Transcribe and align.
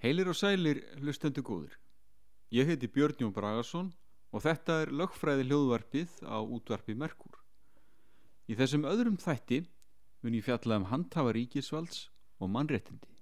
Heilir 0.00 0.30
og 0.32 0.36
sælir 0.38 0.78
hlustendu 0.96 1.42
góður. 1.44 1.74
Ég 2.48 2.64
heiti 2.64 2.88
Björn 2.88 3.18
Jón 3.20 3.34
Bragarsson 3.36 3.90
og 4.32 4.40
þetta 4.40 4.78
er 4.80 4.92
lögfræði 4.96 5.44
hljóðvarpið 5.44 6.14
á 6.24 6.40
útvarpi 6.40 6.94
Merkur. 6.96 7.34
Í 8.48 8.56
þessum 8.56 8.86
öðrum 8.88 9.18
þætti 9.20 9.58
mun 10.24 10.36
ég 10.38 10.46
fjalla 10.46 10.78
um 10.80 10.86
handhafa 10.88 11.34
ríkisvalds 11.36 12.06
og 12.40 12.48
mannréttindi. 12.48 13.12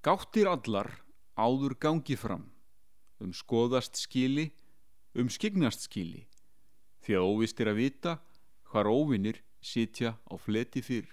Gáttir 0.00 0.48
allar 0.48 0.88
áður 1.36 1.74
gangi 1.76 2.16
fram, 2.16 2.48
um 3.20 3.36
skoðast 3.36 4.00
skili, 4.00 4.54
um 5.12 5.28
skignast 5.28 5.84
skili, 5.84 6.24
því 7.04 7.18
að 7.20 7.28
óvist 7.34 7.60
er 7.60 7.74
að 7.74 7.82
vita 7.82 8.16
hvar 8.70 8.88
óvinnir 8.90 9.42
sitja 9.62 10.16
á 10.26 10.34
fleti 10.38 10.82
fyrir. 10.82 11.12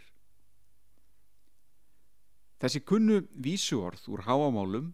Þessi 2.62 2.84
kunnu 2.88 3.24
vísuorð 3.34 4.08
úr 4.08 4.24
háamálum 4.28 4.94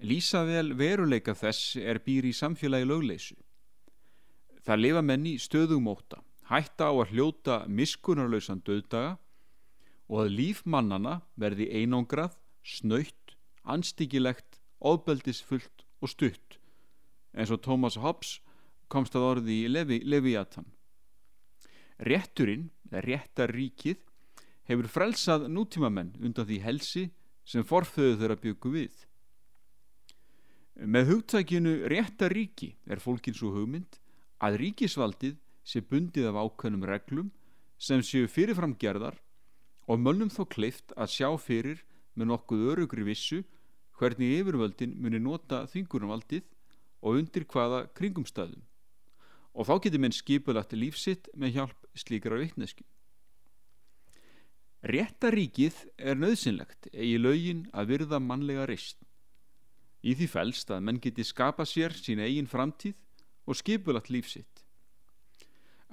lýsa 0.00 0.44
vel 0.48 0.72
veruleika 0.76 1.34
þess 1.36 1.76
er 1.76 2.00
býr 2.04 2.30
í 2.30 2.36
samfélagi 2.36 2.88
lögleysu. 2.88 3.36
Það 4.64 4.82
lifa 4.84 5.02
menni 5.04 5.34
stöðum 5.40 5.90
óta, 5.92 6.22
hætta 6.48 6.88
á 6.88 6.92
að 6.92 7.12
hljóta 7.12 7.58
miskunarlausan 7.68 8.62
döðdaga 8.64 9.18
og 10.08 10.24
að 10.24 10.32
líf 10.38 10.64
mannana 10.64 11.20
verði 11.36 11.68
einangrað, 11.72 12.34
snöytt, 12.64 13.36
anstíkilegt, 13.64 14.60
óbeldisfullt 14.80 15.84
og 16.00 16.12
stutt 16.12 16.60
eins 17.34 17.50
og 17.54 17.62
Thomas 17.62 17.98
Hobbes 18.00 18.38
komst 18.90 19.14
að 19.14 19.26
orði 19.26 19.58
í 19.64 19.70
Levi, 19.70 20.00
Leviathan. 20.04 20.66
Rétturinn, 22.00 22.70
eða 22.90 23.04
réttarríkið, 23.06 23.98
hefur 24.70 24.88
frelsað 24.88 25.48
nútímamenn 25.50 26.14
undan 26.22 26.46
því 26.48 26.58
helsi 26.64 27.04
sem 27.44 27.66
forföðu 27.66 28.18
þeirra 28.20 28.38
byggu 28.40 28.72
við. 28.74 28.92
Með 30.80 31.10
hugtækinu 31.10 31.72
réttaríki 31.92 32.70
er 32.88 33.02
fólkin 33.02 33.36
svo 33.36 33.50
hugmynd 33.52 33.98
að 34.40 34.60
ríkisvaldið 34.62 35.36
sé 35.66 35.82
bundið 35.84 36.30
af 36.30 36.38
ákveðnum 36.40 36.86
reglum 36.88 37.28
sem 37.76 38.00
séu 38.06 38.30
fyrirframgerðar 38.30 39.18
og 39.90 40.00
mönnum 40.00 40.30
þó 40.32 40.46
kleift 40.54 40.94
að 40.96 41.12
sjá 41.16 41.28
fyrir 41.42 41.82
með 42.14 42.30
nokkuð 42.30 42.64
örugri 42.72 43.04
vissu 43.10 43.42
hvernig 43.98 44.38
yfirvöldin 44.38 44.96
muni 44.96 45.20
nota 45.20 45.66
þingurnumvaldið 45.68 46.46
og 47.04 47.20
undir 47.20 47.44
hvaða 47.50 47.84
kringumstæðum 47.98 48.62
og 49.54 49.66
þá 49.66 49.74
getur 49.84 50.02
menn 50.02 50.14
skipulagt 50.14 50.72
lífsitt 50.76 51.28
með 51.34 51.56
hjálp 51.56 51.86
slíkra 51.98 52.38
vittnesku. 52.40 52.84
Réttaríkið 54.80 55.76
er 55.98 56.16
nöðsynlegt 56.16 56.88
eigi 56.94 57.18
lögin 57.20 57.66
að 57.76 57.90
virða 57.92 58.20
mannlega 58.22 58.64
reist. 58.70 59.02
Í 60.00 60.14
því 60.16 60.28
fælst 60.32 60.70
að 60.72 60.86
menn 60.86 61.00
geti 61.02 61.26
skapa 61.26 61.66
sér 61.68 61.92
sína 61.92 62.24
eigin 62.24 62.48
framtíð 62.48 62.96
og 63.44 63.58
skipulagt 63.60 64.08
lífsitt. 64.08 64.64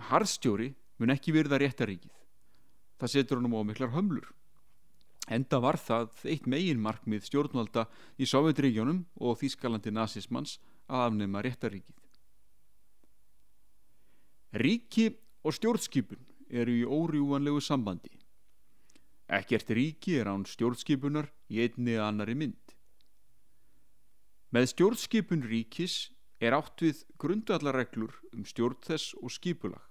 Harðstjóri 0.07 0.71
mun 1.01 1.11
ekki 1.11 1.33
virða 1.35 1.59
réttaríkið. 1.59 2.13
Það 2.97 3.13
setur 3.13 3.41
honum 3.41 3.59
á 3.59 3.61
miklar 3.67 3.91
hömlur. 3.91 4.31
Enda 5.27 5.59
var 5.59 5.75
það 5.75 6.23
eitt 6.31 6.47
megin 6.47 6.79
markmið 6.79 7.27
stjórnvalda 7.27 7.89
í 8.15 8.25
Sovjetregjónum 8.29 9.03
og 9.19 9.41
Þískalandi 9.41 9.91
nazismans 9.91 10.61
að 10.87 11.09
afnema 11.09 11.43
réttaríkið. 11.43 11.97
Ríki 14.57 15.12
og 15.45 15.53
stjórnskipun 15.53 16.23
eru 16.50 16.73
í 16.73 16.85
órjúvanlegu 16.85 17.59
sambandi. 17.62 18.09
Ekkert 19.29 19.69
ríki 19.75 20.16
er 20.18 20.31
án 20.31 20.47
stjórnskipunar 20.50 21.28
í 21.51 21.59
einni 21.62 21.94
eða 21.94 22.07
annari 22.09 22.34
mynd. 22.40 22.73
Með 24.56 24.72
stjórnskipun 24.72 25.44
ríkis 25.45 26.07
er 26.41 26.56
átt 26.57 26.81
við 26.81 27.03
grundallarreglur 27.22 28.16
um 28.34 28.47
stjórn 28.50 28.79
þess 28.88 29.13
og 29.22 29.34
skipulag 29.35 29.84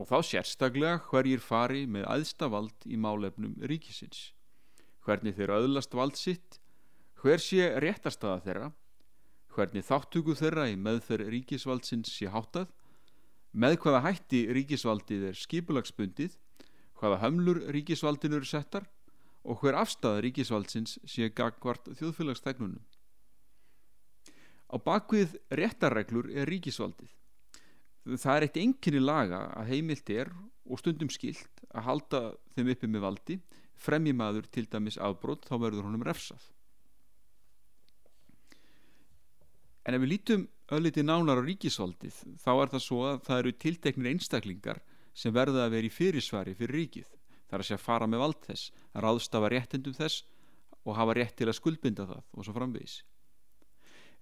og 0.00 0.06
þá 0.08 0.18
sérstaklega 0.24 1.00
hverjir 1.10 1.42
fari 1.42 1.82
með 1.90 2.06
aðstavald 2.08 2.86
í 2.86 2.96
málefnum 2.96 3.56
ríkisins, 3.68 4.30
hvernig 5.04 5.34
þeir 5.36 5.52
öðlast 5.58 5.96
vald 5.98 6.16
sitt, 6.16 6.60
hver 7.20 7.42
sé 7.42 7.66
réttastaða 7.82 8.38
þeirra, 8.46 8.68
hvernig 9.52 9.84
þáttugu 9.84 10.38
þeirra 10.38 10.68
í 10.70 10.78
meðferð 10.78 11.34
ríkisvaldsins 11.34 12.14
sé 12.14 12.30
háttað 12.32 12.70
með 13.52 13.76
hvaða 13.82 14.04
hætti 14.06 14.44
ríkisvaldið 14.54 15.26
er 15.30 15.38
skipulagsbundið, 15.38 16.36
hvaða 17.00 17.20
hömlur 17.24 17.62
ríkisvaldinu 17.74 18.38
eru 18.38 18.48
settar 18.48 18.86
og 19.44 19.62
hver 19.62 19.78
afstæða 19.80 20.20
ríkisvaldsins 20.26 20.98
sé 21.08 21.30
gagvart 21.32 21.88
þjóðfélagstæknunum. 21.98 22.82
Á 24.70 24.76
bakvið 24.78 25.34
réttarreglur 25.50 26.28
er 26.30 26.46
ríkisvaldið. 26.46 27.10
Það 28.10 28.36
er 28.36 28.46
eitt 28.46 28.60
enginni 28.60 29.02
laga 29.02 29.40
að 29.58 29.72
heimilt 29.74 30.12
er 30.14 30.30
og 30.70 30.78
stundum 30.78 31.10
skilt 31.10 31.64
að 31.74 31.86
halda 31.88 32.20
þeim 32.54 32.70
uppi 32.74 32.88
með 32.88 33.04
valdi, 33.04 33.36
fremji 33.80 34.14
maður 34.14 34.46
til 34.52 34.66
dæmis 34.70 34.98
afbrót 35.00 35.48
þá 35.48 35.56
verður 35.58 35.88
honum 35.88 36.04
refsað. 36.06 36.42
En 39.88 39.96
ef 39.96 40.02
við 40.04 40.12
lítum 40.12 40.46
ölliti 40.76 41.02
nánar 41.02 41.40
á 41.40 41.44
ríkisvaldið 41.44 42.16
þá 42.40 42.50
er 42.54 42.72
það 42.74 42.84
svo 42.84 43.00
að 43.08 43.22
það 43.26 43.40
eru 43.42 43.52
tilteknir 43.64 44.10
einstaklingar 44.12 44.82
sem 45.14 45.34
verða 45.34 45.66
að 45.66 45.74
vera 45.76 45.88
í 45.88 45.94
fyrirsvari 45.94 46.54
fyrir 46.58 46.78
ríkið. 46.78 47.08
Það 47.50 47.56
er 47.56 47.64
að 47.64 47.68
sé 47.68 47.76
að 47.76 47.86
fara 47.86 48.06
með 48.06 48.22
vald 48.22 48.42
þess, 48.46 48.72
að 48.94 49.04
ráðstafa 49.06 49.50
réttindum 49.50 49.96
þess 49.96 50.24
og 50.86 50.96
hafa 50.96 51.16
rétt 51.18 51.36
til 51.36 51.48
að 51.50 51.58
skuldbinda 51.58 52.06
það 52.06 52.22
og 52.36 52.46
svo 52.46 52.54
framvegis. 52.56 53.00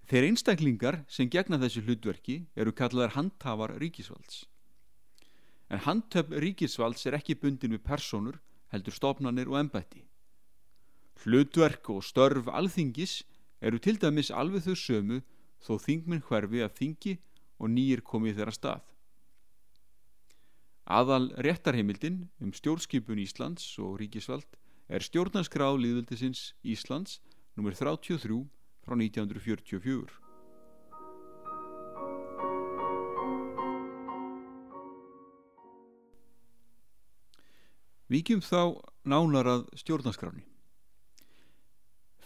Þeir 0.09 0.25
einstaklingar 0.31 1.03
sem 1.05 1.29
gegna 1.29 1.59
þessu 1.61 1.83
hlutverki 1.85 2.39
eru 2.57 2.73
kallaðar 2.73 3.13
handhafar 3.13 3.75
ríkisvalds. 3.77 4.47
En 5.69 5.83
handhöf 5.85 6.31
ríkisvalds 6.33 7.05
er 7.05 7.19
ekki 7.19 7.37
bundin 7.37 7.75
við 7.77 7.83
personur, 7.85 8.39
heldur 8.73 8.95
stofnanir 8.95 9.51
og 9.51 9.59
ennbætti. 9.61 10.01
Hlutverk 11.21 11.91
og 11.93 12.01
störf 12.07 12.49
alþingis 12.49 13.19
eru 13.61 13.77
til 13.77 13.99
dæmis 14.01 14.31
alveg 14.31 14.65
þau 14.65 14.75
sömu 14.81 15.19
þó 15.63 15.77
þingminn 15.83 16.23
hverfi 16.25 16.63
að 16.65 16.77
þingi 16.79 17.17
og 17.59 17.71
nýjir 17.73 18.03
komið 18.05 18.39
þeirra 18.39 18.55
stað. 18.55 18.85
Aðal 20.89 21.29
réttarheimildin 21.45 22.23
um 22.41 22.53
stjórnskipun 22.55 23.21
Íslands 23.21 23.65
og 23.77 23.99
ríkisvald 24.01 24.57
er 24.89 25.05
stjórnarskrá 25.05 25.67
liðvöldisins 25.77 26.55
Íslands 26.65 27.19
nr. 27.59 27.75
33 27.77 28.41
frá 28.81 28.97
1944. 28.97 30.17
Víkjum 38.09 38.41
þá 38.41 38.81
nánar 39.05 39.45
að 39.45 39.67
stjórnarskráni. 39.77 40.41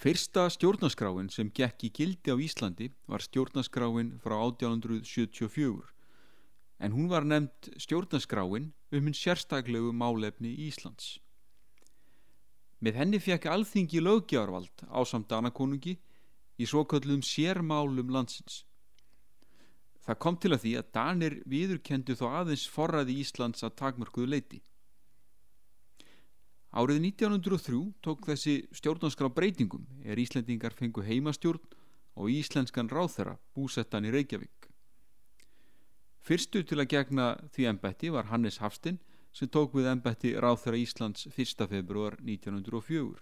Fyrsta 0.04 0.50
stjórnaskráin 0.52 1.30
sem 1.32 1.48
gekk 1.56 1.86
í 1.88 1.90
gildi 1.96 2.34
á 2.34 2.36
Íslandi 2.36 2.90
var 3.08 3.24
stjórnaskráin 3.24 4.10
frá 4.20 4.34
1874 4.36 5.94
en 6.84 6.92
hún 6.92 7.08
var 7.08 7.24
nefnd 7.24 7.70
stjórnaskráin 7.80 8.66
um 8.92 9.08
hinn 9.08 9.16
sérstaklegu 9.16 9.94
málefni 9.96 10.52
Íslands. 10.66 11.22
Með 12.84 13.00
henni 13.00 13.22
fekk 13.24 13.48
alþingi 13.48 14.04
löggjárvald 14.04 14.84
á 14.92 15.00
samt 15.08 15.32
danakonungi 15.32 15.96
í 16.60 16.68
svokallum 16.68 17.24
sérmálum 17.24 18.12
landsins. 18.12 18.66
Það 20.04 20.20
kom 20.20 20.36
til 20.36 20.52
að 20.52 20.66
því 20.66 20.76
að 20.82 20.92
Danir 21.00 21.40
viðurkendu 21.48 22.20
þó 22.20 22.28
aðeins 22.42 22.68
forraði 22.68 23.22
Íslands 23.24 23.64
að 23.64 23.78
takmörkuðu 23.80 24.36
leiti. 24.36 24.60
Árið 26.74 27.04
1903 27.06 27.80
tók 28.02 28.24
þessi 28.25 28.54
stjórnarskrá 28.74 29.28
breytingum 29.30 29.84
er 30.02 30.18
Íslendingar 30.18 30.74
fengu 30.74 31.04
heimastjórn 31.06 31.62
og 32.18 32.31
íslenskan 32.34 32.90
ráþera 32.90 33.36
búsettan 33.54 34.08
í 34.10 34.14
Reykjavík. 34.14 34.72
Fyrstu 36.25 36.64
til 36.66 36.80
að 36.81 36.90
gegna 36.96 37.28
því 37.54 37.68
ennbætti 37.70 38.10
var 38.16 38.31
Hannes 38.31 38.58
Hafstinn 38.58 38.98
sem 39.38 39.52
tók 39.54 39.75
við 39.78 39.92
ennbætti 39.92 40.31
ráþera 40.34 40.80
Íslands 40.81 41.28
1. 41.30 41.62
februar 41.70 42.18
1904. 42.25 43.22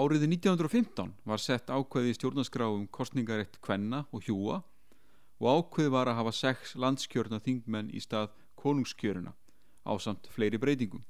Árið 0.00 0.24
1915 0.30 1.12
var 1.28 1.44
sett 1.44 1.68
ákveði 1.68 2.16
stjórnarskrá 2.16 2.70
um 2.72 2.88
kostningarétt 2.88 3.60
kvenna 3.60 4.06
og 4.16 4.24
hjúa 4.24 4.62
og 5.44 5.52
ákveði 5.52 5.92
var 5.92 6.08
að 6.08 6.22
hafa 6.22 6.34
sex 6.40 6.72
landskjörna 6.72 7.36
þingmenn 7.44 7.92
í 7.92 8.00
stað 8.00 8.32
konungskjöruna 8.56 9.36
á 9.84 9.92
samt 10.00 10.32
fleiri 10.32 10.56
breytingum. 10.56 11.04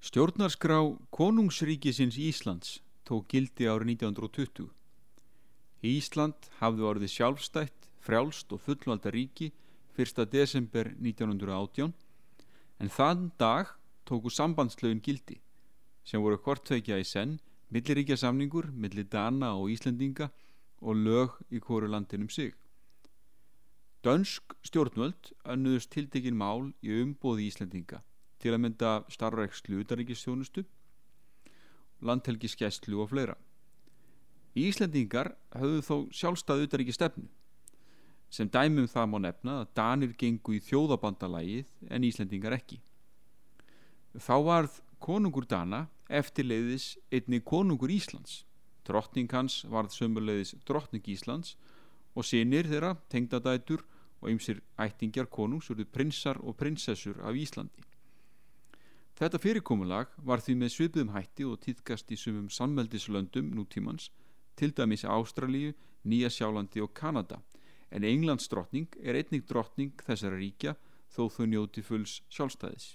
Stjórnarskrá 0.00 0.76
konungsríkisins 1.10 2.18
Íslands 2.20 2.80
tók 3.04 3.26
gildi 3.32 3.64
árið 3.64 3.96
1920. 3.96 4.68
Ísland 5.80 6.48
hafði 6.60 6.84
orðið 6.84 7.12
sjálfstætt, 7.14 7.88
frjálst 8.04 8.52
og 8.52 8.60
fullvalda 8.60 9.10
ríki 9.14 9.52
1. 9.96 10.26
desember 10.28 10.92
1918 11.00 11.94
en 12.78 12.92
þann 12.92 13.30
dag 13.40 13.72
tóku 14.04 14.28
sambandslögin 14.30 15.00
gildi 15.00 15.40
sem 16.04 16.20
voru 16.20 16.36
hvortveikja 16.44 17.00
í 17.00 17.04
senn 17.04 17.38
milliríkja 17.72 18.18
samningur, 18.20 18.68
millir 18.70 19.08
Dana 19.10 19.54
og 19.56 19.72
Íslendinga 19.72 20.28
og 20.84 21.00
lög 21.00 21.40
í 21.50 21.58
hverju 21.58 21.88
landinum 21.88 22.28
sig. 22.28 22.52
Dönsk 24.04 24.54
stjórnvöld 24.62 25.32
önnuðust 25.42 25.90
tiltekin 25.90 26.36
mál 26.36 26.70
í 26.84 26.92
umbóði 27.00 27.48
Íslendinga 27.48 28.04
til 28.46 28.54
að 28.54 28.62
mynda 28.62 28.90
starfrækslu 29.10 29.80
utaríkistjónustu, 29.82 30.62
landhelgiskeslu 32.06 33.00
og 33.02 33.10
fleira. 33.10 33.34
Íslendingar 34.56 35.32
höfðu 35.58 35.82
þó 35.82 35.96
sjálfstæð 36.14 36.62
utaríkistefnu 36.68 37.26
sem 38.30 38.48
dæmum 38.50 38.88
það 38.90 39.10
má 39.10 39.18
nefna 39.22 39.52
að 39.62 39.72
Danir 39.78 40.14
gengu 40.18 40.56
í 40.56 40.62
þjóðabandalægið 40.66 41.90
en 41.94 42.06
Íslendingar 42.06 42.56
ekki. 42.56 42.80
Þá 44.14 44.34
varð 44.46 44.78
konungur 45.02 45.46
Dana 45.46 45.86
eftirleiðis 46.08 46.96
einni 47.10 47.40
konungur 47.40 47.92
Íslands. 47.92 48.44
Drottning 48.86 49.30
hans 49.32 49.64
varð 49.70 49.94
sömuleiðis 49.94 50.54
drottning 50.66 51.06
Íslands 51.10 51.56
og 52.14 52.26
sinir 52.26 52.68
þeirra, 52.70 52.96
tengdadætur 53.10 53.84
og 54.22 54.30
ymsir 54.30 54.62
ættingjar 54.78 55.30
konungs 55.30 55.70
urðu 55.70 55.86
prinsar 55.90 56.40
og 56.42 56.56
prinsessur 56.58 57.20
af 57.22 57.34
Íslandi. 57.34 57.86
Þetta 59.16 59.38
fyrirkomulag 59.40 60.10
var 60.28 60.42
því 60.44 60.54
með 60.60 60.72
svipuðum 60.74 61.14
hætti 61.14 61.44
og 61.48 61.60
týðkast 61.64 62.10
í 62.12 62.18
sumum 62.20 62.50
sammeldislöndum 62.52 63.48
nútímans, 63.56 64.10
til 64.60 64.74
dæmis 64.76 65.06
Ástralíu, 65.08 65.72
Nýja 66.04 66.28
Sjálandi 66.28 66.82
og 66.84 66.92
Kanada, 66.92 67.38
en 67.88 68.04
Englands 68.04 68.48
drottning 68.52 68.92
er 69.00 69.16
einnig 69.16 69.46
drottning 69.48 69.94
þessara 70.04 70.36
ríkja 70.36 70.74
þó 71.16 71.30
þau 71.32 71.46
njóti 71.48 71.84
fulls 71.86 72.18
sjálfstæðis. 72.28 72.90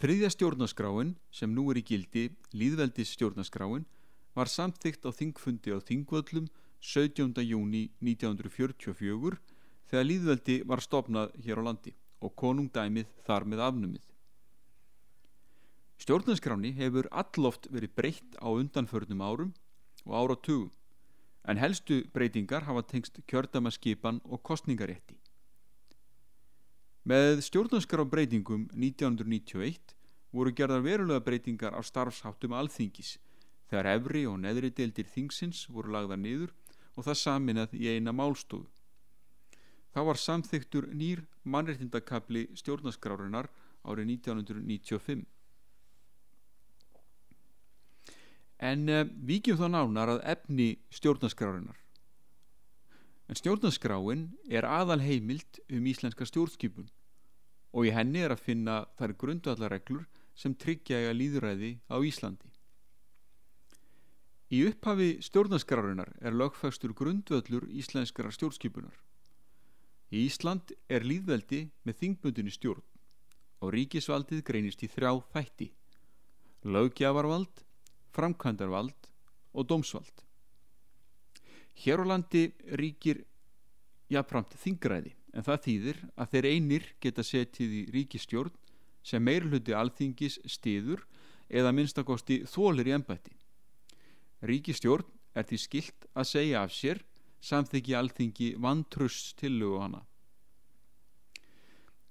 Þriðja 0.00 0.30
stjórnaskráin, 0.36 1.16
sem 1.34 1.50
nú 1.50 1.64
er 1.72 1.80
í 1.80 1.84
gildi, 1.88 2.28
líðveldis 2.54 3.16
stjórnaskráin, 3.16 3.82
var 4.38 4.46
samþygt 4.46 5.02
á 5.04 5.10
þingfundi 5.10 5.74
á 5.74 5.82
Þingvöllum 5.82 6.46
17. 6.78 7.34
júni 7.42 7.82
1944 7.98 9.42
þegar 9.90 10.06
líðveldi 10.06 10.56
var 10.70 10.86
stopnað 10.86 11.34
hér 11.42 11.58
á 11.58 11.66
landi 11.66 11.96
og 12.20 12.34
konungdæmið 12.36 13.10
þar 13.26 13.46
með 13.48 13.64
afnumið. 13.68 14.04
Stjórnarskráni 16.00 16.72
hefur 16.78 17.08
alloft 17.12 17.68
verið 17.72 17.96
breytt 17.96 18.36
á 18.40 18.48
undanförnum 18.48 19.20
árum 19.20 19.50
og 20.06 20.14
áratugum 20.16 20.70
en 21.48 21.60
helstu 21.60 22.02
breytingar 22.14 22.64
hafa 22.68 22.82
tengst 22.82 23.20
kjördamaskipan 23.28 24.20
og 24.24 24.42
kostningarétti. 24.44 25.16
Með 27.04 27.40
stjórnarskrá 27.46 28.04
breytingum 28.04 28.68
1991 28.76 29.94
voru 30.36 30.52
gerðar 30.52 30.84
verulega 30.84 31.24
breytingar 31.24 31.72
á 31.72 31.80
starfsháttum 31.80 32.52
alþingis 32.56 33.16
þegar 33.70 33.88
efri 33.96 34.26
og 34.28 34.36
neðri 34.42 34.70
deildir 34.74 35.08
þingsins 35.08 35.64
voru 35.72 35.94
lagðar 35.94 36.20
niður 36.20 36.52
og 36.96 37.06
það 37.06 37.20
saminað 37.22 37.74
í 37.78 37.88
eina 37.94 38.12
málstofu. 38.12 38.68
Það 39.90 40.06
var 40.06 40.20
samþyktur 40.22 40.86
nýr 40.94 41.24
mannreitindakabli 41.42 42.46
stjórnaskrárunar 42.58 43.48
árið 43.82 44.12
1995. 44.14 45.24
En 48.60 48.88
uh, 48.92 49.06
vikjum 49.26 49.58
þá 49.58 49.66
nánar 49.72 50.14
að 50.14 50.24
efni 50.34 50.68
stjórnaskrárunar. 50.94 51.78
En 53.30 53.38
stjórnaskráin 53.38 54.28
er 54.50 54.66
aðal 54.66 55.00
heimild 55.02 55.60
um 55.70 55.86
íslenska 55.86 56.26
stjórnskipun 56.28 56.90
og 57.70 57.86
í 57.86 57.92
henni 57.94 58.24
er 58.26 58.34
að 58.34 58.42
finna 58.42 58.80
þær 58.98 59.14
grundvallareglur 59.18 60.06
sem 60.34 60.54
tryggja 60.54 61.12
líðræði 61.14 61.76
á 61.86 61.96
Íslandi. 62.02 62.50
Í 64.50 64.64
upphafi 64.66 65.20
stjórnaskrárunar 65.22 66.10
er 66.18 66.34
lögfæstur 66.34 66.94
grundvöllur 66.98 67.68
íslenskara 67.70 68.32
stjórnskipunar. 68.34 68.96
Í 70.10 70.24
Ísland 70.26 70.72
er 70.90 71.04
líðveldi 71.06 71.68
með 71.86 72.00
þingbundinni 72.00 72.50
stjórn 72.54 72.86
og 73.60 73.74
ríkisvaldið 73.76 74.42
greinist 74.46 74.82
í 74.82 74.88
þrjá 74.90 75.12
þætti, 75.34 75.68
lögjafarvald, 76.66 77.62
framkvæmdarvald 78.16 79.10
og 79.54 79.68
dómsvald. 79.70 80.24
Hér 81.80 82.02
á 82.02 82.04
landi 82.10 82.50
ríkir 82.74 83.22
jafnframt 84.10 84.56
þingræði 84.58 85.14
en 85.30 85.46
það 85.46 85.62
þýðir 85.66 86.00
að 86.16 86.32
þeir 86.32 86.48
einir 86.50 86.88
geta 87.00 87.24
setið 87.24 87.76
í 87.76 87.82
ríkistjórn 87.94 88.56
sem 89.06 89.22
meirluti 89.22 89.76
alþingis 89.76 90.40
stiður 90.44 91.04
eða 91.48 91.72
minnstakosti 91.74 92.42
þólir 92.50 92.90
í 92.90 92.96
ennbætti. 92.98 93.36
Ríkistjórn 94.42 95.06
er 95.38 95.46
því 95.46 95.60
skilt 95.62 96.10
að 96.18 96.30
segja 96.32 96.64
af 96.64 96.74
sér 96.74 97.04
samþyggi 97.40 97.96
alþingi 97.96 98.54
vantrust 98.60 99.36
tillugu 99.40 99.80
hana. 99.80 100.02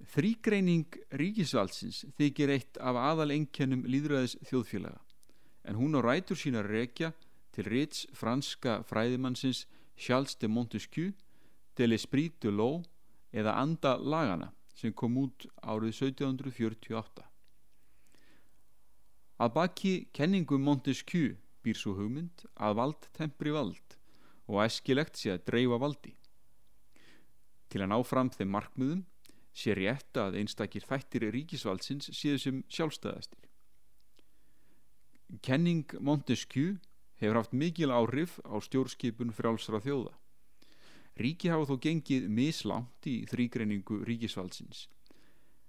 Þrýgreining 0.10 0.96
ríkisvaldsins 1.20 2.06
þykir 2.18 2.54
eitt 2.56 2.80
af 2.80 2.98
aðal 2.98 3.34
engjönum 3.36 3.84
líðræðis 3.86 4.38
þjóðfélaga 4.48 5.02
en 5.70 5.76
hún 5.76 5.98
á 5.98 6.02
rætur 6.02 6.40
sína 6.40 6.64
rekja 6.66 7.12
til 7.54 7.68
Ritz 7.68 8.08
franska 8.16 8.80
fræðimannsins 8.88 9.66
Charles 10.00 10.36
de 10.40 10.48
Montesquieu 10.48 11.12
de 11.78 11.88
l'Esprit 11.88 12.34
de 12.42 12.50
l'Eau 12.50 12.82
eða 13.34 13.58
Anda 13.60 13.98
lagana 13.98 14.54
sem 14.74 14.94
kom 14.94 15.18
út 15.20 15.46
árið 15.62 15.92
1748. 16.10 17.26
Að 19.40 19.54
baki 19.56 19.94
kenningum 20.16 20.64
Montesquieu 20.64 21.36
býr 21.64 21.78
svo 21.78 21.98
hugmynd 22.00 22.48
að 22.56 22.80
vald 22.80 23.10
tempri 23.16 23.52
vald 23.56 23.89
og 24.50 24.64
æskilegt 24.66 25.20
sé 25.20 25.36
að 25.36 25.46
dreifa 25.52 25.78
valdi. 25.82 26.16
Til 27.70 27.84
að 27.86 27.92
ná 27.94 27.98
fram 28.08 28.32
þeim 28.34 28.52
markmiðum 28.56 29.04
sé 29.54 29.76
rétt 29.78 30.18
að 30.18 30.40
einstakir 30.42 30.86
þættir 30.90 31.28
ríkisvaldsins 31.36 32.10
séu 32.18 32.40
sem 32.42 32.64
sjálfstæðastir. 32.72 33.46
Kenning 35.46 35.86
Montesquieu 36.02 36.80
hefur 37.22 37.38
haft 37.38 37.54
mikil 37.54 37.94
áhrif 37.94 38.40
á 38.42 38.58
stjórnskipun 38.58 39.36
frjálsra 39.36 39.82
þjóða. 39.84 40.16
Ríki 41.20 41.52
hafa 41.52 41.68
þó 41.70 41.82
gengið 41.84 42.30
mislánt 42.32 43.06
í 43.06 43.20
þrýgreiningu 43.30 44.02
ríkisvaldsins. 44.08 44.88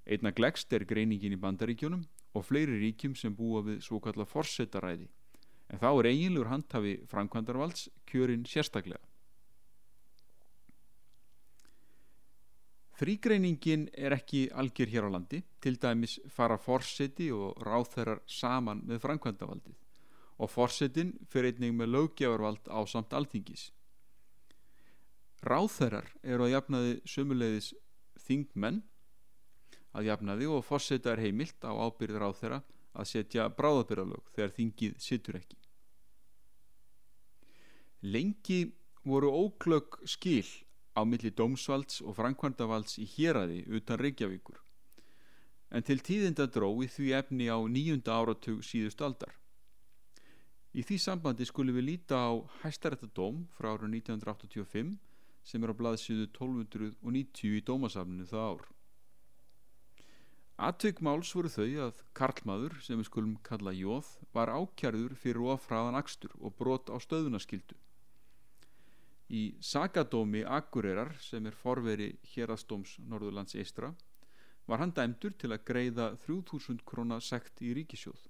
Einna 0.07 0.33
glegst 0.33 0.73
er 0.73 0.87
greiningin 0.89 1.35
í 1.37 1.41
bandaríkjónum 1.43 2.07
og 2.33 2.47
fleiri 2.47 2.79
ríkjum 2.81 3.17
sem 3.19 3.35
búa 3.37 3.61
við 3.67 3.83
svo 3.85 4.01
kalla 4.01 4.25
forsetaræði 4.25 5.11
en 5.71 5.79
þá 5.79 5.91
er 5.93 6.11
eiginlegur 6.11 6.51
handhafi 6.51 6.97
framkvæmdarvalds 7.11 7.89
kjörinn 8.11 8.47
sérstaklega. 8.49 9.01
Þrýgreiningin 13.01 13.87
er 13.97 14.13
ekki 14.13 14.51
algjör 14.53 14.91
hér 14.93 15.07
á 15.09 15.11
landi, 15.15 15.39
til 15.63 15.79
dæmis 15.81 16.19
fara 16.29 16.59
fórseti 16.61 17.31
og 17.33 17.57
ráþærar 17.65 18.21
saman 18.29 18.83
með 18.85 19.01
framkvæmdavaldið 19.07 19.79
og 20.41 20.49
fórsetin 20.49 21.15
fyrir 21.29 21.55
einning 21.55 21.77
með 21.77 21.95
löggevarvald 21.95 22.69
á 22.69 22.81
samt 22.89 23.13
alþingis. 23.17 23.71
Ráþærar 25.45 26.09
eru 26.23 26.47
að 26.47 26.55
jafnaði 26.55 26.95
sömuleiðis 27.09 27.71
þingmenn 28.27 28.83
að 29.97 30.11
jafnaði 30.11 30.49
og 30.53 30.65
fórseta 30.65 31.15
er 31.15 31.25
heimilt 31.25 31.65
á 31.65 31.73
ábyrð 31.73 32.21
ráþæra 32.21 32.61
að 32.93 33.11
setja 33.15 33.49
bráðabyrðalög 33.57 34.33
þegar 34.35 34.57
þingið 34.57 35.01
sittur 35.01 35.41
ekki. 35.41 35.60
Lengi 38.03 38.73
voru 39.05 39.29
óklögg 39.29 40.01
skil 40.09 40.49
á 40.97 41.05
milli 41.05 41.31
dómsvalds 41.31 42.01
og 42.01 42.17
framkvæmdavalds 42.17 42.99
í 43.03 43.07
héræði 43.17 43.65
utan 43.77 44.01
Reykjavíkur 44.01 44.61
en 45.71 45.87
til 45.87 46.01
tíðinda 46.03 46.49
drói 46.51 46.89
því 46.91 47.13
efni 47.19 47.47
á 47.47 47.59
nýjunda 47.63 48.17
áratug 48.19 48.65
síðust 48.67 49.03
aldar. 49.07 49.37
Í 50.75 50.83
því 50.87 50.99
sambandi 51.03 51.47
skulum 51.47 51.77
við 51.79 51.87
líta 51.87 52.19
á 52.19 52.31
hæstarættadóm 52.63 53.47
frá 53.57 53.73
ára 53.75 53.87
1985 53.91 54.97
sem 55.47 55.65
er 55.65 55.73
á 55.73 55.79
blaðsíðu 55.79 56.27
1290 56.31 57.57
í 57.59 57.63
dómasafninu 57.67 58.27
það 58.31 58.47
ár. 58.51 58.67
Atveikmáls 60.61 61.31
voru 61.33 61.49
þau 61.49 61.71
að 61.87 62.03
Karlmaður, 62.13 62.75
sem 62.85 62.99
við 63.01 63.09
skulum 63.09 63.39
kalla 63.47 63.73
Jóð, 63.73 64.11
var 64.37 64.53
ákjærður 64.53 65.15
fyrir 65.17 65.47
ofraðan 65.55 65.97
akstur 65.97 66.35
og 66.37 66.53
brot 66.59 66.93
á 66.93 67.01
stöðunaskildu. 67.01 67.79
Í 69.31 69.55
Sagadómi 69.63 70.41
Akureyrar, 70.43 71.13
sem 71.23 71.45
er 71.47 71.55
forveri 71.55 72.09
hérastóms 72.33 72.97
Norðurlands 73.07 73.55
Eistra, 73.55 73.93
var 74.67 74.83
hann 74.83 74.91
dæmdur 74.95 75.37
til 75.39 75.53
að 75.55 75.65
greiða 75.69 76.07
3000 76.25 76.81
krona 76.87 77.21
sekt 77.23 77.63
í 77.63 77.71
ríkisjóð. 77.79 78.25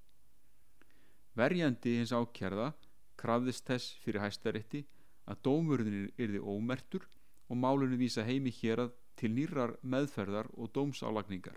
Verjandi 1.40 1.94
hins 1.96 2.12
ákjærða 2.12 2.74
krafðist 3.20 3.64
þess 3.70 3.94
fyrir 4.04 4.20
hæstarétti 4.26 4.82
að 5.24 5.40
dómurðinir 5.46 6.10
yrði 6.20 6.42
ómertur 6.44 7.06
og 7.48 7.56
málunni 7.56 7.96
vísa 8.00 8.26
heimi 8.26 8.52
hér 8.60 8.84
að 8.84 8.92
til 9.20 9.32
nýrar 9.36 9.76
meðferðar 9.80 10.50
og 10.52 10.72
dómsálagningar. 10.76 11.56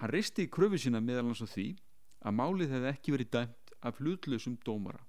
Hann 0.00 0.12
risti 0.12 0.48
kröfu 0.52 0.80
sína 0.80 1.00
meðal 1.04 1.28
hans 1.28 1.44
á 1.44 1.48
því 1.48 1.68
að 2.24 2.38
málið 2.40 2.74
hefði 2.76 2.92
ekki 2.92 3.16
verið 3.16 3.32
dæmt 3.36 3.76
af 3.84 4.00
hlutlausum 4.00 4.56
dómara 4.64 5.05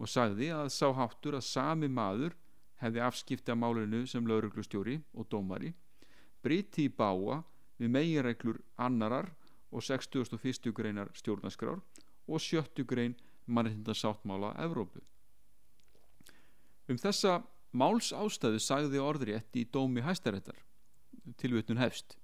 og 0.00 0.08
sagði 0.08 0.48
að 0.56 0.70
sá 0.72 0.88
háttur 0.96 1.36
að 1.36 1.46
sami 1.46 1.90
maður 1.92 2.34
hefði 2.80 3.02
afskipti 3.04 3.52
af 3.52 3.60
málinu 3.60 4.06
sem 4.08 4.26
lauruglustjóri 4.26 4.96
og 5.12 5.28
dómari 5.28 5.74
briti 6.42 6.88
í 6.88 6.92
báa 6.92 7.42
við 7.80 7.92
meginreglur 7.92 8.60
annarar 8.80 9.28
og 9.70 9.84
61. 9.84 10.72
greinar 10.74 11.12
stjórnaskrár 11.14 11.82
og 12.26 12.40
70 12.40 12.86
grein 12.88 13.14
mannreitndasáttmála 13.46 14.54
Evrópu. 14.64 15.02
Um 16.88 16.98
þessa 16.98 17.40
máls 17.72 18.10
ástæðu 18.16 18.60
sagði 18.62 19.02
orðrétt 19.02 19.56
í 19.56 19.66
dómi 19.68 20.02
hæstaréttar 20.02 20.58
tilvutnun 21.38 21.78
hefst. 21.78 22.16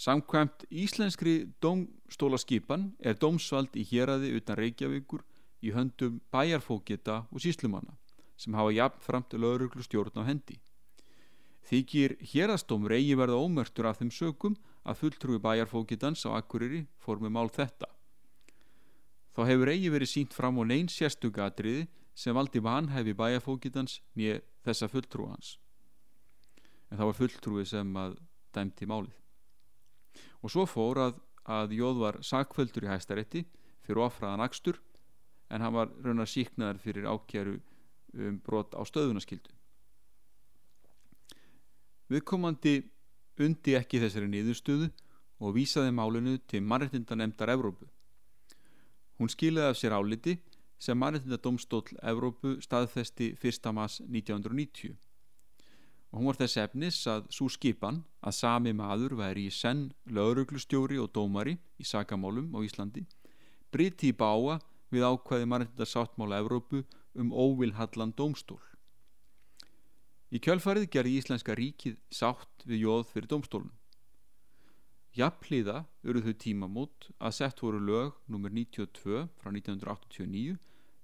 Samkvæmt 0.00 0.64
íslenskri 0.70 1.50
dómstólaskipan 1.60 2.92
er 3.00 3.18
dómsvald 3.20 3.74
í 3.76 3.84
héræði 3.84 4.32
utan 4.38 4.56
Reykjavíkur 4.56 5.24
í 5.62 5.72
höndum 5.74 6.20
bæjarfókita 6.32 7.24
og 7.30 7.44
síslumanna 7.44 7.96
sem 8.40 8.56
hafa 8.56 8.72
jafnframt 8.72 9.36
lauruglu 9.36 9.84
stjórn 9.84 10.16
á 10.16 10.24
hendi. 10.24 10.56
Þykir 11.68 12.16
hérastómur 12.32 12.94
eigi 12.96 13.14
verða 13.20 13.36
ómörtur 13.36 13.90
af 13.90 14.00
þeim 14.00 14.10
sögum 14.10 14.56
að 14.82 15.02
fulltrúi 15.02 15.40
bæjarfókitans 15.44 16.24
á 16.24 16.40
Akureyri 16.40 16.86
fór 16.98 17.20
með 17.20 17.34
mál 17.36 17.50
þetta. 17.52 17.86
Þá 19.36 19.40
hefur 19.46 19.72
eigi 19.74 19.92
verið 19.92 20.12
sínt 20.14 20.34
fram 20.34 20.56
á 20.56 20.64
neins 20.64 20.96
sérstugatriði 20.96 21.86
sem 22.16 22.34
valdi 22.34 22.62
vanhæfi 22.64 23.14
bæjarfókitans 23.16 24.00
nýja 24.16 24.40
þessa 24.64 24.88
fulltrú 24.88 25.28
hans 25.30 25.58
en 26.90 26.98
það 26.98 27.08
var 27.10 27.18
fulltrúi 27.18 27.66
sem 27.68 27.96
að 27.96 28.16
dæmti 28.54 28.88
málið 28.90 29.16
og 30.40 30.52
svo 30.52 30.66
fór 30.68 31.00
að, 31.06 31.18
að 31.46 31.74
Jóð 31.78 32.00
var 32.02 32.20
sakvöldur 32.26 32.86
í 32.86 32.90
hæstarétti 32.90 33.44
fyrir 33.86 34.02
ofraðan 34.06 34.44
akstur 34.44 34.80
en 35.50 35.64
hann 35.64 35.74
var 35.74 35.90
raunar 36.04 36.30
síknaðar 36.30 36.78
fyrir 36.82 37.08
ákjæru 37.10 37.58
um 38.14 38.38
brot 38.44 38.74
á 38.74 38.82
stöðunaskildu 38.86 39.52
viðkomandi 42.10 42.74
undi 43.40 43.76
ekki 43.78 44.00
þessari 44.02 44.28
niðurstöðu 44.30 44.90
og 45.40 45.54
vísaði 45.56 45.92
málinu 45.96 46.36
til 46.50 46.62
mannreitindanemdar 46.66 47.52
Evrópu 47.54 47.88
hún 49.20 49.30
skilaði 49.32 49.70
af 49.70 49.78
sér 49.78 49.96
áliti 49.96 50.38
sem 50.80 50.98
mannreitindadómstól 50.98 51.84
Evrópu 52.02 52.56
staðfesti 52.64 53.34
1. 53.36 53.70
mass 53.76 54.00
1990 54.00 54.96
og 56.10 56.18
hún 56.18 56.30
var 56.30 56.40
þess 56.40 56.58
efnis 56.64 56.98
að 57.10 57.28
svo 57.30 57.46
skipan 57.52 58.02
að 58.26 58.36
sami 58.40 58.72
maður 58.74 59.14
væri 59.20 59.46
í 59.46 59.54
senn 59.54 59.90
lauruglustjóri 60.10 60.98
og 60.98 61.12
dómari 61.14 61.56
í 61.78 61.86
sakamálum 61.86 62.50
á 62.56 62.58
Íslandi 62.66 63.06
briti 63.70 64.10
í 64.10 64.16
báa 64.16 64.58
við 64.90 65.06
ákvæði 65.06 65.48
mannreitindasáttmála 65.50 66.40
Evrópu 66.42 66.84
um 67.14 67.32
óvilhallan 67.32 68.14
dómstól. 68.18 68.60
Í 70.30 70.38
kjölfarið 70.38 70.90
gerði 70.94 71.16
Íslenska 71.18 71.56
ríkið 71.58 71.96
sátt 72.14 72.66
við 72.66 72.84
jóð 72.84 73.06
fyrir 73.10 73.30
dómstólun. 73.32 73.72
Jafnliða 75.18 75.84
eru 76.06 76.22
þau 76.22 76.34
tímamót 76.38 77.08
að 77.18 77.34
sett 77.34 77.62
voru 77.64 77.80
lög 77.82 78.18
nr. 78.30 78.52
92 78.54 79.24
frá 79.40 79.50
1989 79.50 80.58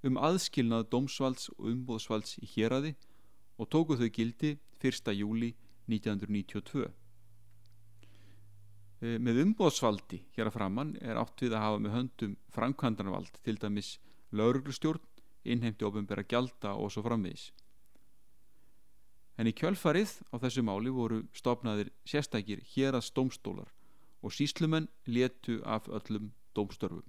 um 0.06 0.20
aðskilnað 0.22 0.86
dómsvalds 0.92 1.48
og 1.56 1.72
umbóðsvalds 1.72 2.36
í 2.38 2.46
héræði 2.52 2.94
og 3.58 3.70
tóku 3.72 3.96
þau 3.98 4.06
gildi 4.14 4.52
1. 4.78 5.10
júli 5.18 5.56
1992. 5.90 6.86
E, 8.96 9.18
með 9.20 9.42
umbóðsvaldi 9.42 10.22
hér 10.36 10.48
að 10.48 10.56
framann 10.56 10.94
er 11.04 11.18
átt 11.20 11.42
við 11.44 11.52
að 11.52 11.64
hafa 11.66 11.80
með 11.84 11.96
höndum 11.96 12.36
framkvæmdarnavald 12.54 13.40
til 13.44 13.56
dæmis 13.60 13.96
lauruglustjórn, 14.32 15.02
innheimti 15.44 15.84
ofinbæra 15.84 16.24
gjalda 16.24 16.72
og 16.80 16.90
svo 16.92 17.04
framvegis. 17.04 17.50
En 19.36 19.48
í 19.50 19.52
kjölfarið 19.52 20.14
á 20.32 20.36
þessu 20.40 20.64
máli 20.64 20.92
voru 20.96 21.20
stopnaðir 21.36 21.92
sérstakir 22.08 22.62
hér 22.72 22.96
að 22.96 23.04
stómstólar 23.10 23.68
og 24.24 24.32
síslumenn 24.32 24.88
letu 25.04 25.60
af 25.62 25.90
öllum 25.92 26.32
dómstörfum. 26.56 27.04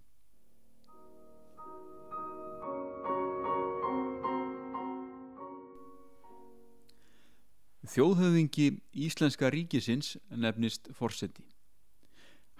Þjóðhöfðingi 7.88 8.74
Íslenska 8.92 9.48
ríkisins 9.48 10.18
nefnist 10.36 10.92
Forseti. 10.92 11.46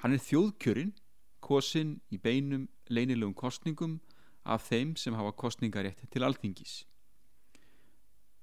Hann 0.02 0.14
er 0.14 0.22
þjóðkjörinn, 0.22 0.94
kosin 1.42 1.98
í 2.14 2.20
beinum 2.22 2.68
leinilegum 2.90 3.34
kostningum 3.38 3.98
af 4.46 4.68
þeim 4.70 4.96
sem 5.00 5.16
hafa 5.18 5.34
kostningarétt 5.34 6.04
til 6.12 6.26
alþingis. 6.26 6.84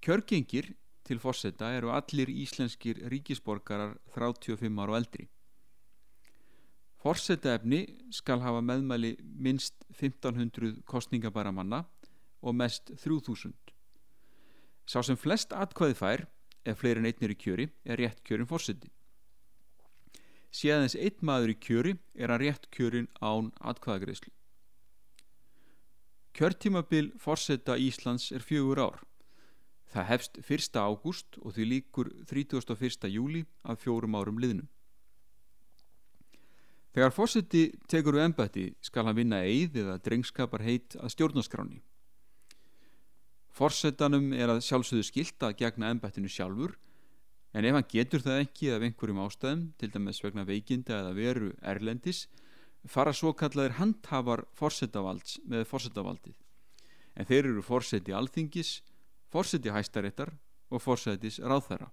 Kjörgengir 0.04 0.74
til 1.04 1.20
Forseta 1.20 1.70
eru 1.76 1.92
allir 1.94 2.30
íslenskir 2.32 3.00
ríkisborgarar 3.12 3.96
35 4.16 4.80
ára 4.80 4.92
og 4.92 4.98
eldri. 4.98 5.28
Forsetaefni 7.04 7.82
skal 8.16 8.40
hafa 8.40 8.62
meðmæli 8.64 9.14
minst 9.20 9.84
1500 9.92 10.82
kostningabæra 10.88 11.52
manna 11.52 11.82
og 12.42 12.56
mest 12.56 12.92
3000. 13.04 13.52
Sá 14.88 15.02
sem 15.04 15.16
flest 15.16 15.52
atkvæði 15.52 15.96
fær 16.00 16.26
ef 16.64 16.80
fleirin 16.80 17.08
einnir 17.08 17.32
í 17.32 17.38
kjöri 17.40 17.68
er 17.84 18.00
rétt 18.00 18.24
kjörin 18.24 18.48
fórseti. 18.48 18.90
Séðans 20.54 20.94
einn 20.94 21.18
maður 21.26 21.50
í 21.50 21.56
kjöri 21.58 21.92
er 22.14 22.30
hann 22.30 22.42
rétt 22.42 22.68
kjörin 22.74 23.08
án 23.18 23.50
atkvæðagreðslu. 23.58 24.30
Kjörtímabil 26.34 27.10
fórseta 27.18 27.74
Íslands 27.78 28.30
er 28.34 28.42
fjögur 28.42 28.80
ár. 28.82 29.02
Það 29.90 30.08
hefst 30.10 30.38
1. 30.42 30.78
ágúst 30.78 31.38
og 31.42 31.56
því 31.56 31.66
líkur 31.72 32.10
31. 32.30 33.10
júli 33.10 33.44
af 33.62 33.82
fjórum 33.82 34.14
árum 34.18 34.38
liðnum. 34.42 34.70
Þegar 36.94 37.14
fórseti 37.14 37.64
tekur 37.90 38.14
við 38.14 38.28
ennbætti 38.28 38.64
skal 38.82 39.08
hann 39.08 39.18
vinna 39.18 39.42
eið 39.42 39.80
eða 39.82 39.98
drengskapar 40.06 40.62
heit 40.62 40.94
að 41.00 41.10
stjórnaskráni. 41.16 41.80
Forsetanum 43.54 44.30
er 44.34 44.50
að 44.50 44.62
sjálfsögðu 44.66 45.06
skilt 45.06 45.42
að 45.46 45.58
gegna 45.62 45.90
ennbættinu 45.90 46.30
sjálfur 46.30 46.76
en 47.54 47.64
ef 47.64 47.76
hann 47.76 47.90
getur 47.90 48.22
það 48.24 48.40
ekki 48.44 48.70
af 48.74 48.82
einhverjum 48.82 49.20
ástæðum, 49.22 49.66
til 49.78 49.92
dæmis 49.94 50.22
vegna 50.24 50.44
veikinda 50.48 50.98
eða 51.00 51.12
veru 51.14 51.52
erlendis, 51.62 52.26
fara 52.90 53.14
svo 53.14 53.32
kallaðir 53.32 53.78
handhafar 53.78 54.44
forsetavalds 54.58 55.38
með 55.48 55.68
forsetavaldið. 55.70 56.34
En 57.14 57.28
þeir 57.28 57.52
eru 57.52 57.62
forseti 57.62 58.12
alþingis, 58.12 58.80
forseti 59.30 59.70
hæstaréttar 59.70 60.34
og 60.74 60.82
forsetis 60.82 61.38
ráþæra. 61.38 61.90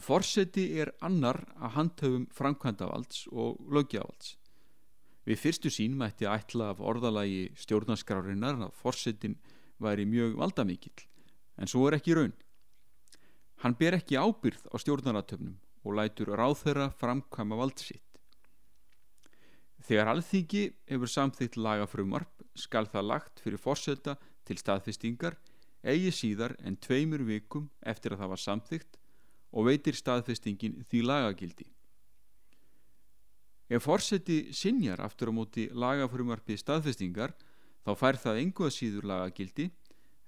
Forseti 0.00 0.70
er 0.80 0.94
annar 1.04 1.42
að 1.60 1.74
handhafum 1.76 2.24
framkvæmdavalds 2.32 3.26
og 3.28 3.60
lögjavalds. 3.68 4.38
Við 5.28 5.38
fyrstu 5.38 5.70
sín 5.70 5.98
mætti 6.00 6.26
ætla 6.26 6.72
af 6.72 6.80
orðalagi 6.80 7.50
stjórnarskrárinnar 7.60 8.56
að 8.64 8.72
forsetin 8.80 9.36
væri 9.82 10.06
mjög 10.08 10.38
valdamikill, 10.40 11.04
en 11.60 11.68
svo 11.70 11.84
er 11.86 11.98
ekki 11.98 12.16
raun. 12.16 12.32
Hann 13.62 13.76
ber 13.78 13.94
ekki 13.94 14.16
ábyrð 14.18 14.64
á 14.74 14.76
stjórnaratöfnum 14.82 15.54
og 15.86 15.94
lætur 15.94 16.32
ráþeira 16.34 16.88
framkvæma 16.98 17.58
valdsitt. 17.60 18.02
Þegar 19.86 20.10
alþingi 20.12 20.62
hefur 20.90 21.10
samþýtt 21.10 21.58
lagafrumarp 21.58 22.42
skal 22.58 22.88
það 22.90 23.06
lagt 23.06 23.42
fyrir 23.42 23.62
forseta 23.62 24.16
til 24.46 24.58
staðfestingar 24.58 25.36
eigi 25.82 26.10
síðar 26.14 26.56
en 26.62 26.74
tveimur 26.78 27.22
vikum 27.26 27.68
eftir 27.86 28.14
að 28.14 28.22
það 28.22 28.32
var 28.34 28.42
samþýtt 28.42 28.98
og 29.52 29.68
veitir 29.68 29.98
staðfestingin 29.98 30.82
því 30.90 31.04
lagagildi. 31.06 31.66
Ef 33.70 33.86
forseti 33.86 34.38
sinjar 34.54 35.00
aftur 35.06 35.30
á 35.30 35.38
móti 35.38 35.68
lagafrumarpið 35.70 36.60
staðfestingar 36.60 37.34
þá 37.86 37.92
fær 37.98 38.18
það 38.18 38.42
enguða 38.42 38.74
síður 38.74 39.08
lagagildi 39.10 39.70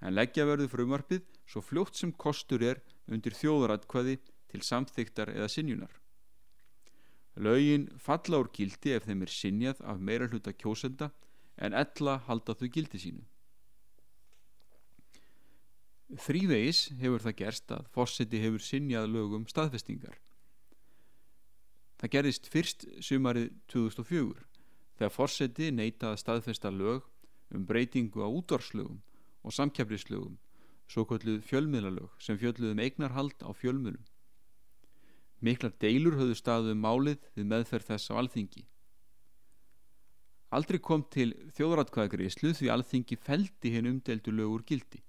en 0.05 0.13
leggja 0.13 0.45
verðu 0.45 0.69
frumarpið 0.69 1.25
svo 1.49 1.63
fljótt 1.65 1.97
sem 1.97 2.13
kostur 2.13 2.63
er 2.63 2.81
undir 3.09 3.33
þjóðaratkvæði 3.37 4.19
til 4.51 4.61
samþyktar 4.61 5.31
eða 5.33 5.49
sinjunar. 5.51 5.93
Laugin 7.35 7.89
falla 7.99 8.39
úr 8.39 8.51
gildi 8.55 8.93
ef 8.95 9.07
þeim 9.09 9.25
er 9.25 9.31
sinjað 9.33 9.81
af 9.83 9.99
meira 9.99 10.27
hluta 10.29 10.53
kjósenda 10.53 11.09
en 11.57 11.73
ella 11.75 12.19
halda 12.27 12.55
þau 12.55 12.69
gildi 12.71 13.01
sínu. 13.01 13.25
Þrývegis 16.21 16.83
hefur 17.01 17.23
það 17.25 17.37
gerst 17.41 17.71
að 17.73 17.89
fórseti 17.95 18.39
hefur 18.43 18.61
sinjað 18.61 19.09
lögum 19.09 19.47
staðfestingar. 19.49 20.19
Það 21.99 22.11
gerðist 22.13 22.47
fyrst 22.51 22.85
sumarið 23.03 23.49
2004 23.73 24.45
þegar 24.99 25.11
fórseti 25.15 25.71
neitaði 25.73 26.21
staðfesta 26.21 26.71
lög 26.71 27.09
um 27.55 27.65
breytingu 27.67 28.21
á 28.21 28.29
útvarslögum 28.29 29.01
og 29.45 29.53
samkjafrislögum, 29.53 30.37
svo 30.89 31.05
kalluð 31.05 31.43
fjölmiðlalög 31.45 32.13
sem 32.21 32.37
fjölluðum 32.41 32.79
um 32.79 32.83
eignarhald 32.83 33.37
á 33.45 33.49
fjölmiðlum. 33.53 34.05
Miklar 35.45 35.73
deilur 35.81 36.17
höfðu 36.17 36.37
staðum 36.39 36.79
um 36.79 36.85
málið 36.85 37.25
við 37.35 37.49
meðferð 37.51 37.91
þess 37.91 38.09
á 38.09 38.13
alþingi. 38.17 38.63
Aldrei 40.55 40.79
kom 40.79 41.03
til 41.11 41.33
þjóðratkvæðagreyslu 41.57 42.53
því 42.55 42.71
alþingi 42.71 43.17
feldi 43.19 43.73
hinn 43.73 43.89
umdeldu 43.89 44.31
lögur 44.33 44.63
gildi. 44.65 45.01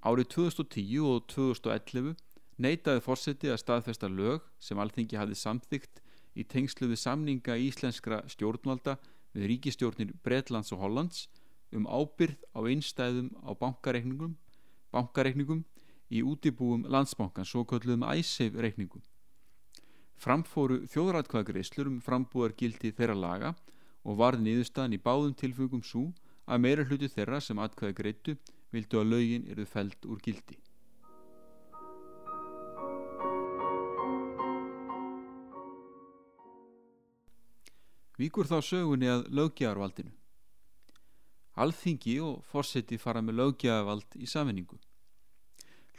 Árið 0.00 0.30
2010 0.34 1.06
og 1.06 1.26
2011 1.30 2.16
neytaði 2.60 3.02
fórseti 3.04 3.50
að 3.52 3.60
staðfesta 3.62 4.08
lög 4.08 4.44
sem 4.60 4.80
alþingi 4.80 5.18
hafði 5.20 5.36
samþygt 5.38 6.00
í 6.34 6.44
tengslu 6.44 6.88
við 6.90 7.02
samninga 7.04 7.56
íslenskra 7.60 8.22
stjórnvalda 8.32 8.96
við 9.36 9.46
ríkistjórnir 9.52 10.14
Breitlands 10.24 10.72
og 10.74 10.82
Hollands 10.84 11.28
um 11.76 11.86
ábyrð 11.86 12.38
á 12.56 12.60
einstæðum 12.66 13.30
á 13.46 13.50
bankareikningum, 13.54 14.36
bankareikningum 14.92 15.64
í 16.10 16.22
útibúum 16.26 16.86
landsbankans 16.90 17.52
svo 17.52 17.64
kalluðum 17.64 18.06
æsseif 18.10 18.56
reikningum. 18.58 19.02
Framfóru 20.20 20.82
þjóðrætkvæðagreislur 20.92 21.88
um 21.88 22.00
frambúðar 22.04 22.52
gildi 22.58 22.90
þeirra 22.92 23.16
laga 23.16 23.54
og 24.04 24.18
varði 24.20 24.48
niðurstaðan 24.48 24.96
í 24.96 25.02
báðum 25.04 25.36
tilfengum 25.36 25.84
svo 25.86 26.10
að 26.50 26.64
meira 26.64 26.84
hluti 26.84 27.08
þeirra 27.08 27.40
sem 27.40 27.62
atkvæði 27.62 27.96
greitu 28.00 28.36
vildu 28.74 29.00
að 29.00 29.14
lögin 29.14 29.46
eru 29.50 29.64
fælt 29.66 30.04
úr 30.06 30.20
gildi. 30.24 30.58
Víkur 38.20 38.44
þá 38.44 38.58
sögunni 38.60 39.08
að 39.08 39.30
löggegarvaldinu. 39.32 40.19
Alþingi 41.58 42.20
og 42.22 42.44
fórseti 42.46 42.98
fara 42.98 43.22
með 43.24 43.40
löggegarvald 43.40 44.14
í 44.16 44.28
sammenningu. 44.30 44.78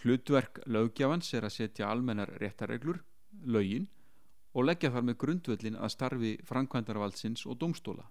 Hlutverk 0.01 0.62
löggefans 0.65 1.34
er 1.38 1.46
að 1.46 1.55
setja 1.58 1.89
almennar 1.91 2.31
réttareglur, 2.41 3.01
lögin, 3.46 3.89
og 4.53 4.65
leggja 4.65 4.91
þar 4.91 5.05
með 5.08 5.20
grundvöllin 5.24 5.77
að 5.77 5.93
starfi 5.93 6.31
framkvæmdarvaldsins 6.48 7.46
og 7.46 7.60
domstóla. 7.62 8.08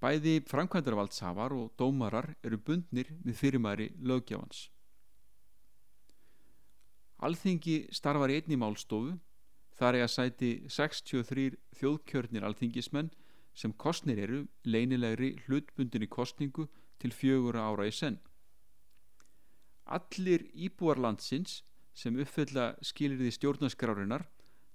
Bæði 0.00 0.42
framkvæmdarvaldshafar 0.48 1.54
og 1.56 1.72
dómarar 1.80 2.34
eru 2.44 2.58
bundnir 2.60 3.10
við 3.24 3.38
fyrirmæri 3.40 3.90
löggefans. 4.04 4.68
Alþingi 7.24 7.86
starfar 7.94 8.32
í 8.32 8.40
einni 8.40 8.58
málstofu 8.60 9.14
þar 9.78 9.98
er 9.98 10.06
að 10.06 10.12
sæti 10.12 10.50
63 10.68 11.54
þjóðkjörnir 11.78 12.44
alþingismenn 12.44 13.10
sem 13.54 13.72
kostnir 13.72 14.18
eru 14.18 14.44
leynilegri 14.66 15.34
hlutbundin 15.46 16.04
í 16.06 16.10
kostningu 16.10 16.66
til 16.98 17.14
fjögur 17.14 17.58
ára 17.58 17.86
í 17.88 17.92
senn. 17.94 18.18
Allir 19.84 20.46
íbúar 20.54 20.98
landsins 20.98 21.62
sem 21.94 22.16
uppfylla 22.18 22.72
skilirði 22.82 23.30
stjórnarskrárinar 23.36 24.24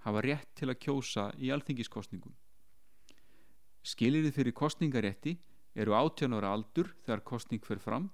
hafa 0.06 0.22
rétt 0.24 0.52
til 0.56 0.70
að 0.72 0.80
kjósa 0.86 1.26
í 1.38 1.52
alþingiskostningum. 1.52 2.36
Skilirði 3.84 4.32
fyrir 4.36 4.56
kostningarétti 4.56 5.36
eru 5.76 5.96
18 5.96 6.36
ára 6.38 6.54
aldur 6.56 6.94
þegar 7.06 7.26
kostning 7.26 7.66
fer 7.66 7.82
fram, 7.84 8.10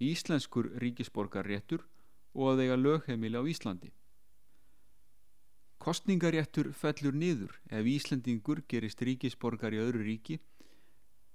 íslenskur 0.00 0.70
ríkisborgarréttur 0.82 1.84
og 2.34 2.52
að 2.52 2.64
eiga 2.64 2.76
lögheimili 2.80 3.40
á 3.40 3.44
Íslandi. 3.44 3.90
Kostningaréttur 5.80 6.74
fellur 6.76 7.14
niður 7.16 7.54
ef 7.72 7.86
Íslandingur 7.88 8.58
gerist 8.68 9.00
ríkisborgar 9.00 9.72
í 9.72 9.78
öðru 9.80 10.02
ríki 10.04 10.36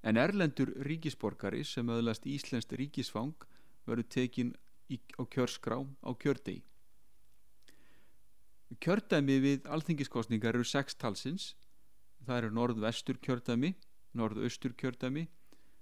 en 0.06 0.20
erlendur 0.22 0.70
ríkisborgari 0.86 1.64
sem 1.66 1.88
öðlast 1.90 2.28
Íslandst 2.30 2.76
ríkisfang 2.78 3.48
verður 3.90 4.10
tekin 4.16 4.52
á 5.18 5.24
kjörskrá 5.34 5.80
á 5.82 6.12
kjördegi. 6.14 6.62
Kjördæmi 8.78 9.38
við 9.42 9.66
alþingiskostningar 9.66 10.54
eru 10.54 10.68
sex 10.70 10.94
talsins 10.94 11.48
það 12.28 12.38
eru 12.38 12.52
norð-vestur 12.60 13.18
kjördæmi 13.26 13.72
norð-austur 14.22 14.76
kjördæmi 14.78 15.26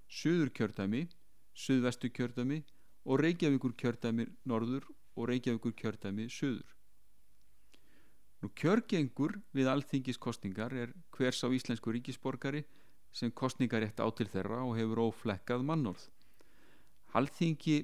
söður 0.08 0.54
kjördæmi 0.60 1.04
söð-vestur 1.66 2.16
kjördæmi 2.16 2.62
og 3.04 3.20
Reykjavíkur 3.26 3.76
kjördæmi 3.84 4.30
norður 4.48 4.88
og 5.18 5.28
Reykjavíkur 5.34 5.76
kjördæmi 5.84 6.30
söður 6.32 6.72
Nú 8.44 8.52
kjörgengur 8.60 9.38
við 9.56 9.72
alþingiskostningar 9.72 10.76
er 10.76 10.94
hvers 11.16 11.40
á 11.42 11.48
íslensku 11.48 11.94
ríkisborgari 11.96 12.66
sem 13.16 13.32
kostningar 13.32 13.86
rétt 13.86 14.04
á 14.04 14.08
til 14.12 14.28
þeirra 14.28 14.66
og 14.68 14.76
hefur 14.76 15.06
óflekkað 15.08 15.64
mannorð 15.64 16.10
Alþingi 17.16 17.84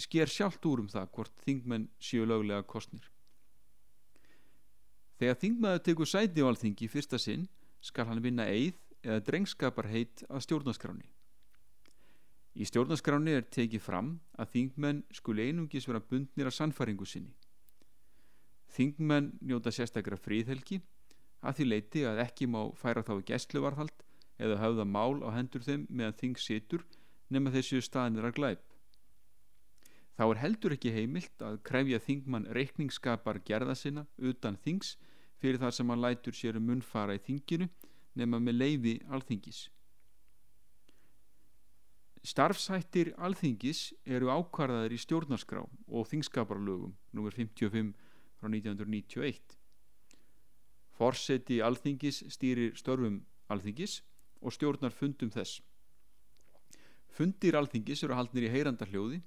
sker 0.00 0.26
sjálft 0.26 0.64
úr 0.66 0.82
um 0.82 0.90
það 0.90 1.10
hvort 1.14 1.44
þingmenn 1.46 1.90
séu 2.02 2.26
löglega 2.26 2.66
kostnir 2.66 3.06
Þegar 5.20 5.38
þingmaður 5.40 5.84
tekur 5.86 6.10
sæti 6.10 6.42
á 6.42 6.46
alþingi 6.50 6.90
fyrsta 6.90 7.20
sinn 7.22 7.46
skal 7.84 8.08
hann 8.08 8.22
vinna 8.24 8.48
eið 8.50 8.80
eða 9.04 9.22
drengskaparheit 9.28 10.24
að 10.26 10.42
stjórnaskráni. 10.46 11.06
Í 12.58 12.66
stjórnaskráni 12.66 13.36
er 13.38 13.46
tekið 13.46 13.82
fram 13.84 14.10
að 14.38 14.50
þingmenn 14.56 15.02
skuli 15.14 15.48
einungis 15.50 15.86
vera 15.86 16.02
bundnir 16.02 16.50
af 16.50 16.56
sannfaringu 16.56 17.06
sinni. 17.06 17.34
Þingmenn 18.74 19.32
njóta 19.46 19.70
sérstakra 19.74 20.18
fríðhelgi 20.18 20.80
að 21.44 21.58
því 21.58 21.66
leiti 21.68 22.04
að 22.08 22.20
ekki 22.24 22.48
má 22.50 22.60
færa 22.78 23.04
þá 23.06 23.14
í 23.20 23.26
gæstluvarhald 23.30 24.04
eða 24.42 24.60
hafða 24.62 24.86
mál 24.88 25.22
á 25.22 25.30
hendur 25.36 25.62
þeim 25.62 25.86
meðan 25.90 26.18
þing 26.20 26.40
situr 26.42 26.84
nema 27.30 27.52
þessu 27.54 27.82
staðnir 27.84 28.26
að 28.28 28.36
glæp. 28.38 28.64
Þá 30.14 30.24
er 30.26 30.40
heldur 30.42 30.74
ekki 30.76 30.94
heimilt 30.94 31.42
að 31.42 31.60
krefja 31.66 32.00
þingmann 32.02 32.48
reikningsskapar 32.54 33.40
gerða 33.46 33.74
sinna 33.78 34.06
utan 34.18 34.58
þings 34.62 34.94
fyrir 35.42 35.58
þar 35.62 35.74
sem 35.74 35.90
hann 35.90 36.02
lætur 36.02 36.36
sér 36.38 36.58
um 36.58 36.68
munnfara 36.70 37.16
í 37.18 37.22
þinginu 37.22 37.68
nema 38.18 38.38
með 38.42 38.60
leiði 38.60 38.94
alþingis. 39.10 39.68
Starfsættir 42.24 43.10
alþingis 43.20 43.90
eru 44.06 44.30
ákvarðaðir 44.32 44.94
í 44.96 45.00
stjórnarskrá 45.02 45.60
og 45.60 46.06
þingskaparlögum 46.08 46.94
nr. 47.12 47.34
55 47.36 47.92
frá 48.44 48.52
1991. 48.52 49.56
Forseti 50.94 51.60
alþingis 51.64 52.22
stýrir 52.30 52.76
störfum 52.78 53.22
alþingis 53.50 54.02
og 54.44 54.52
stjórnar 54.54 54.92
fundum 54.92 55.32
þess. 55.32 55.62
Fundir 57.14 57.56
alþingis 57.56 58.04
eru 58.04 58.18
haldnir 58.18 58.48
í 58.48 58.52
heyrandarhljóði 58.52 59.22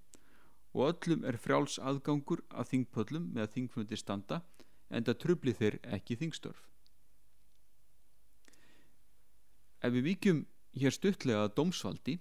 og 0.77 0.91
öllum 0.91 1.25
er 1.25 1.39
frjáls 1.41 1.79
aðgangur 1.79 2.43
að 2.51 2.71
þingpöllum 2.73 3.29
með 3.33 3.47
að 3.47 3.53
þingfundir 3.55 4.01
standa 4.01 4.41
en 4.89 5.07
það 5.07 5.19
trubli 5.23 5.53
þeir 5.55 5.79
ekki 5.97 6.17
þingstörf. 6.19 6.61
Ef 9.83 9.93
við 9.93 10.07
vikjum 10.11 10.45
hér 10.77 10.93
stuttlega 10.93 11.45
að 11.45 11.55
dómsvaldi 11.57 12.17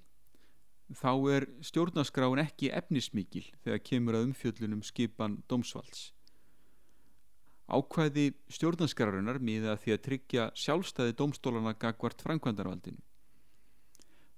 þá 0.95 1.13
er 1.35 1.49
stjórnarskráin 1.67 2.43
ekki 2.45 2.71
efnismikil 2.71 3.47
þegar 3.65 3.83
kemur 3.91 4.19
að 4.19 4.29
umfjöllunum 4.31 4.85
skipan 4.87 5.41
dómsvalds. 5.51 6.13
Ákvæði 7.67 8.31
stjórnarskrárunar 8.53 9.41
miða 9.43 9.75
því 9.83 9.95
að 9.97 10.03
tryggja 10.07 10.47
sjálfstæði 10.55 11.17
dómstólana 11.19 11.75
gagvart 11.75 12.23
framkvæmdarvaldinu. 12.23 13.03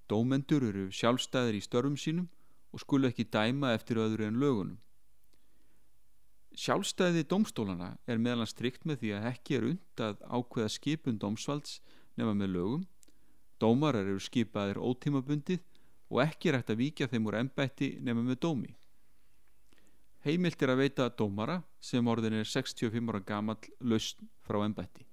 Dómendur 0.09 0.65
eru 0.65 0.87
sjálfstæðir 0.89 1.59
í 1.59 1.65
störfum 1.65 1.99
sínum 2.01 2.29
og 2.73 2.81
skulu 2.81 3.11
ekki 3.11 3.29
dæma 3.29 3.75
eftir 3.77 4.01
öðru 4.01 4.29
en 4.29 4.41
lögunum. 4.41 4.79
Sjálfstæði 6.59 7.27
domstólana 7.29 7.93
er 8.09 8.19
meðal 8.19 8.49
strikt 8.49 8.87
með 8.89 9.03
því 9.03 9.11
að 9.15 9.27
ekki 9.31 9.59
er 9.59 9.67
und 9.69 10.03
að 10.03 10.25
ákveða 10.27 10.71
skipun 10.75 11.21
domsvalds 11.21 11.77
nema 12.19 12.33
með 12.35 12.55
lögum. 12.57 12.87
Dómarar 13.61 14.09
eru 14.09 14.23
skipaðir 14.23 14.81
ótímabundið 14.81 15.61
og 16.09 16.23
ekki 16.25 16.51
er 16.51 16.59
hægt 16.59 16.73
að 16.73 16.81
víkja 16.81 17.11
þeim 17.13 17.29
úr 17.29 17.39
ennbætti 17.43 17.93
nema 18.03 18.25
með 18.25 18.41
dómi. 18.43 18.73
Heimilt 20.29 20.61
er 20.61 20.75
að 20.75 20.83
veita 20.83 21.05
dómara 21.17 21.55
sem 21.81 22.05
orðin 22.05 22.35
er 22.37 22.49
65 22.49 23.07
ára 23.09 23.21
gamall 23.25 23.71
lausn 23.81 24.27
frá 24.45 24.59
ennbætti. 24.61 25.07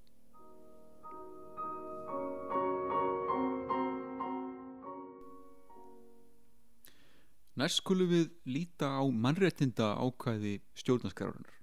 Næst 7.56 7.80
skulum 7.80 8.12
við 8.12 8.28
líta 8.44 8.92
á 8.92 9.04
mannréttinda 9.08 9.94
ákvæði 9.96 10.58
stjórnarskrárunar. 10.76 11.56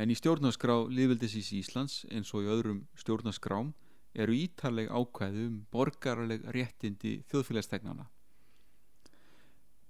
En 0.00 0.08
í 0.08 0.16
stjórnarskrá 0.16 0.86
liðveldisís 0.88 1.52
Íslands 1.60 2.06
eins 2.08 2.32
og 2.32 2.48
í 2.48 2.52
öðrum 2.56 2.86
stjórnarskrám 2.96 3.74
eru 4.16 4.40
ítarleg 4.40 4.88
ákvæði 4.88 5.50
um 5.50 5.64
borgarleg 5.68 6.48
réttindi 6.48 7.18
þjóðfélagstegnana. 7.28 8.08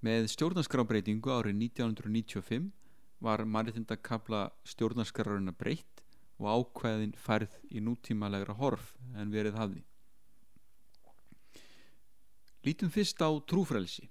Með 0.07 0.29
stjórnarskrábreytingu 0.31 1.33
árið 1.35 1.57
1995 1.65 2.67
var 3.27 3.43
mannréttindakabla 3.43 4.43
stjórnarskrárunar 4.69 5.57
breytt 5.59 6.03
og 6.39 6.47
ákvæðin 6.53 7.15
færð 7.19 7.55
í 7.75 7.81
nútímalegra 7.83 8.55
horf 8.61 8.93
en 9.17 9.33
verið 9.33 9.57
hafði. 9.59 9.81
Lítum 12.67 12.93
fyrst 12.93 13.19
á 13.19 13.31
trúfrelsi. 13.51 14.05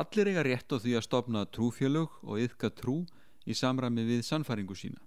Allir 0.00 0.30
eiga 0.30 0.44
rétt 0.46 0.72
á 0.72 0.80
því 0.80 0.94
að 0.96 1.06
stopna 1.08 1.42
trúfjölög 1.44 2.14
og 2.22 2.40
yfka 2.46 2.70
trú 2.72 3.02
í 3.44 3.56
samræmi 3.58 4.06
við 4.06 4.22
sannfæringu 4.24 4.78
sína. 4.78 5.02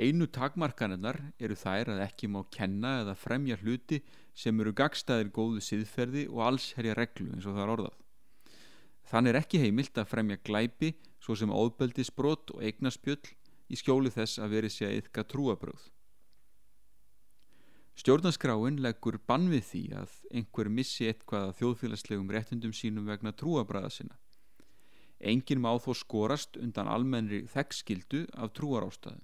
Einu 0.00 0.30
takmarkanennar 0.32 1.20
eru 1.38 1.58
þær 1.58 1.92
að 1.92 2.06
ekki 2.06 2.30
má 2.32 2.40
kenna 2.50 3.02
eða 3.02 3.18
fremja 3.18 3.58
hluti 3.60 4.00
sem 4.32 4.56
eru 4.64 4.72
gagstaðir 4.72 5.28
góðu 5.34 5.60
siðferði 5.62 6.24
og 6.30 6.40
alls 6.48 6.72
herja 6.78 6.96
reglu 6.98 7.28
eins 7.34 7.44
og 7.44 7.58
það 7.58 7.66
er 7.66 7.74
orðað. 7.76 8.00
Þann 9.10 9.28
er 9.30 9.38
ekki 9.40 9.60
heimilt 9.60 9.98
að 10.00 10.10
fremja 10.10 10.40
glæpi 10.40 10.94
svo 11.22 11.36
sem 11.36 11.52
óðbeldisbrot 11.52 12.54
og 12.54 12.62
eignaspjöll 12.64 13.22
í 13.68 13.78
skjóli 13.80 14.12
þess 14.12 14.40
að 14.40 14.56
veri 14.56 14.70
sé 14.72 14.88
að 14.88 15.02
yfka 15.02 15.24
trúabröð. 15.28 15.90
Stjórnarskráin 17.94 18.80
leggur 18.82 19.20
bann 19.22 19.46
við 19.52 19.66
því 19.68 19.82
að 20.00 20.14
einhver 20.34 20.68
missi 20.68 21.06
eitthvað 21.06 21.48
að 21.48 21.58
þjóðfélagslegum 21.60 22.32
réttundum 22.34 22.72
sínum 22.74 23.06
vegna 23.06 23.32
trúabræða 23.38 23.92
sinna. 23.94 24.16
Engin 25.22 25.62
má 25.62 25.70
þó 25.78 25.92
skorast 25.96 26.58
undan 26.60 26.90
almennri 26.90 27.44
þekkskildu 27.52 28.24
af 28.34 28.50
trúarástaðum. 28.58 29.22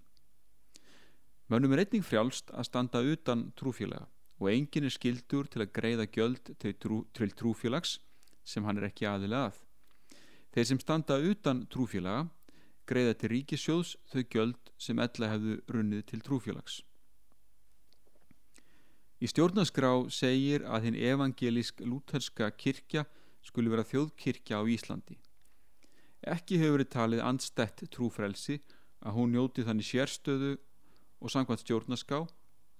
Mönnum 1.50 1.74
er 1.74 1.82
einning 1.82 2.06
frjálst 2.06 2.52
að 2.54 2.68
standa 2.68 3.02
utan 3.02 3.48
trúfélaga 3.58 4.06
og 4.38 4.52
engin 4.52 4.86
er 4.86 4.94
skildur 4.94 5.50
til 5.50 5.64
að 5.64 5.72
greiða 5.74 6.06
gjöld 6.06 6.54
til, 6.62 6.76
trú, 6.78 7.00
til 7.12 7.34
trúfélags 7.34 7.98
sem 8.46 8.64
hann 8.64 8.78
er 8.78 8.86
ekki 8.86 9.08
aðilega 9.10 9.50
að. 9.50 9.58
Þeir 10.50 10.66
sem 10.66 10.80
standa 10.82 11.18
utan 11.22 11.64
trúfélaga 11.70 12.26
greiða 12.90 13.14
til 13.20 13.30
ríkisjóðs 13.34 13.94
þau 14.10 14.22
gjöld 14.34 14.72
sem 14.80 14.98
ella 14.98 15.28
hefðu 15.30 15.58
runnið 15.70 16.06
til 16.10 16.22
trúfélags. 16.26 16.80
Í 19.20 19.28
stjórnarskrá 19.28 19.92
segir 20.10 20.64
að 20.64 20.88
hinn 20.88 20.96
evangelísk 20.96 21.82
lúterska 21.84 22.48
kirkja 22.56 23.04
skuli 23.44 23.70
vera 23.70 23.84
þjóðkirkja 23.84 24.58
á 24.58 24.64
Íslandi. 24.64 25.18
Ekki 26.24 26.58
hefur 26.60 26.78
verið 26.78 26.90
talið 26.92 27.22
andstætt 27.24 27.84
trúfrelsi 27.92 28.58
að 29.04 29.16
hún 29.16 29.34
njóti 29.36 29.64
þannig 29.64 29.86
sérstöðu 29.88 30.54
og 31.20 31.32
samkvæmt 31.32 31.62
stjórnarskrá, 31.62 32.24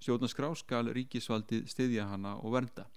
stjórnarskrá 0.01 0.49
skal 0.57 0.89
ríkisvaldið 0.93 1.69
stiðja 1.69 2.09
hana 2.09 2.35
og 2.41 2.57
vernda. 2.57 2.87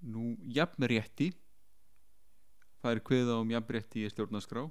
Nú, 0.00 0.38
jafnrétti, 0.46 1.32
það 2.80 2.94
er 2.94 3.02
kveða 3.10 3.40
um 3.40 3.50
jafnrétti 3.52 4.04
í 4.04 4.12
stjórnarskrá 4.12 4.66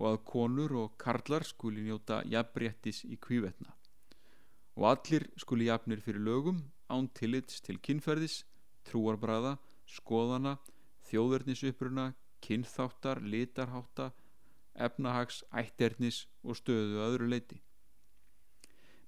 og 0.00 0.06
að 0.12 0.22
konur 0.30 0.76
og 0.84 0.96
karlar 1.00 1.44
skuli 1.46 1.84
njóta 1.86 2.22
jafnréttis 2.26 3.04
í 3.04 3.18
kvívetna 3.20 3.74
og 4.80 4.86
allir 4.94 5.26
skuli 5.40 5.68
jafnir 5.68 6.00
fyrir 6.00 6.22
lögum 6.24 6.60
án 6.90 7.08
tillits 7.14 7.60
til 7.60 7.78
kynferðis, 7.78 8.44
trúarbræða, 8.88 9.58
skoðana, 9.86 10.56
þjóðverðnisuppruna, 11.10 12.12
kynþáttar, 12.40 13.20
litarhátta, 13.22 14.10
efnahags, 14.74 15.42
ætternis 15.52 16.24
og 16.42 16.56
stöðu 16.58 17.02
öðru 17.04 17.28
leiti. 17.30 17.60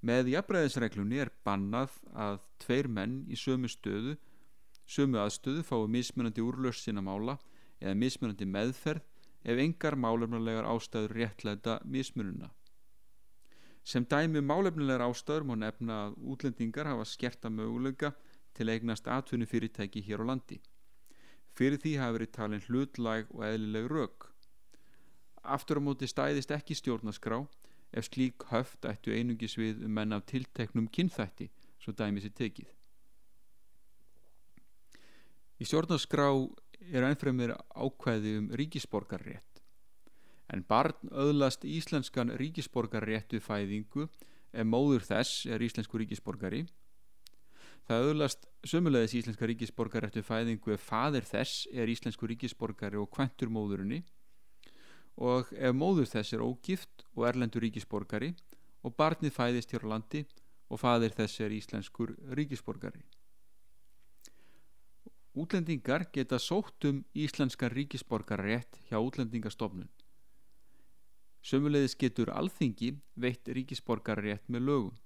Með 0.02 0.32
jafnræðisreglunni 0.34 1.22
er 1.22 1.30
bannað 1.46 1.94
að 2.12 2.40
tveir 2.62 2.88
menn 2.90 3.22
í 3.30 3.38
sömu 3.38 3.70
stöðu, 3.70 4.16
sömu 4.86 5.20
aðstöðu 5.22 5.62
fái 5.64 5.86
mismunandi 5.88 6.42
úrlöst 6.42 6.84
sína 6.84 7.02
mála 7.02 7.38
eða 7.82 7.98
mismunandi 7.98 8.48
meðferð 8.48 9.04
ef 9.42 9.62
engar 9.66 9.98
málefnulegar 9.98 10.68
ástæður 10.70 11.16
réttlæta 11.18 11.78
mismununa. 11.84 12.50
Sem 13.84 14.06
dæmi 14.06 14.38
um 14.38 14.50
málefnulegar 14.50 15.04
ástæður 15.08 15.48
má 15.50 15.56
nefna 15.58 16.02
að 16.06 16.18
útlendingar 16.34 16.86
hafa 16.86 17.04
skerta 17.04 17.50
möguleika 17.50 18.14
til 18.54 18.70
eignast 18.70 19.08
atvinnu 19.10 19.46
fyrirtæki 19.50 20.04
hér 20.06 20.22
á 20.22 20.24
landi. 20.30 20.60
Fyrir 21.52 21.82
því 21.82 21.96
hafi 21.98 22.18
verið 22.18 22.36
talin 22.36 22.66
hlutlæg 22.68 23.34
og 23.34 23.42
eðlileg 23.48 23.90
rauk 23.90 24.32
aftur 25.42 25.80
á 25.82 25.82
móti 25.82 26.06
stæðist 26.06 26.52
ekki 26.54 26.76
stjórnaskrá 26.78 27.40
ef 27.92 28.06
slík 28.08 28.46
höft 28.52 28.86
ættu 28.88 29.12
einungis 29.12 29.56
við 29.58 29.82
um 29.86 29.94
menn 29.98 30.14
af 30.14 30.24
tilteknum 30.30 30.88
kynþætti 30.88 31.50
svo 31.82 31.92
dæmis 31.98 32.26
er 32.28 32.34
tekið. 32.38 32.70
Í 35.58 35.66
stjórnaskrá 35.66 36.28
er 36.90 37.06
ennfremir 37.06 37.54
ákvæði 37.76 38.36
um 38.40 38.52
ríkisborgarrétt 38.58 39.52
en 40.52 40.62
barn 40.68 41.08
öðlast 41.10 41.64
íslenskan 41.64 42.34
ríkisborgarrétt 42.36 43.32
við 43.32 43.44
fæðingu 43.46 44.06
ef 44.52 44.68
móður 44.68 45.04
þess 45.06 45.46
er 45.48 45.64
íslensku 45.64 46.00
ríkisborgari. 46.02 46.66
Það 47.88 48.08
öðlast 48.10 48.44
sömulegis 48.68 49.16
íslenska 49.22 49.48
ríkisborgarrétt 49.48 50.18
við 50.20 50.28
fæðingu 50.28 50.74
ef 50.76 50.84
fadir 50.86 51.24
þess 51.26 51.64
er 51.72 51.90
íslensku 51.90 52.28
ríkisborgari 52.30 53.00
og 53.00 53.10
kventur 53.14 53.50
móðurinni 53.50 54.02
og 55.22 55.48
ef 55.56 55.74
móður 55.76 56.08
þess 56.12 56.36
er 56.36 56.44
ógift 56.44 57.06
og 57.16 57.26
erlendur 57.28 57.64
ríkisborgari 57.64 58.34
og 58.84 58.94
barnið 58.98 59.34
fæðist 59.34 59.72
hér 59.72 59.88
á 59.88 59.92
landi 59.96 60.22
og 60.68 60.80
fadir 60.80 61.16
þess 61.16 61.40
er 61.40 61.56
íslenskur 61.56 62.14
ríkisborgari. 62.36 63.02
Útlendingar 65.32 66.10
geta 66.12 66.38
sótt 66.38 66.84
um 66.84 67.04
íslenskan 67.16 67.70
ríkisborgarrétt 67.72 68.76
hjá 68.90 68.98
útlendingastofnun. 69.00 69.88
Sömulegis 71.40 71.96
getur 71.96 72.28
alþingi 72.30 72.90
veitt 73.16 73.48
ríkisborgarrétt 73.48 74.44
með 74.52 74.66
lögum. 74.68 74.98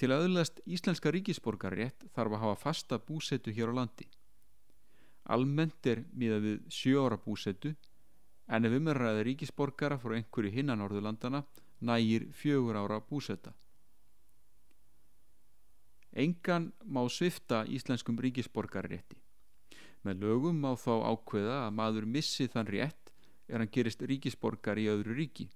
Til 0.00 0.08
að 0.08 0.24
öðlast 0.30 0.62
íslenska 0.64 1.12
ríkisborgarrétt 1.12 2.08
þarf 2.14 2.38
að 2.38 2.42
hafa 2.46 2.60
fasta 2.62 2.98
búsetu 2.98 3.52
hér 3.52 3.68
á 3.68 3.84
landi. 3.84 4.08
Almennt 5.28 5.86
er 5.86 6.06
miða 6.16 6.40
við 6.40 6.62
sjö 6.72 7.04
ára 7.04 7.20
búsetu 7.20 7.74
en 8.48 8.64
ef 8.64 8.78
umræði 8.80 9.26
ríkisborgara 9.28 10.00
frá 10.00 10.16
einhverju 10.16 10.56
hinnan 10.56 10.80
orðulandana 10.80 11.44
nægir 11.84 12.30
fjögur 12.32 12.80
ára 12.80 13.02
búsetta. 13.04 13.52
Engan 16.12 16.72
má 16.84 17.04
svifta 17.08 17.62
íslenskum 17.70 18.18
ríkisborgarrétti. 18.18 19.20
Með 20.02 20.24
lögum 20.24 20.58
má 20.58 20.74
þá 20.74 20.92
ákveða 21.12 21.56
að 21.66 21.74
maður 21.76 22.06
missi 22.06 22.48
þann 22.48 22.70
rétt 22.72 23.12
er 23.48 23.60
hann 23.60 23.70
gerist 23.70 24.02
ríkisborgar 24.02 24.78
í 24.80 24.88
öðru 24.90 25.14
ríki. 25.14 25.50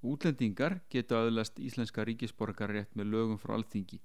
Útlendingar 0.00 0.78
geta 0.90 1.18
aðlast 1.24 1.58
íslenska 1.58 2.04
ríkisborgarrétt 2.06 2.94
með 2.94 3.12
lögum 3.14 3.40
frá 3.40 3.56
alþingi 3.58 3.98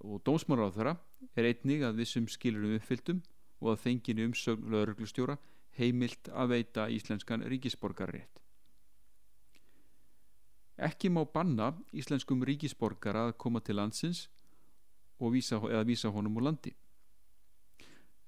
og 0.00 0.22
dómsmáráðara 0.26 0.96
er 1.36 1.48
einnig 1.50 1.84
að 1.86 2.00
vissum 2.00 2.26
skilurum 2.28 2.76
uppfylltum 2.78 3.20
og 3.62 3.74
að 3.74 3.82
fenginu 3.84 4.26
umsögn 4.28 4.72
lögurglustjóra 4.72 5.36
heimilt 5.78 6.28
að 6.32 6.56
veita 6.56 6.88
íslenskan 6.90 7.44
ríkisborgarrétt. 7.48 8.40
Ekki 10.78 11.10
má 11.12 11.24
banna 11.24 11.72
íslenskum 11.92 12.44
ríkisborgara 12.44 13.28
að 13.28 13.36
koma 13.38 13.60
til 13.60 13.76
landsins 13.76 14.28
vísa, 15.30 15.56
eða 15.56 15.84
vísa 15.84 16.10
honum 16.10 16.36
úr 16.36 16.48
landi. 16.48 16.72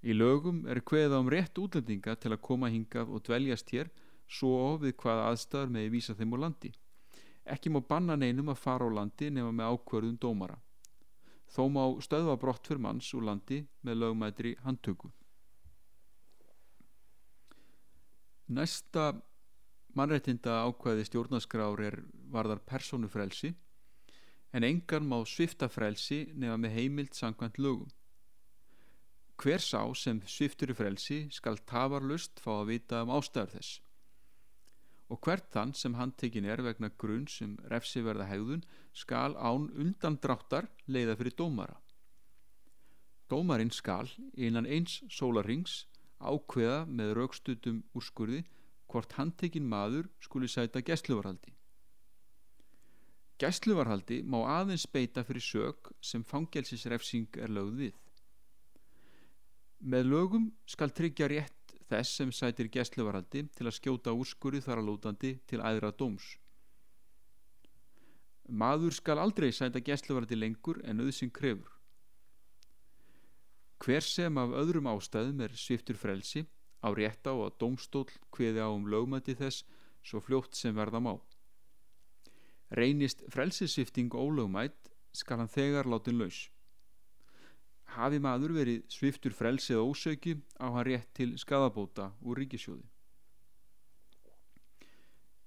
Í 0.05 0.13
lögum 0.13 0.67
er 0.69 0.83
hveða 0.85 1.19
um 1.23 1.31
rétt 1.33 1.59
útlendinga 1.59 2.15
til 2.21 2.35
að 2.35 2.43
koma 2.45 2.69
hingað 2.69 3.09
og 3.09 3.25
dveljast 3.25 3.71
hér 3.73 3.91
svo 4.29 4.77
við 4.79 4.97
hvaða 5.01 5.31
aðstæður 5.31 5.73
með 5.73 5.91
vísa 5.91 6.15
þeim 6.15 6.37
úr 6.37 6.45
landi. 6.45 6.73
Ekki 7.45 7.73
má 7.73 7.81
banna 7.81 8.17
neinum 8.17 8.53
að 8.53 8.61
fara 8.61 8.87
á 8.89 8.91
landi 8.93 9.31
nema 9.31 9.53
með 9.53 9.75
ákvörðun 9.75 10.21
dómara. 10.21 10.61
Þó 11.49 11.69
má 11.73 11.83
stöðva 12.05 12.37
brott 12.41 12.67
fyrir 12.67 12.81
manns 12.81 13.11
úr 13.15 13.25
landi 13.25 13.65
með 13.83 14.01
lögmætri 14.03 14.55
handtöku. 14.65 15.11
Næsta 18.49 19.15
mannrættinda 19.99 20.63
ákvæði 20.69 21.07
stjórnarskrár 21.09 21.83
er 21.87 22.01
varðar 22.35 22.63
persónufrelsi 22.69 23.53
en 24.55 24.67
engan 24.67 25.07
má 25.11 25.19
svifta 25.27 25.69
frelsi 25.71 26.25
nefna 26.33 26.59
með 26.63 26.77
heimild 26.79 27.15
sangkvæmt 27.15 27.59
lögum. 27.59 27.91
Hver 29.41 29.63
sá 29.63 29.83
sem 29.99 30.21
sviftur 30.31 30.71
í 30.71 30.79
frelsi 30.79 31.25
skal 31.35 31.59
tafarlust 31.67 32.39
fá 32.43 32.53
að 32.61 32.71
vita 32.75 33.03
um 33.03 33.15
ástæður 33.17 33.57
þess 33.57 33.81
og 35.13 35.21
hvert 35.21 35.51
þann 35.53 35.75
sem 35.77 35.95
handtekinn 35.99 36.47
er 36.49 36.63
vegna 36.65 36.89
grunn 36.99 37.27
sem 37.31 37.57
refsi 37.71 38.03
verða 38.03 38.27
hegðun 38.31 38.65
skal 38.97 39.37
án 39.37 39.69
undandráttar 39.77 40.69
leiða 40.89 41.17
fyrir 41.21 41.37
dómara. 41.39 41.77
Dómarinn 43.31 43.73
skal 43.73 44.11
innan 44.35 44.67
eins 44.67 45.03
sólarings 45.13 45.85
ákveða 46.21 46.85
með 46.89 47.15
raukstutum 47.19 47.83
úrskurði 47.95 48.45
hvort 48.91 49.17
handtekinn 49.19 49.67
maður 49.69 50.09
skuli 50.23 50.49
sæta 50.51 50.83
gæsluvarhaldi. 50.85 51.55
Gæsluvarhaldi 53.43 54.21
má 54.23 54.39
aðeins 54.47 54.87
beita 54.87 55.25
fyrir 55.27 55.43
sög 55.43 55.91
sem 56.01 56.23
fangelsisrefsing 56.23 57.41
er 57.43 57.51
lögð 57.51 57.81
við. 57.81 57.97
Með 59.85 60.07
lögum 60.13 60.47
skal 60.71 60.95
tryggja 60.95 61.29
rétt 61.29 61.75
þess 61.91 62.21
sem 62.21 62.31
sætir 62.33 62.71
gæsluvarhaldi 62.73 63.45
til 63.57 63.67
að 63.67 63.77
skjóta 63.79 64.15
úrskurði 64.15 64.63
þar 64.65 64.81
að 64.81 64.89
lótandi 64.89 65.33
til 65.51 65.61
æðra 65.61 65.91
dóms. 65.99 66.37
Maður 68.49 68.95
skal 68.95 69.19
aldrei 69.19 69.51
sæta 69.53 69.81
gæsluvarði 69.81 70.39
lengur 70.39 70.81
en 70.85 71.01
auðsinn 71.01 71.33
krefur. 71.33 71.71
Hver 73.83 74.05
sem 74.05 74.39
af 74.39 74.53
öðrum 74.57 74.89
ástæðum 74.89 75.43
er 75.45 75.57
sviftur 75.59 75.99
frelsi 76.01 76.45
á 76.85 76.89
rétt 76.93 77.25
á 77.25 77.33
að 77.33 77.57
domstól 77.61 78.07
hviði 78.37 78.61
á 78.61 78.69
um 78.69 78.85
lögmæti 78.93 79.35
þess 79.41 79.65
svo 80.05 80.21
fljótt 80.21 80.57
sem 80.59 80.77
verða 80.77 81.01
má. 81.01 81.15
Reynist 82.77 83.25
frelsisvifting 83.33 84.13
ólögmætt 84.13 84.93
skal 85.17 85.41
hann 85.41 85.49
þegar 85.49 85.89
látin 85.89 86.19
laus. 86.21 86.49
Hafi 87.97 88.19
maður 88.19 88.57
verið 88.59 88.83
sviftur 88.91 89.33
frelsið 89.37 89.81
ósöki 89.81 90.35
á 90.59 90.67
hann 90.67 90.87
rétt 90.89 91.13
til 91.15 91.37
skadabóta 91.39 92.11
úr 92.21 92.43
ríkisjóði. 92.43 92.85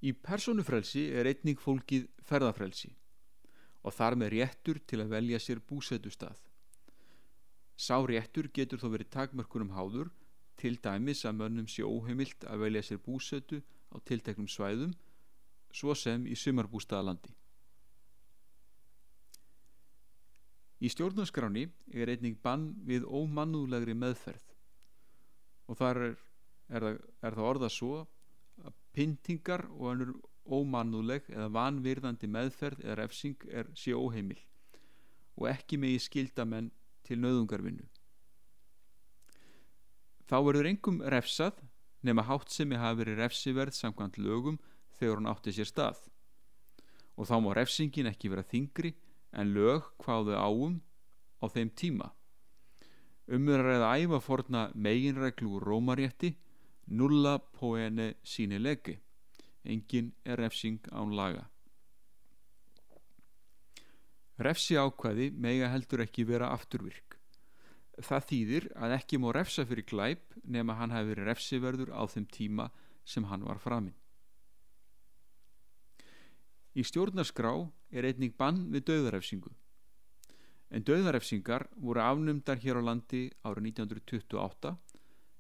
Í 0.08 0.14
personufrelsi 0.14 1.08
er 1.18 1.28
einnig 1.28 1.60
fólkið 1.60 2.06
ferðafrelsi 2.24 2.94
og 3.82 3.96
þar 3.98 4.18
með 4.22 4.34
réttur 4.36 4.80
til 4.86 5.02
að 5.02 5.14
velja 5.16 5.40
sér 5.42 5.62
búsetustað. 5.64 6.38
Sá 7.78 7.98
réttur 8.06 8.50
getur 8.54 8.82
þó 8.82 8.90
verið 8.94 9.12
takmörkunum 9.14 9.74
háður 9.76 10.14
til 10.58 10.78
dæmis 10.84 11.26
að 11.26 11.40
mönnum 11.42 11.68
sé 11.70 11.86
óheimilt 11.86 12.46
að 12.50 12.64
velja 12.66 12.84
sér 12.86 13.02
búsetu 13.04 13.62
á 13.94 13.98
tilteknum 14.06 14.50
svæðum 14.50 14.94
svo 15.74 15.94
sem 15.96 16.26
í 16.28 16.36
sumarbústaðalandi. 16.36 17.34
Í 20.78 20.90
stjórnarskráni 20.94 21.66
er 21.94 22.12
einnig 22.14 22.38
bann 22.42 22.70
við 22.86 23.06
ómannúlegri 23.06 23.96
meðferð 23.98 24.54
og 25.68 25.80
þar 25.80 26.02
er, 26.06 26.18
er, 26.70 26.84
það, 26.84 27.00
er 27.26 27.38
það 27.38 27.50
orða 27.52 27.70
svo 27.74 27.94
að 28.62 28.76
pyntingar 28.94 29.66
og 29.74 29.88
önnur 29.94 30.14
ómannúleg 30.48 31.26
eða 31.34 31.50
vanvirðandi 31.58 32.30
meðferð 32.32 32.86
eða 32.86 33.00
refsing 33.02 33.48
er 33.50 33.72
sé 33.76 33.96
óheimil 33.98 34.40
og 35.38 35.50
ekki 35.52 35.80
megi 35.82 36.00
skildamenn 36.08 36.72
til 37.06 37.20
nöðungarvinnu. 37.22 37.86
Þá 40.28 40.38
verður 40.44 40.70
engum 40.72 41.02
refsað 41.14 41.64
nema 42.04 42.26
hátt 42.28 42.52
sem 42.52 42.72
ég 42.76 42.84
hafi 42.84 43.02
verið 43.02 43.22
refsiverð 43.24 43.76
samkvæmt 43.78 44.20
lögum 44.20 44.60
þegar 45.00 45.22
hún 45.22 45.32
átti 45.32 45.54
sér 45.56 45.70
stað 45.70 46.04
og 47.18 47.26
þá 47.30 47.36
má 47.42 47.50
refsingin 47.58 48.10
ekki 48.12 48.30
vera 48.30 48.46
þingri 48.46 48.94
en 49.34 49.54
lög 49.56 49.88
hvaðu 50.04 50.38
áum 50.38 50.78
á 51.42 51.46
þeim 51.50 51.72
tíma. 51.74 52.12
Umverðar 53.28 53.80
eða 53.80 53.94
æfa 54.00 54.20
forna 54.24 54.62
meginreglu 54.76 55.60
rómarétti 55.60 56.36
nulla 56.88 57.38
poene 57.40 58.14
síni 58.24 58.60
legi. 58.62 58.96
Engin 59.68 60.14
er 60.24 60.40
refsing 60.40 60.80
án 60.94 61.16
laga. 61.18 61.48
Refsi 64.38 64.78
ákvæði 64.78 65.32
mega 65.34 65.72
heldur 65.74 66.06
ekki 66.06 66.24
vera 66.30 66.54
afturvirk. 66.54 67.07
Það 67.98 68.26
þýðir 68.30 68.66
að 68.78 68.94
ekki 69.00 69.18
má 69.18 69.32
refsa 69.34 69.66
fyrir 69.66 69.88
glæp 69.90 70.36
nema 70.46 70.76
hann 70.78 70.94
hafi 70.94 71.10
verið 71.12 71.30
refsiverður 71.32 71.94
á 71.98 72.06
þeim 72.06 72.28
tíma 72.30 72.68
sem 73.08 73.26
hann 73.32 73.46
var 73.48 73.58
framinn. 73.58 73.96
Í 76.78 76.84
stjórnarskrá 76.86 77.54
er 77.90 78.06
einnig 78.06 78.36
bann 78.38 78.68
við 78.70 78.86
döðarefsingu. 78.92 79.50
En 80.70 80.84
döðarefsingar 80.86 81.66
voru 81.80 82.04
afnumdar 82.04 82.60
hér 82.62 82.78
á 82.78 82.82
landi 82.86 83.24
árið 83.42 83.72
1928 83.72 84.76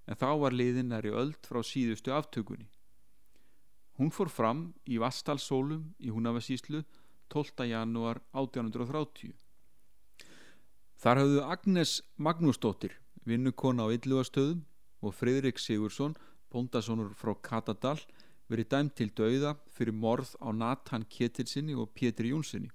en 0.07 0.17
þá 0.17 0.29
var 0.41 0.55
liðin 0.55 0.89
næri 0.89 1.11
öld 1.11 1.37
frá 1.45 1.59
síðustu 1.61 2.15
aftökunni. 2.15 2.69
Hún 3.97 4.09
fór 4.13 4.29
fram 4.33 4.71
í 4.85 4.97
Vastalsólum 5.01 5.91
í 5.99 6.09
Húnavasíslu 6.13 6.83
12. 7.33 7.67
janúar 7.69 8.21
1830. 8.31 9.35
Þar 10.97 11.19
hafðu 11.21 11.41
Agnes 11.45 11.91
Magnúsdóttir, 12.17 12.95
vinnukona 13.21 13.85
á 13.85 13.93
Ylluastöðum 13.93 14.63
og 15.05 15.13
Fridrik 15.13 15.59
Sigursson, 15.61 16.15
bóndasónur 16.49 17.11
frá 17.13 17.35
Katadal, 17.45 17.99
verið 18.49 18.69
dæmt 18.71 18.95
til 18.97 19.11
dauða 19.13 19.51
fyrir 19.69 19.93
morð 19.93 20.31
á 20.41 20.49
Nathan 20.49 21.05
Ketilsinni 21.05 21.75
og 21.77 21.91
Pétur 21.93 22.25
Jónssoni. 22.31 22.71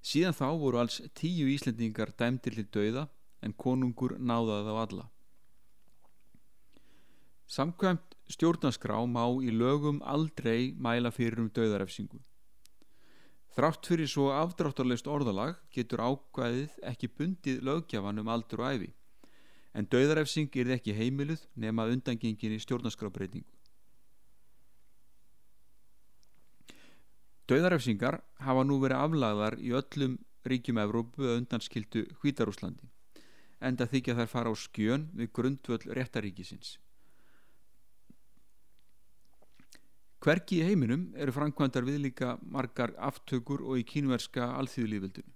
Síðan 0.00 0.38
þá 0.38 0.48
voru 0.56 0.80
alls 0.80 1.02
tíu 1.18 1.50
Íslendingar 1.52 2.14
dæmtir 2.16 2.56
til 2.56 2.68
dauða 2.72 3.08
en 3.44 3.52
konungur 3.52 4.16
náðaði 4.16 4.72
á 4.72 4.76
alla. 4.80 5.06
Samkvæmt 7.46 8.16
stjórnarskrá 8.32 9.02
má 9.04 9.26
í 9.44 9.52
lögum 9.52 10.00
aldrei 10.00 10.72
mæla 10.72 11.12
fyrir 11.12 11.44
um 11.44 11.52
dauðarefsingu. 11.52 12.22
Þrátt 13.56 13.88
fyrir 13.88 14.08
svo 14.12 14.28
afdráttarleist 14.36 15.06
orðalag 15.08 15.56
getur 15.72 16.02
ákvæðið 16.04 16.74
ekki 16.90 17.08
bundið 17.08 17.62
lögjafan 17.64 18.20
um 18.20 18.28
aldur 18.28 18.60
og 18.60 18.74
æfi 18.76 18.90
en 19.76 19.88
dauðarefsing 19.92 20.52
er 20.60 20.74
ekki 20.76 20.94
heimiluð 20.96 21.42
nema 21.60 21.84
undangingin 21.92 22.54
í 22.56 22.60
stjórnarskrábreytingu. 22.64 23.48
Dauðarefsingar 27.46 28.20
hafa 28.42 28.64
nú 28.66 28.80
verið 28.82 29.04
aflagðar 29.04 29.58
í 29.62 29.72
öllum 29.76 30.16
ríkjum 30.48 30.80
Evrópu 30.82 31.28
að 31.28 31.42
undanskildu 31.42 32.06
Hvítarúslandi 32.22 32.88
en 33.60 33.76
það 33.80 33.92
þykja 33.92 34.16
þær 34.20 34.32
fara 34.32 34.52
á 34.52 34.54
skjön 34.60 35.06
við 35.16 35.32
grundvöld 35.36 35.86
réttaríkisins. 35.96 36.76
Hverki 40.26 40.56
í 40.58 40.64
heiminum 40.66 41.02
eru 41.22 41.30
framkvæmdar 41.30 41.84
við 41.86 42.00
líka 42.02 42.32
margar 42.50 42.90
aftökur 42.98 43.60
og 43.62 43.76
í 43.78 43.84
kínverska 43.86 44.48
alþýðulífildinu. 44.58 45.28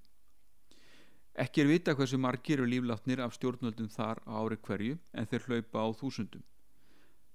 Ekki 1.45 1.63
er 1.63 1.69
vita 1.71 1.95
hversu 1.95 2.19
margir 2.19 2.59
eru 2.59 2.67
líflátnir 2.67 3.23
af 3.23 3.37
stjórnvöldum 3.37 3.87
þar 3.95 4.19
á 4.27 4.35
ári 4.43 4.59
hverju 4.59 4.97
en 5.15 5.29
þeir 5.31 5.47
hlaupa 5.47 5.85
á 5.87 5.89
þúsundum. 6.01 6.43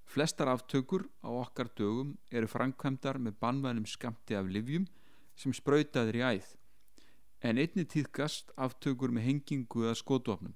Flestar 0.04 0.52
aftökur 0.52 1.06
á 1.24 1.32
okkar 1.32 1.72
dögum 1.72 2.12
eru 2.28 2.52
framkvæmdar 2.52 3.16
með 3.24 3.40
bannvænum 3.40 3.88
skamti 3.88 4.36
af 4.36 4.52
livjum 4.52 4.84
sem 5.32 5.56
sprautaðir 5.56 6.20
í 6.20 6.26
æð 6.28 6.52
en 7.40 7.64
einni 7.64 7.88
tíðkast 7.88 8.52
aftökur 8.68 9.08
með 9.08 9.30
hengingu 9.30 9.88
eða 9.88 9.96
skotofnum. 9.96 10.52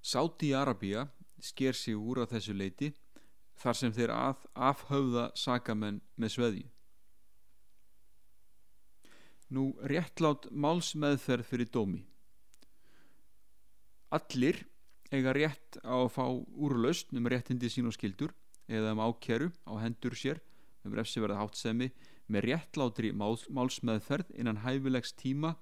Sáti 0.00 0.48
í 0.48 0.56
Arabíu 0.56 1.04
sker 1.44 1.76
sig 1.76 1.92
úr 1.92 2.24
á 2.24 2.32
þessu 2.32 2.56
leiti 2.56 2.94
þar 3.62 3.78
sem 3.78 3.94
þeir 3.94 4.12
að 4.14 4.46
afhauða 4.70 5.26
sakamenn 5.38 6.00
með 6.18 6.34
sveði. 6.36 6.62
Nú 9.52 9.72
réttlátt 9.86 10.48
málsmeðferð 10.50 11.46
fyrir 11.46 11.68
dómi. 11.70 12.00
Allir 14.12 14.62
eiga 15.12 15.34
rétt 15.36 15.78
á 15.84 15.92
að 15.92 16.12
fá 16.14 16.24
úrlaust 16.32 17.12
um 17.12 17.28
réttindi 17.28 17.68
sín 17.70 17.88
og 17.88 17.96
skildur 17.96 18.32
eða 18.68 18.94
um 18.96 19.02
ákeru 19.04 19.50
á 19.68 19.72
hendur 19.82 20.16
sér 20.16 20.40
um 20.86 20.94
refsiverða 20.96 21.38
hátsemi 21.40 21.90
með 22.32 22.46
réttlátri 22.48 23.12
máls, 23.12 23.44
málsmeðferð 23.52 24.32
innan 24.40 24.62
hæfilegs 24.64 25.12
tíma 25.12 25.54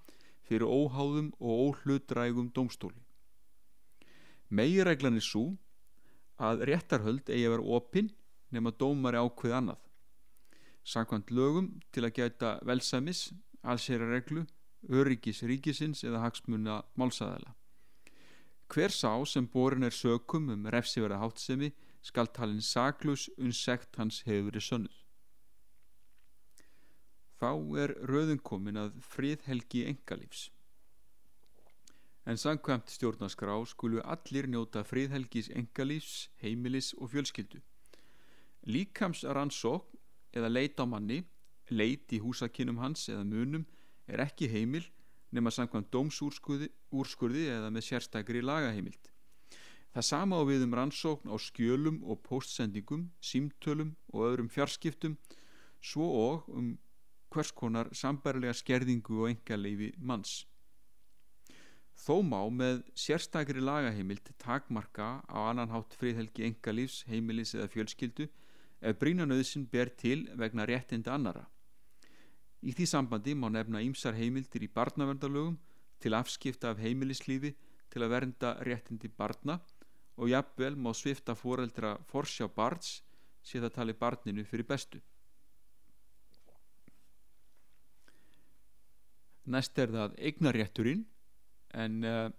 fyrir 0.46 0.70
óháðum 0.70 1.32
og 1.38 1.64
óhlutrægum 1.66 2.50
domstóli. 2.54 3.02
Megireglan 4.50 5.18
er 5.18 5.26
svo 5.26 5.44
að 6.40 6.64
réttarhöld 6.70 7.28
eigi 7.28 7.46
að 7.46 7.54
vera 7.56 7.76
opinn 7.76 8.10
nema 8.54 8.72
dómari 8.72 9.20
ákveð 9.20 9.56
annað. 9.58 9.80
Samkvæmt 10.84 11.30
lögum 11.36 11.68
til 11.92 12.06
að 12.06 12.16
gæta 12.16 12.52
velsamis, 12.66 13.30
allsera 13.62 14.08
reglu, 14.08 14.46
öryggis 14.88 15.42
ríkisins 15.44 16.04
eða 16.06 16.24
hagsmuna 16.24 16.80
málsæðala. 16.96 17.52
Hver 18.70 18.94
sá 18.94 19.12
sem 19.26 19.46
borin 19.50 19.84
er 19.84 19.94
sökum 19.94 20.48
um 20.54 20.68
refsiverða 20.70 21.20
hátsemi 21.20 21.72
skal 22.02 22.30
talin 22.32 22.62
saklus 22.62 23.28
unsekt 23.36 23.98
hans 23.98 24.22
hefur 24.24 24.48
verið 24.48 24.66
sönnuð. 24.66 24.96
Þá 27.40 27.52
er 27.82 27.94
rauðin 28.08 28.40
komin 28.44 28.78
að 28.80 28.96
fríðhelgi 29.00 29.86
engalífs. 29.90 30.48
En 32.30 32.38
sangkvæmt 32.38 32.92
stjórnaskrá 32.94 33.56
skulu 33.66 33.98
allir 34.06 34.46
njóta 34.46 34.84
fríðhelgis 34.86 35.48
engalífs, 35.50 36.28
heimilis 36.38 36.92
og 36.94 37.10
fjölskyldu. 37.10 37.58
Líkams 38.70 39.24
rannsók 39.24 39.88
eða 40.30 40.50
leit 40.52 40.78
á 40.78 40.86
manni, 40.86 41.24
leit 41.74 42.12
í 42.14 42.20
húsakinnum 42.22 42.78
hans 42.78 43.08
eða 43.10 43.24
munum 43.26 43.64
er 44.06 44.22
ekki 44.22 44.46
heimil 44.46 44.86
nema 45.34 45.50
samkvæmt 45.50 45.90
dómsúrskurði 45.90 47.48
eða 47.56 47.72
með 47.74 47.86
sérstakri 47.88 48.44
lagaheimild. 48.46 49.10
Það 49.90 50.06
sama 50.06 50.38
á 50.38 50.46
við 50.46 50.68
um 50.68 50.78
rannsókn 50.78 51.34
á 51.34 51.36
skjölum 51.38 51.98
og 52.06 52.22
postsendingum, 52.28 53.08
símtölum 53.18 53.96
og 54.14 54.28
öðrum 54.28 54.52
fjarskiptum, 54.54 55.18
svo 55.82 56.06
og 56.28 56.46
um 56.54 56.76
hvers 57.34 57.50
konar 57.50 57.90
sambærlega 57.90 58.54
skerðingu 58.54 59.18
og 59.18 59.32
engaleifi 59.32 59.90
manns. 59.98 60.44
Þó 62.00 62.22
má 62.24 62.38
með 62.48 62.78
sérstakri 62.96 63.60
lagaheimild 63.60 64.30
takmarka 64.40 65.20
á 65.28 65.38
annan 65.50 65.68
hátt 65.68 65.96
friðhelgi 66.00 66.46
engalífs, 66.46 67.02
heimilis 67.10 67.52
eða 67.58 67.68
fjölskyldu 67.74 68.26
ef 68.80 68.96
brínanauðsin 69.02 69.66
ber 69.68 69.90
til 70.00 70.22
vegna 70.40 70.64
réttinda 70.70 71.12
annara. 71.12 71.44
Í 72.64 72.72
því 72.76 72.86
sambandi 72.88 73.34
má 73.36 73.50
nefna 73.52 73.82
ímsar 73.84 74.16
heimildir 74.16 74.64
í 74.64 74.70
barnaverndalögum 74.72 75.58
til 76.00 76.16
afskipta 76.16 76.72
af 76.72 76.80
heimilislífi 76.80 77.52
til 77.92 78.04
að 78.04 78.12
vernda 78.14 78.54
réttindi 78.64 79.12
barna 79.12 79.58
og 80.16 80.32
jafnvel 80.32 80.80
má 80.80 80.94
svifta 80.96 81.36
foreldra 81.36 81.98
forsjá 82.08 82.48
barns 82.48 83.00
sé 83.44 83.60
það 83.60 83.76
tali 83.76 83.96
barninu 83.96 84.44
fyrir 84.48 84.68
bestu. 84.68 85.00
Næst 89.50 89.78
er 89.82 89.92
það 89.92 90.16
eignarétturinn 90.16 91.04
en 91.74 92.04
uh, 92.04 92.30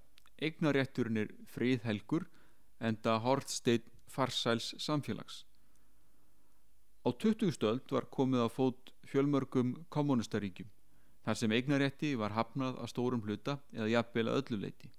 eignarétturinn 0.42 1.24
er 1.24 1.32
fríðhelgur 1.54 2.28
en 2.82 2.98
það 2.98 3.24
hortsteinn 3.26 3.90
farsæls 4.12 4.74
samfélags. 4.82 5.46
Á 7.02 7.10
20. 7.10 7.52
stöld 7.56 7.90
var 7.90 8.10
komið 8.14 8.46
á 8.46 8.50
fót 8.52 8.92
fjölmörgum 9.10 9.74
kommunistaríkjum 9.90 10.70
þar 11.26 11.38
sem 11.38 11.54
eignarétti 11.54 12.16
var 12.18 12.36
hafnað 12.36 12.80
að 12.82 12.92
stórum 12.92 13.24
hluta 13.26 13.60
eða 13.74 13.90
jafnvel 13.96 14.28
að 14.30 14.42
öllu 14.42 14.60
leiti. 14.66 14.92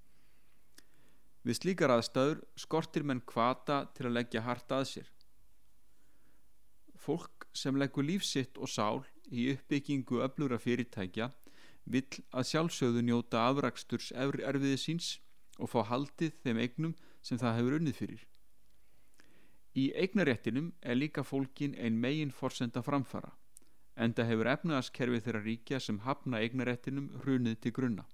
Við 1.42 1.58
slíkar 1.58 1.90
aðstæður 1.90 2.42
skortir 2.58 3.06
menn 3.06 3.22
kvata 3.26 3.84
til 3.96 4.06
að 4.06 4.16
leggja 4.18 4.44
hart 4.46 4.74
að 4.74 4.84
sér. 4.92 5.08
Fólk 7.02 7.48
sem 7.52 7.78
leggur 7.78 8.06
lífsitt 8.06 8.58
og 8.62 8.70
sál 8.70 9.02
í 9.26 9.48
uppbyggingu 9.54 10.22
öflura 10.22 10.60
fyrirtækja 10.62 11.32
vill 11.84 12.22
að 12.30 12.48
sjálfsögðu 12.50 13.02
njóta 13.06 13.46
afraksturs 13.48 14.12
erfiði 14.14 14.78
síns 14.78 15.08
og 15.58 15.70
fá 15.72 15.82
haldið 15.90 16.36
þeim 16.44 16.60
eignum 16.62 16.94
sem 17.22 17.38
það 17.38 17.56
hefur 17.58 17.76
unnið 17.78 17.98
fyrir. 17.98 18.24
Í 19.72 19.84
eignaréttinum 19.96 20.72
er 20.82 20.98
líka 20.98 21.24
fólkin 21.24 21.76
ein 21.80 21.98
megin 22.00 22.32
forsenda 22.32 22.82
framfara 22.84 23.32
en 23.96 24.14
það 24.16 24.30
hefur 24.32 24.50
efnaðaskerfi 24.52 25.20
þeirra 25.24 25.42
ríkja 25.44 25.80
sem 25.80 26.00
hafna 26.04 26.40
eignaréttinum 26.40 27.10
hrunið 27.22 27.58
til 27.60 27.72
grunna. 27.76 28.04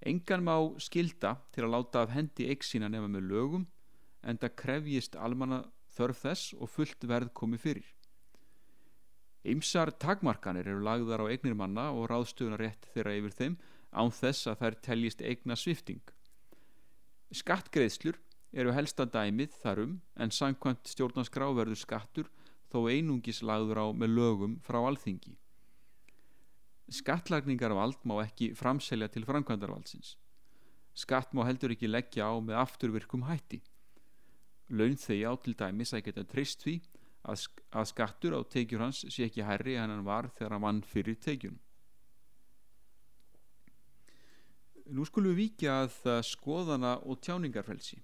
Engan 0.00 0.44
má 0.46 0.56
skilda 0.80 1.36
til 1.52 1.66
að 1.66 1.74
láta 1.74 2.02
af 2.02 2.14
hendi 2.14 2.48
eigg 2.48 2.64
sína 2.64 2.88
nefna 2.88 3.10
með 3.18 3.28
lögum 3.30 3.66
en 4.22 4.38
það 4.40 4.56
krefjist 4.62 5.16
almanna 5.16 5.64
þörf 5.96 6.22
þess 6.24 6.54
og 6.56 6.70
fullt 6.72 7.06
verð 7.06 7.32
komi 7.36 7.58
fyrir. 7.60 7.86
Ymsar 9.48 9.90
takmarkanir 9.96 10.68
eru 10.68 10.82
lagðar 10.84 11.24
á 11.24 11.32
eignir 11.32 11.54
manna 11.56 11.88
og 11.96 12.10
ráðstöðunarétt 12.10 12.90
þeirra 12.92 13.14
yfir 13.16 13.36
þeim 13.38 13.54
án 13.96 14.12
þess 14.12 14.50
að 14.50 14.58
þær 14.60 14.74
teljist 14.84 15.22
eigna 15.24 15.56
svifting. 15.56 16.02
Skattgreðslur 17.32 18.18
eru 18.52 18.74
helsta 18.76 19.06
dæmið 19.06 19.54
þarum 19.62 20.00
en 20.20 20.34
sangkvæmt 20.34 20.92
stjórnarskrá 20.92 21.48
verður 21.56 21.80
skattur 21.80 22.28
þó 22.70 22.84
einungis 22.90 23.40
lagður 23.40 23.80
á 23.80 23.86
með 23.96 24.14
lögum 24.18 24.58
frá 24.66 24.80
alþingi. 24.82 25.38
Skattlagningar 26.90 27.72
af 27.72 27.84
allt 27.84 28.04
má 28.04 28.18
ekki 28.20 28.52
framselja 28.58 29.08
til 29.08 29.24
framkvæmdarvaldsins. 29.24 30.16
Skatt 30.92 31.32
má 31.32 31.46
heldur 31.46 31.72
ekki 31.72 31.88
leggja 31.88 32.26
á 32.28 32.34
með 32.42 32.58
afturvirkum 32.60 33.24
hætti. 33.30 33.62
Laun 34.68 34.98
þegar 34.98 35.32
á 35.32 35.34
til 35.40 35.54
dæmis 35.54 35.94
að 35.94 36.10
geta 36.10 36.26
trist 36.26 36.66
því 36.66 36.80
að, 37.22 37.46
að 37.70 37.88
skattur 37.90 38.36
á 38.36 38.40
teikjur 38.44 38.84
hans 38.84 39.02
sé 39.08 39.26
ekki 39.26 39.44
herri 39.44 39.76
en 39.76 39.92
hann 39.92 40.06
var 40.06 40.30
þegar 40.36 40.56
hann 40.56 40.66
vann 40.66 40.82
fyrir 40.86 41.18
teikjunum. 41.20 41.60
Nú 44.90 45.04
skulum 45.06 45.36
við 45.36 45.44
vikja 45.44 45.84
að 45.84 46.24
skoðana 46.26 46.96
og 47.06 47.20
tjáningarfrelsi. 47.22 48.00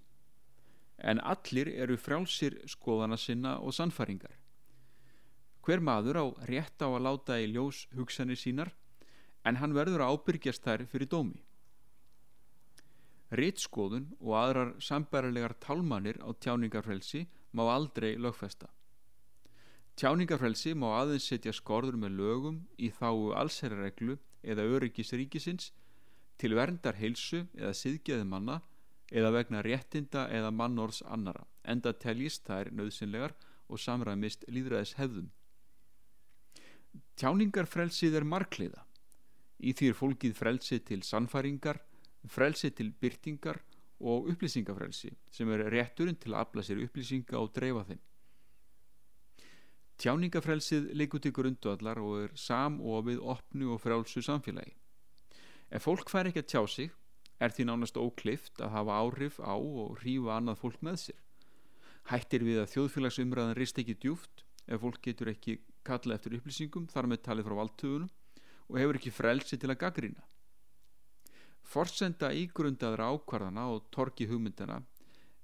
En 1.02 1.18
allir 1.18 1.72
eru 1.74 1.96
frjálsir 1.98 2.60
skoðana 2.70 3.18
sinna 3.18 3.56
og 3.58 3.74
sannfaringar. 3.74 4.36
Hver 5.66 5.82
maður 5.82 6.20
á 6.22 6.26
rétt 6.46 6.78
á 6.78 6.86
að 6.86 7.02
láta 7.02 7.40
í 7.42 7.48
ljós 7.50 7.88
hugsanir 7.98 8.38
sínar 8.38 8.70
en 9.42 9.58
hann 9.58 9.74
verður 9.74 10.04
að 10.04 10.14
ábyrgjast 10.14 10.62
þær 10.62 10.86
fyrir 10.86 11.10
dómi. 11.10 11.42
Ritskoðun 13.34 14.12
og 14.20 14.36
aðrar 14.38 14.72
sambæralegar 14.78 15.56
talmanir 15.58 16.22
á 16.22 16.30
tjáningarfrelsi 16.30 17.26
má 17.50 17.66
aldrei 17.66 18.14
lögfesta. 18.14 18.70
Tjáningarfrelsi 19.96 20.74
má 20.76 20.90
aðeins 20.98 21.26
setja 21.30 21.54
skorður 21.56 21.96
með 21.96 22.18
lögum 22.20 22.56
í 22.76 22.90
þáu 22.92 23.32
allsherrareglu 23.40 24.18
eða 24.44 24.66
öryggisríkisins 24.76 25.70
til 26.36 26.52
verndar 26.58 26.98
heilsu 27.00 27.46
eða 27.56 27.72
siðgeði 27.78 28.26
manna 28.28 28.60
eða 29.08 29.32
vegna 29.38 29.62
réttinda 29.64 30.26
eða 30.28 30.52
mannorðs 30.52 31.00
annara 31.06 31.46
enda 31.64 31.92
teljist 31.96 32.44
þær 32.46 32.70
nöðsynlegar 32.76 33.34
og 33.66 33.80
samræmist 33.82 34.44
líðræðis 34.52 34.94
hefðum. 35.00 35.30
Tjáningarfrelsið 37.16 38.18
er 38.20 38.26
markliða. 38.28 38.84
Í 39.58 39.72
því 39.72 39.88
er 39.90 39.96
fólkið 39.96 40.34
frelsið 40.36 40.82
til 40.90 41.00
sannfæringar, 41.06 41.80
frelsið 42.28 42.74
til 42.76 42.90
byrtingar 43.00 43.62
og 44.04 44.28
upplýsingafrelsi 44.32 45.14
sem 45.32 45.50
er 45.54 45.64
rétturinn 45.72 46.18
til 46.20 46.34
að 46.34 46.42
afla 46.44 46.66
sér 46.66 46.82
upplýsinga 46.84 47.40
og 47.40 47.54
dreifa 47.56 47.86
þeim. 47.88 48.02
Tjáningafrelsið 49.96 50.90
leikur 50.92 51.22
til 51.24 51.32
grundvallar 51.32 51.96
og 52.04 52.16
er 52.26 52.32
samofið 52.36 53.22
opnu 53.32 53.70
og 53.72 53.80
frálsu 53.80 54.20
samfélagi. 54.20 54.74
Ef 55.72 55.86
fólk 55.88 56.10
fær 56.12 56.28
ekki 56.28 56.42
að 56.42 56.50
tjá 56.52 56.60
sig 56.68 56.90
er 57.40 57.54
því 57.56 57.64
nánast 57.70 57.96
óklift 57.96 58.60
að 58.60 58.74
hafa 58.74 58.98
áhrif 59.00 59.40
á 59.40 59.56
og 59.56 59.96
hrífa 60.02 60.36
annað 60.36 60.60
fólk 60.60 60.84
með 60.84 61.00
sér. 61.04 61.18
Hættir 62.12 62.44
við 62.44 62.60
að 62.62 62.70
þjóðfélagsumræðan 62.74 63.56
rist 63.56 63.80
ekki 63.80 63.96
djúft 64.04 64.44
ef 64.68 64.84
fólk 64.84 65.00
getur 65.02 65.32
ekki 65.32 65.58
kalla 65.86 66.20
eftir 66.20 66.36
upplýsingum 66.38 66.86
þar 66.92 67.08
með 67.10 67.24
talið 67.24 67.48
frá 67.48 67.58
valdtöfunum 67.62 68.12
og 68.68 68.80
hefur 68.82 69.00
ekki 69.00 69.16
frelsi 69.16 69.56
til 69.56 69.72
að 69.72 69.80
gaggrýna. 69.80 70.22
Forsenda 71.66 72.34
ígrundaðra 72.36 73.08
ákvarðana 73.16 73.70
og 73.72 73.88
torki 73.94 74.28
hugmyndana 74.28 74.82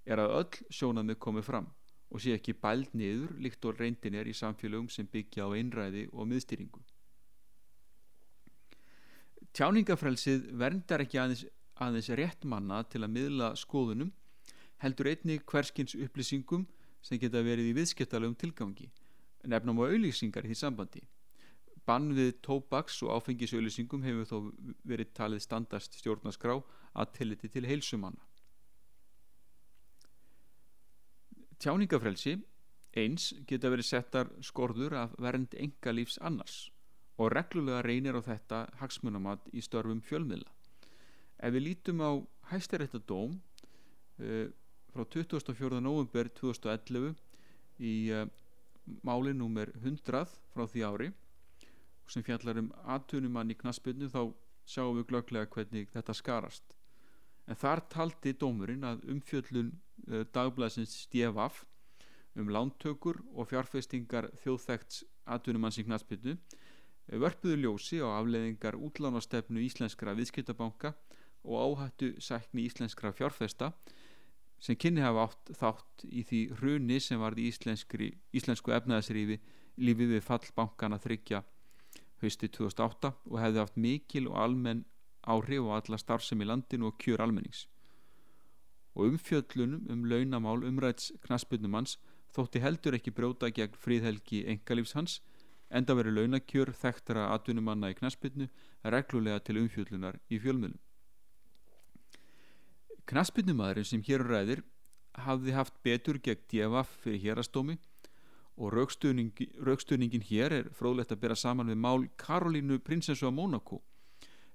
er 0.04 0.20
að 0.20 0.36
öll 0.42 0.74
sjónamið 0.76 1.18
komið 1.24 1.48
fram 1.48 1.72
og 2.12 2.20
sé 2.20 2.34
ekki 2.36 2.54
bæld 2.60 2.92
niður 2.92 3.32
líkt 3.40 3.64
og 3.64 3.80
reyndin 3.80 4.18
er 4.20 4.28
í 4.28 4.36
samfélögum 4.36 4.90
sem 4.92 5.08
byggja 5.08 5.48
á 5.48 5.56
einræði 5.56 6.06
og 6.12 6.28
miðstýringu. 6.28 6.82
Tjáningafrelsið 9.56 10.50
verndar 10.60 11.04
ekki 11.04 11.20
aðeins, 11.20 11.46
aðeins 11.80 12.10
rétt 12.20 12.44
manna 12.48 12.82
til 12.84 13.02
að 13.02 13.14
miðla 13.16 13.52
skoðunum 13.56 14.12
heldur 14.84 15.08
einni 15.12 15.38
hverskins 15.40 15.96
upplýsingum 15.96 16.66
sem 17.02 17.20
geta 17.20 17.42
verið 17.44 17.72
í 17.72 17.76
viðskiptalegum 17.80 18.36
tilgangi 18.38 18.90
nefnum 19.48 19.80
á 19.82 19.90
auðlýsingar 19.90 20.46
í 20.46 20.52
því 20.52 20.58
sambandi. 20.58 21.02
Bann 21.86 22.12
við 22.14 22.36
tóbaks 22.46 23.00
og 23.02 23.16
áfengisauðlýsingum 23.16 24.04
hefur 24.06 24.28
þó 24.28 24.36
verið 24.86 25.14
talið 25.18 25.42
standast 25.42 25.96
stjórnaskrá 25.98 26.60
að 26.94 27.14
tilliti 27.16 27.50
til 27.50 27.66
heilsumanna. 27.66 28.22
Tjáningafrelsi 31.62 32.40
eins 32.98 33.28
geta 33.46 33.70
verið 33.70 33.86
settar 33.86 34.30
skorður 34.42 34.96
af 34.98 35.12
vernd 35.22 35.54
enga 35.54 35.92
lífs 35.94 36.18
annars 36.18 36.56
og 37.22 37.30
reglulega 37.36 37.84
reynir 37.86 38.18
á 38.18 38.22
þetta 38.26 38.64
hagsmunamat 38.80 39.46
í 39.54 39.62
störfum 39.62 40.00
fjölmiðla. 40.02 40.50
Ef 41.38 41.54
við 41.54 41.66
lítum 41.68 42.02
á 42.02 42.10
hæstaréttadóm 42.50 43.36
uh, 43.38 44.48
frá 44.90 45.04
24. 45.14 45.78
november 45.78 46.32
2011 46.40 47.14
í 47.78 47.94
uh, 48.10 48.26
máli 49.06 49.30
númer 49.36 49.70
100 49.78 50.26
frá 50.50 50.66
því 50.66 50.86
ári 50.88 51.10
sem 52.10 52.26
fjallar 52.26 52.58
um 52.58 52.72
aðtunumann 52.90 53.54
í 53.54 53.60
knaspinu 53.60 54.10
þá 54.10 54.34
sjáum 54.66 54.98
við 54.98 55.12
glögglega 55.12 55.50
hvernig 55.54 55.94
þetta 55.94 56.16
skarast 56.18 56.74
en 57.50 57.58
þar 57.58 57.84
taldi 57.92 58.34
dómurinn 58.38 58.84
að 58.86 59.04
umfjöllun 59.12 59.72
uh, 59.72 60.22
dagblæsins 60.34 60.94
stjefaf 61.06 61.64
um 62.38 62.48
lántökur 62.48 63.20
og 63.34 63.50
fjárfestingar 63.50 64.30
þjóðþekts 64.44 65.02
aðtunumanns 65.34 65.80
í 65.82 65.86
knaspinu 65.88 66.36
uh, 66.36 67.18
vörpuðu 67.18 67.58
ljósi 67.64 68.00
á 68.02 68.08
afleðingar 68.20 68.78
útlánastefnu 68.78 69.64
íslenskra 69.66 70.14
viðskiptabanka 70.18 70.94
og 71.42 71.58
áhættu 71.58 72.14
sækni 72.22 72.68
íslenskra 72.68 73.12
fjárfesta 73.16 73.72
sem 74.62 74.78
kynni 74.78 75.02
hafa 75.02 75.26
átt 75.26 75.50
þátt 75.58 76.04
í 76.06 76.22
því 76.26 76.42
hruni 76.60 77.00
sem 77.02 77.18
var 77.18 77.34
í 77.34 77.48
íslensku 77.50 78.74
efnaðasrífi 78.76 79.40
lífið 79.82 80.14
við 80.14 80.24
fallbankana 80.26 81.00
þryggja 81.02 81.42
hausti 82.22 82.48
2008 82.54 83.10
og 83.30 83.38
hefði 83.42 83.62
haft 83.62 83.80
mikil 83.80 84.28
og 84.30 84.38
almenn 84.44 84.84
áhrif 85.22 85.68
á 85.68 85.80
alla 85.80 85.98
starfsem 85.98 86.42
í 86.42 86.48
landinu 86.48 86.90
og 86.90 86.98
kjör 86.98 87.22
almennings. 87.24 87.66
Og 88.94 89.12
umfjöllunum 89.12 89.86
um 89.90 90.04
launamál 90.04 90.64
umræts 90.68 91.12
knaspunumanns 91.24 91.98
þótti 92.32 92.62
heldur 92.64 92.96
ekki 92.96 93.12
bróta 93.12 93.50
gegn 93.52 93.76
fríðhelgi 93.76 94.44
engalífs 94.48 94.96
hans 94.96 95.20
enda 95.72 95.96
verið 95.96 96.18
launakjör 96.18 96.72
þekktara 96.76 97.28
atvinnumanna 97.34 97.92
í 97.92 97.96
knaspinu 97.98 98.48
reglulega 98.94 99.40
til 99.46 99.60
umfjöllunar 99.62 100.18
í 100.28 100.40
fjölmjölum 100.42 100.80
Knaspinnumadurinn 103.08 103.88
sem 103.88 104.02
hér 104.06 104.24
ræðir 104.28 104.62
hafði 105.26 105.56
haft 105.56 105.80
betur 105.84 106.20
gegn 106.22 106.44
djefaf 106.52 106.92
fyrir 107.02 107.24
hérastómi 107.24 107.78
og 108.56 108.72
raukstuðningin 108.76 110.28
hér 110.28 110.56
er 110.60 110.68
fróðlegt 110.76 111.14
að 111.14 111.24
bera 111.24 111.36
saman 111.36 111.72
við 111.72 111.80
mál 111.82 112.06
Karolínu 112.20 112.78
prinsessu 112.84 113.26
af 113.28 113.34
Mónakó 113.36 113.80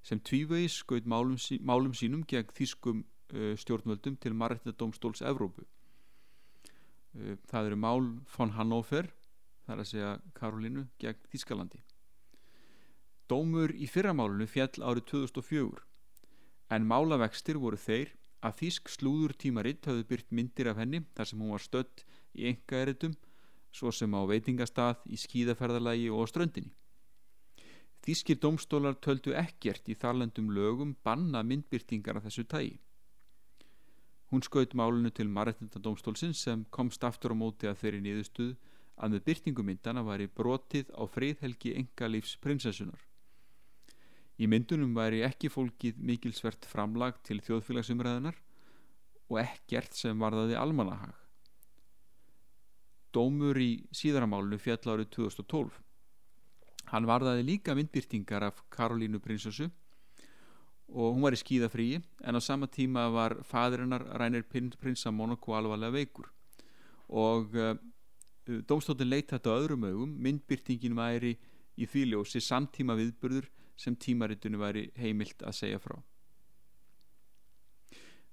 sem 0.08 0.22
tvívegi 0.24 0.70
skaut 0.72 1.08
málum, 1.10 1.36
sí, 1.42 1.60
málum 1.60 1.94
sínum 1.98 2.24
gegn 2.28 2.54
þýskum 2.56 3.04
uh, 3.04 3.54
stjórnvöldum 3.60 4.16
til 4.24 4.36
Marrettadómstóls 4.40 5.24
Evrópu 5.28 5.66
uh, 5.66 7.36
það 7.52 7.72
eru 7.72 7.80
mál 7.84 8.08
von 8.38 8.56
Hannover 8.56 9.12
þar 9.68 9.84
að 9.84 9.92
segja 9.92 10.14
Karolínu 10.38 10.88
gegn 11.02 11.28
Þýskalandi 11.34 11.84
Dómur 13.28 13.74
í 13.76 13.90
fyrramálunu 13.92 14.48
fjall 14.48 14.80
árið 14.80 15.10
2004 15.12 15.84
en 16.72 16.88
málavextir 16.88 17.60
voru 17.60 17.80
þeir 17.80 18.14
að 18.46 18.60
Þýsk 18.62 18.92
slúður 18.94 19.34
tímaritt 19.40 19.88
hafði 19.90 20.06
byrt 20.08 20.32
myndir 20.32 20.70
af 20.72 20.80
henni 20.82 21.02
þar 21.18 21.30
sem 21.30 21.42
hún 21.42 21.56
var 21.56 21.64
stött 21.64 22.04
í 22.38 22.48
enga 22.52 22.84
eritum 22.84 23.16
svo 23.74 23.92
sem 23.94 24.14
á 24.14 24.22
veitingastað, 24.30 25.02
í 25.12 25.18
skíðaferðalagi 25.20 26.10
og 26.14 26.26
á 26.26 26.26
ströndinni. 26.32 26.72
Þískir 28.08 28.38
domstólar 28.40 28.96
töldu 29.04 29.34
ekkert 29.36 29.90
í 29.92 29.96
þarlandum 30.00 30.54
lögum 30.56 30.94
banna 31.04 31.42
myndbyrtingar 31.44 32.16
af 32.16 32.30
þessu 32.30 32.46
tægi. 32.48 32.78
Hún 34.32 34.44
skaut 34.48 34.76
málunu 34.80 35.12
til 35.12 35.28
Marættindadómstólsins 35.28 36.46
sem 36.48 36.64
komst 36.72 37.04
aftur 37.04 37.36
á 37.36 37.42
móti 37.42 37.68
að 37.68 37.82
þeirri 37.82 38.02
niðurstuð 38.06 38.56
að 38.96 39.14
með 39.14 39.26
byrtingumyndana 39.28 40.06
væri 40.08 40.30
brotið 40.40 40.96
á 40.96 41.04
friðhelgi 41.04 41.76
engalífs 41.82 42.38
prinsessunar. 42.40 43.04
Í 44.40 44.48
myndunum 44.48 44.96
væri 44.96 45.26
ekki 45.28 45.52
fólkið 45.52 46.00
mikilsvert 46.00 46.64
framlag 46.72 47.20
til 47.28 47.42
þjóðfélagsumræðunar 47.44 48.40
og 49.28 49.40
ekkert 49.44 50.00
sem 50.00 50.20
varðaði 50.20 50.56
almanahag 50.56 51.16
dómur 53.18 53.58
í 53.58 53.88
síðaramálunu 53.96 54.60
fjall 54.62 54.94
árið 54.94 55.12
2012 55.16 55.87
hann 56.92 57.08
varðaði 57.08 57.46
líka 57.46 57.76
myndbyrtingar 57.76 58.48
af 58.48 58.64
Karolínu 58.74 59.20
prinsessu 59.24 59.70
og 60.88 61.16
hún 61.18 61.26
var 61.26 61.36
í 61.36 61.40
skíðafríi 61.42 62.00
en 62.24 62.40
á 62.40 62.42
sama 62.42 62.68
tíma 62.72 63.10
var 63.12 63.36
fadirinnar 63.44 64.06
Rænir 64.20 64.46
prinsa 64.48 65.12
Monaco 65.12 65.54
alvarlega 65.54 65.92
veikur. 65.92 66.30
Og 67.10 67.56
uh, 67.56 67.76
dómstóttin 68.48 69.10
leitt 69.10 69.34
þetta 69.34 69.58
öðrum 69.60 69.84
augum. 69.84 70.14
Myndbyrtingin 70.16 70.96
væri 70.96 71.36
í 71.78 71.88
þvíljósi 71.88 72.40
samtíma 72.42 72.96
viðburður 72.96 73.50
sem 73.78 73.96
tímarittunni 73.96 74.60
væri 74.60 74.88
heimilt 74.98 75.44
að 75.44 75.60
segja 75.60 75.82
frá. 75.84 76.00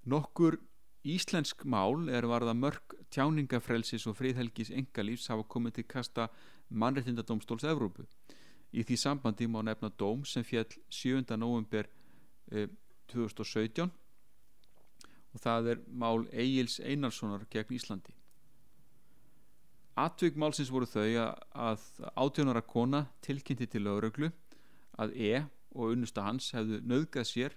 Nokkur 0.06 0.60
Íslensk 1.04 1.66
mál 1.68 2.06
er 2.08 2.24
varða 2.24 2.54
mörg 2.56 2.94
tjáningafrelsis 3.12 4.06
og 4.08 4.16
friðhelgis 4.16 4.70
engalífs 4.72 5.28
hafa 5.28 5.44
komið 5.44 5.74
til 5.76 5.84
kasta 5.84 6.28
mannrettindadómstóls 6.72 7.66
Evrópu. 7.68 8.06
Í 8.74 8.82
því 8.82 8.96
sambandi 8.98 9.46
má 9.46 9.60
nefna 9.62 9.92
dóm 9.94 10.24
sem 10.26 10.42
fjall 10.46 10.66
7. 10.90 11.36
november 11.38 11.86
eh, 12.50 12.66
2017 13.12 13.86
og 15.34 15.42
það 15.42 15.70
er 15.72 15.80
mál 15.90 16.26
Egil's 16.30 16.80
Einarssonar 16.82 17.46
gegn 17.50 17.74
Íslandi. 17.74 18.14
Atvík 19.98 20.38
málsins 20.38 20.72
voru 20.74 20.88
þau 20.90 21.06
að 21.54 21.82
átjónara 22.18 22.62
kona 22.66 23.04
tilkynnti 23.22 23.68
til 23.70 23.84
lögreglu 23.86 24.30
að 24.98 25.14
E 25.14 25.44
og 25.74 25.94
unnusta 25.94 26.24
hans 26.26 26.50
hefðu 26.54 26.80
nöðgað 26.82 27.28
sér 27.30 27.56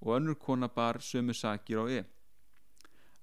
og 0.00 0.16
önnur 0.16 0.38
kona 0.40 0.68
bar 0.72 1.00
sömu 1.04 1.36
sakir 1.36 1.80
á 1.80 1.84
E. 1.88 2.02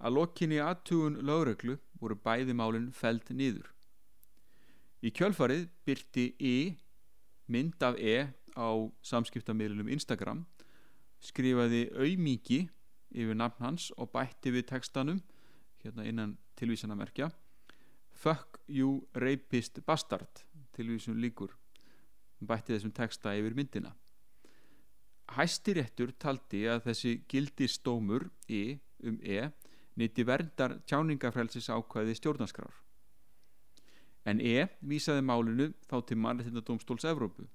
Að 0.03 0.17
lokinni 0.17 0.61
aðtugun 0.61 1.21
lögreglu 1.25 1.77
voru 2.01 2.17
bæði 2.17 2.53
málinn 2.57 2.91
feld 2.93 3.29
nýður. 3.29 3.69
Í 5.01 5.09
kjölfarið 5.09 5.67
byrti 5.85 6.25
E 6.37 6.57
mynd 7.53 7.85
af 7.85 7.97
E 7.99 8.27
á 8.57 8.69
samskiptamílunum 9.05 9.89
Instagram 9.93 10.43
skrifaði 11.23 11.87
auðmíki 11.93 12.65
yfir 13.13 13.37
nafn 13.37 13.67
hans 13.67 13.89
og 13.97 14.11
bætti 14.13 14.53
við 14.53 14.67
textanum 14.73 15.21
hérna 15.83 16.07
innan 16.09 16.37
tilvísanamerkja 16.59 17.31
Fuck 18.13 18.61
you 18.67 19.03
rapist 19.15 19.81
bastard 19.85 20.45
tilvísun 20.75 21.21
líkur 21.21 21.53
bætti 22.41 22.75
þessum 22.75 22.93
texta 22.95 23.35
yfir 23.37 23.55
myndina 23.57 23.93
Hæstiréttur 25.33 26.11
taldi 26.19 26.65
að 26.69 26.83
þessi 26.89 27.13
gildistómur 27.31 28.27
E 28.49 28.79
um 29.03 29.19
E 29.23 29.49
nýtti 29.99 30.25
verndar 30.25 30.79
tjáningafrelsis 30.89 31.69
ákvæði 31.69 32.15
stjórnarskrár. 32.17 32.73
En 34.25 34.39
E 34.39 34.67
vísaði 34.79 35.23
málinu 35.27 35.71
þá 35.89 35.97
til 36.07 36.17
mannreitindadómstóls 36.23 37.05
Evrópu. 37.09 37.47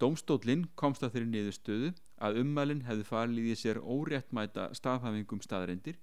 Dómstólinn 0.00 0.64
komst 0.80 1.02
að 1.04 1.16
þeirri 1.16 1.28
niðurstöðu 1.34 1.90
að 2.24 2.38
ummælinn 2.40 2.86
hefði 2.86 3.04
farliðið 3.04 3.58
sér 3.60 3.80
óréttmæta 3.84 4.70
staðhæfingum 4.76 5.42
staðreindir 5.44 5.98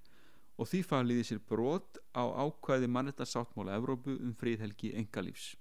og 0.58 0.70
því 0.70 0.84
farliðið 0.86 1.30
sér 1.32 1.42
brot 1.50 1.98
á 2.14 2.24
ákvæði 2.46 2.90
mannreitasáttmála 2.94 3.78
Evrópu 3.80 4.14
um 4.22 4.36
fríðhelgi 4.38 4.94
engalífs. 5.02 5.56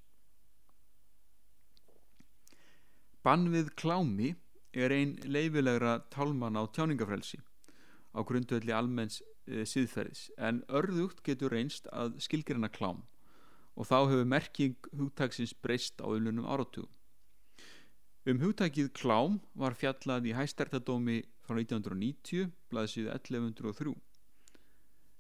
Bann 3.25 3.49
við 3.51 3.73
klámi 3.81 4.35
er 4.77 4.93
einn 4.93 5.17
leifilegra 5.25 5.99
tálman 6.13 6.61
á 6.61 6.69
tjáningafrelsi 6.69 7.41
á 8.13 8.21
grundvelli 8.21 8.73
almenns 8.77 9.23
e, 9.49 9.65
síðferðis 9.65 10.29
en 10.37 10.61
örðugt 10.69 11.25
getur 11.25 11.57
reynst 11.57 11.89
að 11.93 12.21
skilgjörna 12.23 12.69
klám 12.69 13.01
og 13.77 13.89
þá 13.89 13.97
hefur 14.09 14.29
merking 14.29 14.77
hugtagsins 14.97 15.55
breyst 15.55 16.01
á 16.01 16.09
öllunum 16.09 16.49
áratugum. 16.49 16.91
Um 18.27 18.41
hugtækið 18.43 18.91
klám 18.97 19.39
var 19.55 19.77
fjallað 19.79 20.27
í 20.27 20.33
hæstertadómi 20.35 21.21
frá 21.47 21.61
1990, 21.61 22.49
blaðsíðu 22.73 23.13
1103. 23.13 23.93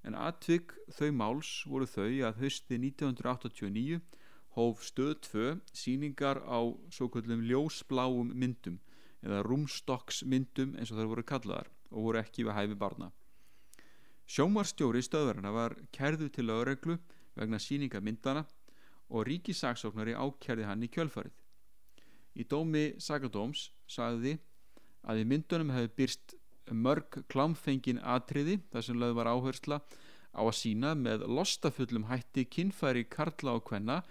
En 0.06 0.16
atvik 0.18 0.74
þau 0.96 1.12
máls 1.14 1.50
voru 1.70 1.86
þau 1.86 2.08
að 2.26 2.40
hösti 2.40 2.78
1989 2.80 4.00
hóf 4.56 4.82
stöð 4.88 5.14
2 5.28 5.46
síningar 5.76 6.40
á 6.42 6.58
svo 6.90 7.08
kallum 7.12 7.44
ljósbláum 7.46 8.32
myndum 8.32 8.80
eða 9.22 9.42
rúmstokksmyndum 9.46 10.74
eins 10.78 10.90
og 10.90 11.00
þær 11.00 11.10
voru 11.12 11.26
kallaðar 11.30 11.70
og 11.92 12.08
voru 12.08 12.22
ekki 12.22 12.46
við 12.46 12.56
hæfi 12.56 12.78
barna. 12.80 13.12
Sjómarstjóri 14.26 15.04
stöðverðina 15.06 15.52
var 15.54 15.76
kærðu 15.94 16.30
til 16.34 16.48
lögreglu 16.48 16.98
vegna 17.36 17.60
síninga 17.60 18.00
myndana 18.00 18.46
og 19.08 19.26
ríkisaksóknari 19.28 20.16
ákjærði 20.16 20.66
hann 20.66 20.82
í 20.82 20.90
kjölfarið. 20.90 21.34
Í 22.36 22.44
dómi 22.44 22.88
Sagadóms 23.00 23.70
sagði 23.88 24.36
að 25.06 25.22
í 25.22 25.28
myndunum 25.30 25.72
hefði 25.72 25.92
byrst 26.00 26.34
mörg 26.74 27.22
klámfengin 27.30 28.02
atriði 28.02 28.58
þar 28.72 28.84
sem 28.84 28.98
lögð 29.00 29.18
var 29.20 29.30
áhersla 29.30 29.80
á 30.36 30.42
að 30.42 30.56
sína 30.58 30.92
með 30.98 31.24
lostafullum 31.30 32.08
hætti 32.10 32.44
kinnfæri 32.44 33.06
karla 33.08 33.56
og 33.56 33.64
kvenna, 33.70 34.02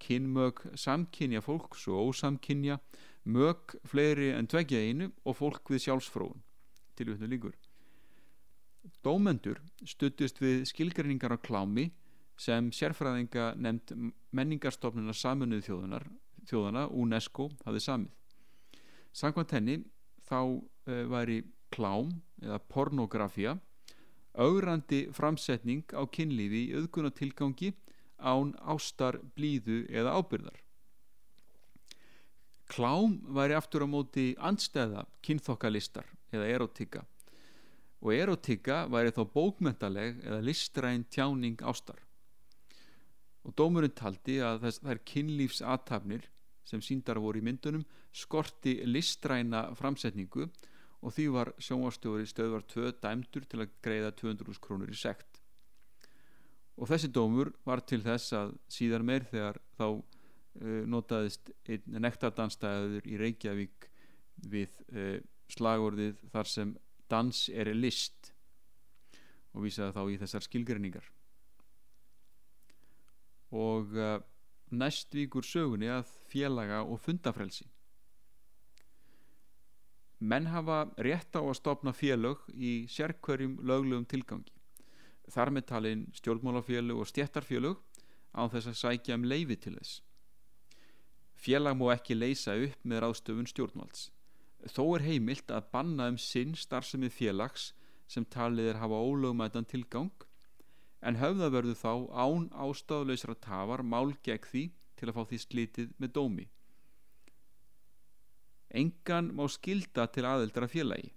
kinnmög 0.00 0.62
samkynja 0.78 1.42
fólks 1.44 1.84
og 1.90 2.10
ósamkynja, 2.10 2.78
mög 3.24 3.76
fleiri 3.88 4.32
en 4.36 4.48
tveggja 4.48 4.80
einu 4.80 5.10
og 5.24 5.36
fólk 5.40 5.74
við 5.74 5.84
sjálfsfróun. 5.88 6.40
Til 6.94 7.10
við 7.10 7.18
þetta 7.18 7.32
líkur. 7.32 7.54
Dómendur 9.04 9.60
stuttist 9.84 10.40
við 10.40 10.64
skilgreiningar 10.70 11.34
á 11.34 11.38
klámi 11.40 11.90
sem 12.40 12.70
sérfræðinga 12.74 13.52
nefnd 13.56 14.12
menningarstofnuna 14.34 15.14
saminuð 15.14 15.66
þjóðunar, 15.68 16.06
þjóðana 16.48 16.88
UNESCO 16.90 17.48
hafið 17.64 17.84
samið. 17.86 18.12
Sankvæmt 19.14 19.54
henni 19.54 19.76
þá 20.26 20.40
uh, 20.42 21.04
væri 21.12 21.42
klám 21.74 22.10
eða 22.42 22.58
pornografía 22.70 23.54
augrandi 24.34 25.06
framsetning 25.14 25.86
á 25.94 26.02
kynlífi 26.10 26.66
í 26.68 26.74
auðgunatilgangi 26.80 27.70
án 28.18 28.54
ástar, 28.62 29.20
blíðu 29.36 29.84
eða 29.90 30.16
ábyrðar. 30.18 30.58
Klám 32.70 33.20
væri 33.36 33.54
aftur 33.54 33.84
á 33.86 33.88
móti 33.90 34.32
andstæða 34.40 35.04
kynþokkalistar 35.22 36.08
eða 36.34 36.48
erotika 36.56 37.04
og 38.04 38.12
erotika 38.12 38.84
væri 38.90 39.12
þá 39.14 39.22
bókmentaleg 39.32 40.18
eða 40.24 40.40
listræn 40.44 41.06
tjáning 41.12 41.62
ástar 41.62 42.00
og 43.44 43.56
dómurinn 43.58 43.92
taldi 43.96 44.38
að 44.44 44.64
þess, 44.64 44.80
þær 44.84 45.00
kynlífsatafnir 45.10 46.28
sem 46.64 46.80
síndar 46.84 47.20
voru 47.20 47.40
í 47.40 47.44
myndunum 47.44 47.84
skorti 48.14 48.78
listræna 48.88 49.66
framsetningu 49.76 50.46
og 51.04 51.12
því 51.12 51.26
var 51.34 51.52
sjónvarstjóri 51.60 52.24
stöðvar 52.28 52.64
2 52.72 52.94
dæmdur 53.02 53.44
til 53.48 53.60
að 53.60 53.74
greiða 53.84 54.12
200 54.16 54.60
krónur 54.64 54.92
í 54.92 54.96
sekt. 54.96 55.42
Og 56.80 56.88
þessi 56.90 57.10
dómur 57.12 57.52
var 57.68 57.84
til 57.86 58.00
þess 58.02 58.32
að 58.34 58.54
síðar 58.72 59.04
meir 59.06 59.26
þegar 59.28 59.60
þá 59.76 59.86
uh, 59.92 60.82
notaðist 60.90 61.52
nektardanstæður 61.68 63.04
í 63.06 63.20
Reykjavík 63.20 63.90
við 64.48 64.80
uh, 64.94 65.18
slagorðið 65.52 66.24
þar 66.32 66.50
sem 66.50 66.72
dans 67.12 67.44
er 67.52 67.70
list 67.76 68.32
og 69.54 69.68
vísaði 69.68 69.94
þá 69.94 70.02
í 70.08 70.18
þessar 70.24 70.48
skilgreiningar 70.48 71.13
og 73.54 73.94
uh, 73.94 74.18
næst 74.74 75.14
vikur 75.14 75.46
sögunni 75.46 75.88
að 75.92 76.10
félaga 76.30 76.82
og 76.82 76.98
fundafrelsi. 77.00 77.66
Menn 80.24 80.48
hafa 80.48 80.84
rétt 81.04 81.36
á 81.36 81.42
að 81.42 81.58
stopna 81.58 81.92
félög 81.92 82.46
í 82.54 82.86
sérkverjum 82.90 83.58
löglegum 83.66 84.06
tilgangi. 84.08 84.52
Þar 85.30 85.52
með 85.52 85.66
talin 85.68 86.02
stjórnmálafélög 86.16 87.00
og 87.00 87.08
stjættarfélög 87.10 87.78
á 88.34 88.42
þess 88.52 88.70
að 88.72 88.80
sækja 88.80 89.18
um 89.18 89.26
leifi 89.28 89.56
til 89.60 89.74
þess. 89.76 90.02
Félag 91.34 91.76
má 91.76 91.90
ekki 91.92 92.16
leysa 92.16 92.54
upp 92.56 92.84
með 92.88 93.02
ráðstöfun 93.04 93.50
stjórnvalds. 93.50 94.10
Þó 94.64 94.84
er 94.96 95.04
heimilt 95.04 95.50
að 95.52 95.68
banna 95.74 96.08
um 96.12 96.18
sinn 96.20 96.54
starfsemið 96.56 97.12
félags 97.12 97.72
sem 98.08 98.24
talið 98.24 98.72
er 98.72 98.80
hafa 98.80 98.96
ólögumætan 98.96 99.68
tilgang 99.68 100.12
en 101.04 101.20
höfða 101.20 101.50
verður 101.52 101.78
þá 101.78 101.92
án 102.24 102.48
ástaflausra 102.66 103.36
tafar 103.46 103.82
mál 103.84 104.14
gegn 104.24 104.48
því 104.50 104.64
til 104.98 105.08
að 105.10 105.16
fá 105.18 105.22
því 105.30 105.40
slitið 105.42 105.90
með 106.00 106.14
dómi. 106.18 106.46
Engan 108.74 109.30
má 109.36 109.44
skilda 109.52 110.08
til 110.10 110.24
aðeldra 110.26 110.66
félagi. 110.70 111.12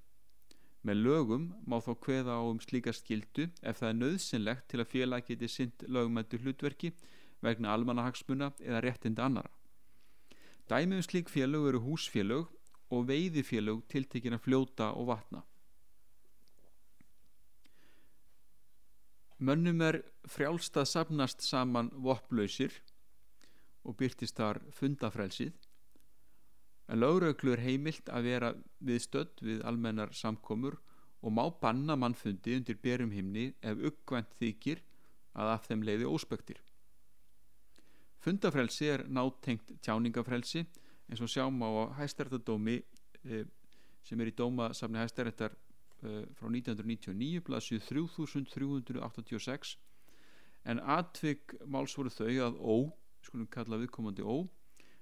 Með 0.85 0.99
lögum 1.03 1.45
má 1.65 1.79
þá 1.81 1.93
kveða 2.03 2.35
á 2.37 2.43
um 2.45 2.59
slíka 2.61 2.93
skildu 2.93 3.47
ef 3.65 3.79
það 3.79 3.89
er 3.89 3.97
nöðsynlegt 4.01 4.67
til 4.69 4.81
að 4.83 4.91
félag 4.91 5.25
geti 5.27 5.49
synd 5.49 5.87
lögumættu 5.87 6.39
hlutverki 6.43 6.93
vegna 7.43 7.73
almanahagsmuna 7.73 8.51
eða 8.61 8.83
réttinda 8.85 9.25
annara. 9.25 9.51
Dæmi 10.69 10.99
um 10.99 11.03
slík 11.03 11.31
félög 11.31 11.69
eru 11.71 11.81
húsfélög 11.81 12.47
og 12.91 13.07
veiðifélög 13.09 13.83
tiltekina 13.91 14.37
fljóta 14.39 14.91
og 14.93 15.09
vatna. 15.11 15.43
Mönnum 19.37 19.81
er 19.85 19.99
frjálst 20.25 20.77
að 20.81 20.87
sapnast 20.89 21.43
saman 21.45 21.91
vopplausir 21.93 22.73
og 23.85 23.93
byrtist 23.99 24.39
þar 24.39 24.59
fundafrelsið 24.73 25.53
en 26.87 27.01
lögreglu 27.03 27.53
er 27.53 27.61
heimilt 27.61 28.09
að 28.09 28.29
vera 28.31 28.49
við 28.79 29.03
stödd 29.03 29.43
við 29.45 29.61
almennar 29.67 30.15
samkomur 30.17 30.79
og 31.21 31.33
má 31.33 31.43
banna 31.61 31.97
mannfundi 31.99 32.55
undir 32.57 32.79
berum 32.81 33.13
himni 33.13 33.51
ef 33.61 33.77
uppgvænt 33.91 34.33
þykir 34.39 34.81
að 35.37 35.53
af 35.53 35.67
þeim 35.67 35.85
leiði 35.85 36.09
óspektir. 36.09 36.57
Fundafrelsi 38.23 38.89
er 38.89 39.05
nátengt 39.05 39.75
tjáningafrelsi 39.85 40.63
eins 41.07 41.21
og 41.21 41.29
sjáum 41.29 41.61
á 41.61 41.93
hæstærtadómi 41.99 42.79
eh, 43.23 43.45
sem 44.01 44.21
er 44.21 44.31
í 44.31 44.35
dómasafni 44.35 44.97
hæstærtar 45.03 45.53
frá 46.01 46.47
1999 46.49 47.41
blaðsju 47.47 47.79
3386 47.87 49.77
en 50.67 50.81
atvik 50.83 51.55
máls 51.65 51.95
voru 51.97 52.11
þau 52.11 52.33
að 52.47 52.59
ó, 52.59 52.75
skulum 53.23 53.47
kalla 53.49 53.79
viðkomandi 53.81 54.23
ó 54.23 54.45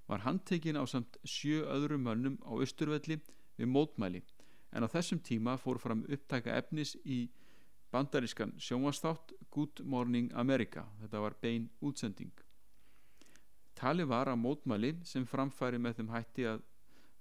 var 0.08 0.22
handtekinn 0.26 0.78
á 0.78 0.86
samt 0.86 1.18
sjö 1.26 1.64
öðrum 1.66 2.06
mönnum 2.06 2.38
á 2.46 2.54
Östurvelli 2.62 3.18
við 3.58 3.72
mótmæli. 3.72 4.22
En 4.72 4.86
á 4.86 4.88
þessum 4.92 5.22
tíma 5.24 5.56
fór 5.58 5.80
fram 5.82 6.04
upptæka 6.06 6.54
efnis 6.54 6.96
í 7.04 7.26
bandarískan 7.94 8.54
sjónvastátt 8.60 9.34
Good 9.50 9.82
Morning 9.84 10.32
America. 10.34 10.86
Þetta 11.02 11.22
var 11.24 11.38
bein 11.42 11.70
útsending. 11.82 12.34
Tali 13.76 14.06
var 14.08 14.30
að 14.32 14.42
mótmæli 14.44 14.94
sem 15.04 15.26
framfæri 15.28 15.80
með 15.82 16.00
þeim 16.00 16.14
hætti 16.14 16.48
að 16.52 16.64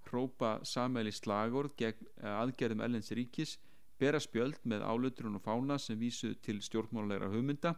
hrópa 0.05 0.59
samæli 0.63 1.11
slagord 1.11 1.73
gegn 1.79 2.05
aðgerðum 2.21 2.83
Ellens 2.85 3.09
ríkis 3.17 3.57
bera 3.99 4.19
spjöld 4.19 4.59
með 4.63 4.83
álutrun 4.83 5.37
og 5.39 5.43
fána 5.45 5.77
sem 5.79 5.99
vísuð 5.99 6.35
til 6.43 6.61
stjórnmálulegra 6.63 7.31
hugmynda 7.31 7.75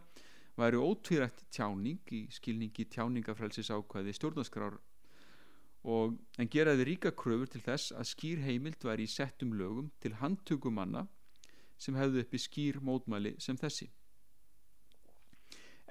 væri 0.58 0.80
ótvírætt 0.82 1.44
tjáning 1.54 2.12
í 2.14 2.24
skilningi 2.34 2.88
tjáningafrelsis 2.90 3.70
ákvæði 3.70 4.14
stjórnaskrar 4.16 4.78
og 5.86 6.16
en 6.38 6.50
geraði 6.50 6.88
ríka 6.88 7.12
kröfur 7.14 7.50
til 7.52 7.62
þess 7.62 7.92
að 7.94 8.10
skýr 8.12 8.42
heimild 8.42 8.82
væri 8.84 9.06
í 9.06 9.12
settum 9.12 9.54
lögum 9.54 9.92
til 10.02 10.16
handtökumanna 10.18 11.06
sem 11.78 11.94
hefðu 11.94 12.24
uppi 12.24 12.40
skýr 12.42 12.80
mótmæli 12.82 13.36
sem 13.38 13.56
þessi. 13.56 13.86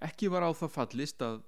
Ekki 0.04 0.28
var 0.30 0.44
á 0.46 0.52
það 0.54 0.74
fallist 0.74 1.24
að, 1.26 1.40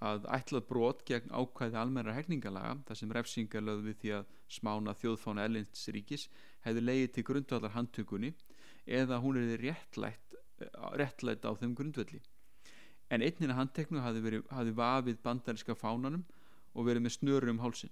að 0.00 0.28
ætlað 0.38 0.68
brot 0.70 1.02
gegn 1.08 1.34
ákvæði 1.34 1.80
almenna 1.80 2.14
herningalaga 2.16 2.78
þar 2.86 3.00
sem 3.00 3.12
refsingar 3.16 3.66
lögðu 3.66 3.88
við 3.90 3.98
því 4.04 4.14
að 4.20 4.30
smána 4.60 4.94
þjóðfána 5.02 5.48
ellinsríkis 5.50 6.28
hefðu 6.66 6.84
leiðið 6.86 7.14
til 7.14 7.26
grundvallar 7.30 7.74
handtökunni 7.76 8.34
eða 8.86 9.20
hún 9.22 9.40
er 9.40 9.60
réttlætt, 9.60 10.36
réttlætt 11.00 11.46
á 11.46 11.52
þeim 11.56 11.74
grundvalli. 11.78 12.20
En 13.10 13.24
einnina 13.26 13.56
handteknu 13.58 14.02
hafi, 14.04 14.20
verið, 14.22 14.44
hafi 14.50 14.76
vafið 14.76 15.22
bandaríska 15.24 15.74
fánanum 15.74 16.24
og 16.74 16.86
verið 16.86 17.06
með 17.06 17.16
snöru 17.16 17.50
um 17.50 17.64
hálsin 17.64 17.90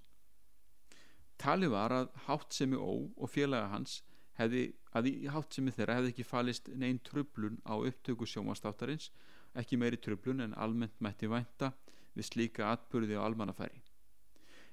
talið 1.39 1.73
var 1.73 1.95
að 1.95 2.09
háttsemi 2.27 2.79
ó 2.79 2.91
og 2.91 3.31
félaga 3.31 3.71
hans 3.73 4.01
hefði, 4.39 4.73
að 4.95 5.11
í 5.11 5.15
háttsemi 5.31 5.75
þeirra 5.75 5.99
hefði 5.99 6.13
ekki 6.13 6.27
falist 6.27 6.71
neinn 6.75 7.01
trublun 7.07 7.61
á 7.63 7.75
upptöku 7.79 8.27
sjómanstáttarins 8.27 9.11
ekki 9.59 9.79
meiri 9.79 10.01
trublun 10.03 10.43
en 10.45 10.57
almennt 10.59 10.99
mætti 11.05 11.31
vænta 11.31 11.73
við 12.17 12.31
slíka 12.31 12.73
atbyrði 12.73 13.19
á 13.19 13.23
almannafæri 13.23 13.83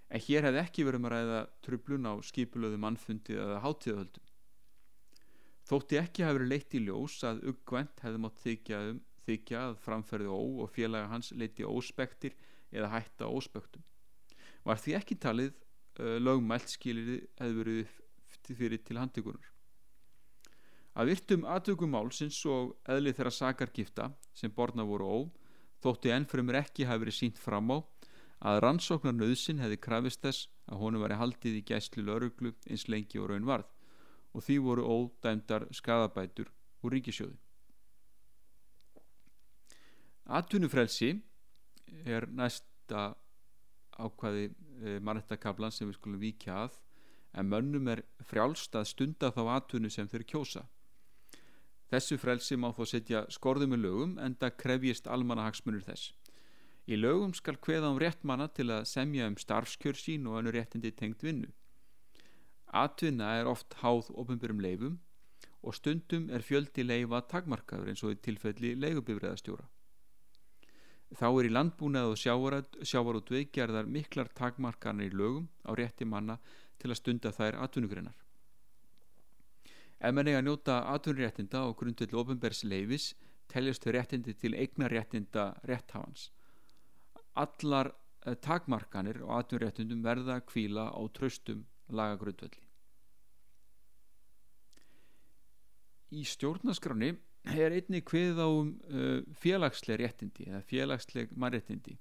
en 0.10 0.24
hér 0.28 0.48
hefði 0.48 0.62
ekki 0.62 0.86
verið 0.88 1.04
með 1.04 1.16
ræða 1.16 1.42
trublun 1.66 2.10
á 2.10 2.14
skipulöðu 2.26 2.80
mannfundi 2.82 3.38
eða 3.42 3.62
háttíðahöldum 3.64 4.32
þótti 5.66 6.00
ekki 6.02 6.26
hafi 6.26 6.40
verið 6.40 6.52
leitt 6.54 6.78
í 6.78 6.84
ljós 6.86 7.18
að 7.26 7.42
uggvænt 7.52 8.06
hefði 8.06 8.22
mátt 8.22 8.42
þykja, 8.44 8.82
um, 8.92 9.02
þykja 9.26 9.64
að 9.72 9.78
framferði 9.82 10.30
ó 10.30 10.42
og 10.66 10.72
félaga 10.76 11.10
hans 11.10 11.32
leiti 11.34 11.66
óspektir 11.66 12.38
eða 12.76 12.92
hætta 12.94 13.30
óspektum 13.32 13.86
var 14.66 14.82
því 14.82 14.98
ekki 15.00 15.18
talið 15.22 15.54
uh, 15.54 16.18
lögmælt 16.22 16.72
skilirði 16.74 17.20
hefði 17.40 17.60
verið 17.62 18.02
fyrir 18.46 18.82
til 18.86 19.00
handtökunar. 19.00 19.48
Að 20.96 21.10
virtum 21.12 21.48
aðtökum 21.50 21.92
málsins 21.92 22.38
og 22.48 22.76
eðli 22.88 23.14
þeirra 23.16 23.34
sakargifta 23.34 24.12
sem 24.38 24.54
borna 24.54 24.86
voru 24.88 25.08
ó 25.10 25.18
þótti 25.84 26.14
ennfremur 26.14 26.60
ekki 26.62 26.86
hafi 26.88 27.04
verið 27.04 27.18
sínt 27.18 27.42
fram 27.42 27.74
á 27.74 27.78
að 28.46 28.60
rannsóknar 28.64 29.16
nöðsin 29.16 29.62
hefði 29.64 29.80
krafist 29.82 30.22
þess 30.22 30.50
að 30.70 30.82
honum 30.84 31.06
væri 31.06 31.18
haldið 31.22 31.58
í 31.60 31.64
gæslu 31.72 32.04
lauruglu 32.06 32.54
eins 32.70 32.86
lengi 32.92 33.22
og 33.22 33.32
raun 33.32 33.48
varð 33.50 33.72
og 34.36 34.46
því 34.46 34.58
voru 34.68 34.86
ódæmdar 34.86 35.68
skadabætur 35.74 36.52
úr 36.84 36.94
ríkisjóði. 36.94 37.38
Atvinnufrelsi 40.26 41.12
er 42.06 42.28
næsta 42.30 43.14
ákvaði 43.96 44.50
e, 44.50 45.00
mannettakablan 45.00 45.72
sem 45.72 45.88
við 45.88 46.00
skulum 46.00 46.22
víkja 46.22 46.66
að 46.66 46.80
en 47.40 47.50
mönnum 47.52 47.88
er 47.92 48.04
frjálst 48.24 48.76
að 48.76 48.90
stunda 48.92 49.32
þá 49.36 49.42
atvinnu 49.56 49.92
sem 49.92 50.10
þeir 50.12 50.26
kjósa 50.32 50.66
þessu 51.92 52.18
frelsi 52.20 52.58
má 52.60 52.72
þó 52.76 52.84
setja 52.90 53.24
skorðum 53.32 53.76
með 53.76 53.84
lögum 53.86 54.14
en 54.22 54.36
það 54.40 54.58
krefjist 54.64 55.10
almanahagsmunur 55.12 55.86
þess 55.86 56.14
í 56.88 57.00
lögum 57.00 57.34
skal 57.34 57.58
hveða 57.58 57.92
um 57.94 58.02
rétt 58.02 58.24
manna 58.24 58.48
til 58.48 58.70
að 58.72 58.88
semja 58.90 59.28
um 59.30 59.38
starfskjör 59.42 60.00
sín 60.00 60.28
og 60.30 60.40
önnu 60.42 60.54
réttindi 60.56 60.92
tengt 60.92 61.24
vinnu 61.26 61.54
atvinna 62.84 63.36
er 63.40 63.50
oft 63.50 63.80
háð 63.82 64.12
ofinbjörnum 64.14 64.66
leifum 64.68 65.00
og 65.62 65.76
stundum 65.76 66.30
er 66.30 66.46
fjöldi 66.46 66.86
leifa 66.86 67.24
takmarkaður 67.32 67.94
eins 67.94 68.04
og 68.04 68.14
í 68.14 68.22
tilfelli 68.28 68.76
leigubifræðastjóra 68.78 69.70
Þá 71.14 71.28
er 71.30 71.48
í 71.48 71.54
landbúnað 71.54 72.12
og 72.12 72.18
sjávar 72.20 73.18
og 73.20 73.26
dveikjarðar 73.30 73.88
miklar 73.88 74.30
takmarkarnir 74.36 75.14
í 75.14 75.16
lögum 75.16 75.46
á 75.64 75.72
rétti 75.78 76.06
manna 76.06 76.40
til 76.82 76.90
að 76.90 77.00
stunda 77.00 77.32
þær 77.32 77.60
atvinnugreinar. 77.64 78.18
Ef 80.02 80.12
mann 80.12 80.28
eiga 80.28 80.42
að 80.42 80.48
njóta 80.50 80.80
atvinnuréttinda 80.92 81.62
og 81.70 81.78
grundveldi 81.80 82.18
ofinbærs 82.20 82.64
leifis 82.66 83.14
teljast 83.48 83.86
þau 83.86 83.94
réttindi 83.96 84.34
til 84.34 84.58
eignar 84.58 84.92
réttinda 84.92 85.54
rétthafans. 85.64 86.32
Allar 87.42 87.92
eh, 88.26 88.36
takmarkanir 88.42 89.22
og 89.26 89.34
atvinnuréttindum 89.40 90.04
verða 90.06 90.40
að 90.40 90.48
kvíla 90.52 90.88
á 90.92 91.02
tröstum 91.16 91.66
lagagrundvelli. 91.92 92.64
Í 96.16 96.24
stjórnaskráni 96.30 97.16
er 97.54 97.76
einni 97.76 98.02
hvið 98.02 98.40
á 98.42 98.48
um, 98.48 98.72
uh, 98.90 99.20
félagsleg 99.38 100.00
réttindi 100.02 100.48
eða 100.50 100.64
félagsleg 100.66 101.34
mannréttindi 101.38 101.98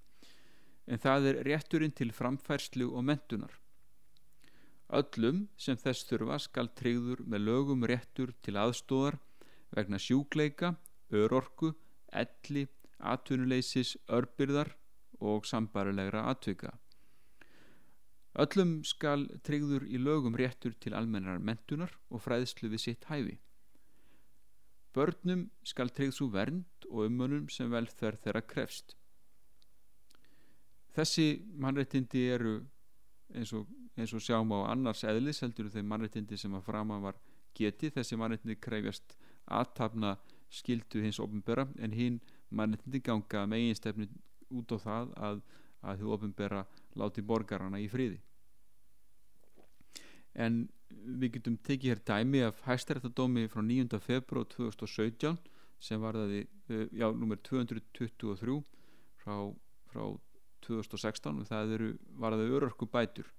en 0.89 1.01
það 1.01 1.29
er 1.31 1.41
rétturinn 1.49 1.93
til 1.97 2.13
framfærslu 2.17 2.87
og 2.93 3.05
mentunar 3.05 3.53
öllum 4.95 5.45
sem 5.59 5.79
þess 5.81 6.07
þurfa 6.09 6.39
skal 6.43 6.71
treyður 6.79 7.23
með 7.27 7.47
lögum 7.49 7.85
réttur 7.89 8.33
til 8.45 8.57
aðstóðar 8.61 9.19
vegna 9.75 9.99
sjúkleika, 9.99 10.75
örorku, 11.11 11.73
elli, 12.13 12.67
atvinnuleysis, 13.01 13.97
örbyrðar 14.07 14.71
og 15.25 15.47
sambarilegra 15.49 16.27
atvika. 16.31 16.75
Öllum 18.35 18.81
skal 18.85 19.29
treyður 19.47 19.85
í 19.87 19.99
lögum 19.99 20.35
réttur 20.35 20.75
til 20.83 20.95
almennar 20.99 21.39
mentunar 21.39 21.93
og 22.11 22.23
fræðslu 22.25 22.69
við 22.73 22.83
sitt 22.83 23.07
hæfi. 23.11 23.39
Börnum 24.95 25.49
skal 25.67 25.91
treyð 25.91 26.13
svo 26.17 26.29
vernd 26.35 26.89
og 26.91 27.07
umönum 27.09 27.49
sem 27.51 27.71
velferð 27.71 28.23
þeirra 28.27 28.43
krefst. 28.47 28.97
þessi 30.95 31.43
mannréttindi 31.59 32.21
eru 32.31 32.53
eins 33.35 33.53
og, 33.53 33.67
eins 33.99 34.13
og 34.15 34.23
sjáum 34.23 34.53
á 34.55 34.71
annars 34.71 35.03
eðlis 35.03 35.41
heldur 35.43 35.71
þeim 35.73 35.89
mannréttindi 35.91 36.39
sem 36.39 36.55
að 36.55 36.67
frama 36.69 37.01
var 37.03 37.19
geti 37.59 37.91
þessi 37.91 38.19
mannréttindi 38.21 38.61
krefjast 38.63 39.17
aðtapna 39.59 40.15
skildu 40.51 41.03
hins 41.03 41.19
ofnbera 41.19 41.67
en 41.83 41.97
hinn 41.99 42.21
mannréttindi 42.51 43.03
ganga 43.03 43.43
megin 43.51 43.75
stefni 43.75 44.07
út 44.51 44.75
á 44.75 44.79
það 44.83 45.13
að, 45.29 45.43
að 45.83 46.03
þú 46.03 46.15
ofnbera 46.17 46.65
láti 47.01 47.25
borgarana 47.25 47.81
í 47.83 47.89
friði 47.91 48.21
en 50.35 50.65
við 51.05 51.37
getum 51.37 51.57
tekið 51.67 51.93
hér 51.93 52.03
dæmi 52.09 52.43
af 52.47 52.63
hæstaréttadómi 52.67 53.47
frá 53.53 53.63
9. 53.63 54.01
februar 54.03 54.47
2017 54.51 55.37
sem 55.83 56.01
var 56.01 56.17
það 56.17 56.35
eh, 56.41 56.89
já, 56.93 57.07
nummer 57.13 57.39
223 57.45 58.61
frá, 59.21 59.37
frá 59.91 60.05
2016 60.65 61.43
og 61.43 61.49
það 61.49 61.75
eru, 61.77 61.91
var 62.19 62.37
það 62.37 62.55
örörku 62.59 62.89
bætur 62.91 63.31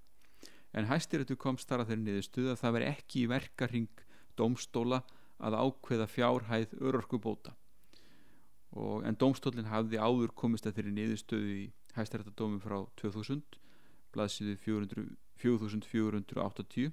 en 0.76 0.88
hæstaréttu 0.90 1.36
komst 1.40 1.68
þar 1.68 1.84
að 1.84 1.92
þeirri 1.92 2.06
niðurstuð 2.06 2.50
að 2.52 2.60
það 2.62 2.76
veri 2.76 2.90
ekki 2.92 3.22
í 3.22 3.30
verkaring 3.32 4.02
domstóla 4.38 5.02
að 5.36 5.58
ákveða 5.60 6.08
fjárhæð 6.10 6.76
örörku 6.80 7.20
bóta 7.20 7.56
og, 8.76 9.04
en 9.08 9.16
domstólinn 9.18 9.70
hafði 9.72 9.98
áður 9.98 10.34
komist 10.36 10.66
að 10.68 10.76
þeirri 10.78 10.92
niðurstöðu 10.96 11.50
í 11.56 11.64
hæstaréttadómi 11.96 12.60
frá 12.60 12.78
2000 13.00 13.42
blaðsíðu 14.14 14.54
4480 15.40 16.92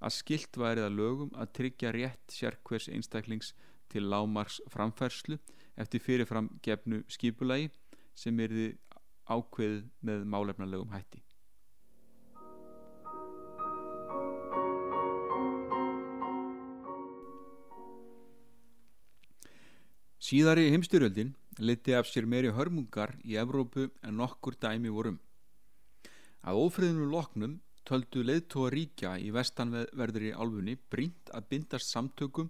að 0.00 0.16
skilt 0.16 0.56
værið 0.56 0.86
að 0.86 0.96
lögum 0.96 1.32
að 1.36 1.52
tryggja 1.58 1.92
rétt 1.96 2.32
sérkvers 2.32 2.88
einstaklings 2.88 3.52
til 3.92 4.06
lámars 4.08 4.60
framfærslu 4.72 5.36
eftir 5.80 6.04
fyrirfram 6.04 6.48
gefnu 6.64 7.02
skipulagi 7.08 7.70
sem 8.16 8.40
erði 8.40 8.68
ákveð 9.30 9.82
með 10.04 10.24
málefnarlegum 10.28 10.92
hætti. 10.94 11.20
Síðari 20.30 20.68
heimstyrjöldin 20.70 21.32
liti 21.58 21.94
af 21.98 22.06
sér 22.06 22.26
meiri 22.30 22.52
hörmungar 22.54 23.16
í 23.26 23.34
Evrópu 23.40 23.88
en 24.06 24.20
nokkur 24.20 24.54
dæmi 24.62 24.92
vorum. 24.94 25.16
Að 26.46 26.60
ófriðnum 26.60 27.10
loknum 27.10 27.56
töldu 27.82 28.22
leiðtóa 28.22 28.68
ríkja 28.70 29.16
í 29.18 29.32
vestanverðri 29.34 30.30
álfunni 30.30 30.76
brínt 30.94 31.34
að 31.34 31.48
bindast 31.50 31.90
samtökum 31.90 32.46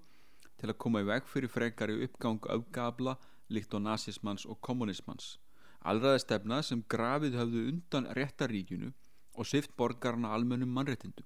til 0.60 0.68
að 0.68 0.78
koma 0.84 1.00
í 1.00 1.08
veg 1.08 1.32
fyrir 1.32 1.54
frekari 1.54 1.96
uppgang 2.04 2.50
öfgabla 2.52 3.16
líkt 3.48 3.72
á 3.72 3.80
nazismans 3.80 4.44
og 4.44 4.60
kommunismans. 4.60 5.38
Alræði 5.80 6.26
stefna 6.26 6.60
sem 6.60 6.84
grafið 6.84 7.40
höfðu 7.40 7.66
undan 7.72 8.12
réttaríkjunu 8.18 8.92
og 9.40 9.48
sift 9.48 9.72
borgarna 9.80 10.34
almennum 10.36 10.76
mannréttindum. 10.76 11.24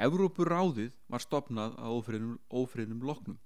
Evrópur 0.00 0.48
ráðið 0.48 0.96
var 1.12 1.20
stopnað 1.20 1.76
að 1.76 2.38
ófriðnum 2.48 3.04
loknum. 3.04 3.36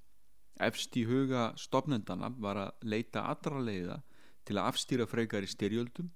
Efst 0.59 0.97
í 0.99 1.05
huga 1.07 1.53
stopnendana 1.61 2.33
var 2.43 2.59
að 2.65 2.87
leita 2.93 3.23
allra 3.31 3.61
leiða 3.63 4.01
til 4.49 4.57
að 4.57 4.71
afstýra 4.73 5.07
frekar 5.07 5.47
í 5.47 5.51
styrjöldum 5.53 6.09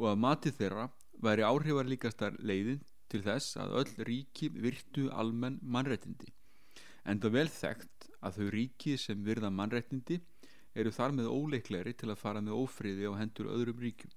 og 0.00 0.08
að 0.10 0.20
mati 0.24 0.52
þeirra 0.52 0.88
væri 1.24 1.46
áhrifar 1.46 1.88
líkastar 1.88 2.36
leiðin 2.40 2.82
til 3.08 3.22
þess 3.24 3.56
að 3.62 3.76
öll 3.80 4.04
ríki 4.08 4.50
virtu 4.50 5.06
almenn 5.14 5.60
mannrættindi. 5.62 6.28
En 7.08 7.20
það 7.22 7.36
vel 7.38 7.48
þekkt 7.54 8.10
að 8.20 8.38
þau 8.38 8.50
ríki 8.56 8.98
sem 9.00 9.24
virða 9.24 9.52
mannrættindi 9.54 10.20
eru 10.74 10.92
þar 10.92 11.16
með 11.16 11.30
óleikleri 11.30 11.94
til 11.96 12.10
að 12.10 12.20
fara 12.20 12.42
með 12.44 12.58
ófríði 12.58 13.08
á 13.08 13.12
hendur 13.20 13.52
öðrum 13.54 13.80
ríkjum. 13.84 14.12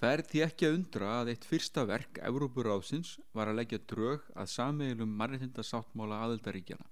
Það 0.00 0.14
er 0.16 0.22
því 0.26 0.40
ekki 0.46 0.66
að 0.66 0.76
undra 0.78 1.10
að 1.20 1.30
eitt 1.34 1.44
fyrsta 1.44 1.84
verk 1.88 2.20
Evrópuráðsins 2.24 3.18
var 3.36 3.50
að 3.50 3.60
leggja 3.60 3.82
drög 3.92 4.24
að 4.32 4.52
sameilum 4.58 5.12
mannrættindasáttmála 5.20 6.22
aðeldaríkjana. 6.26 6.89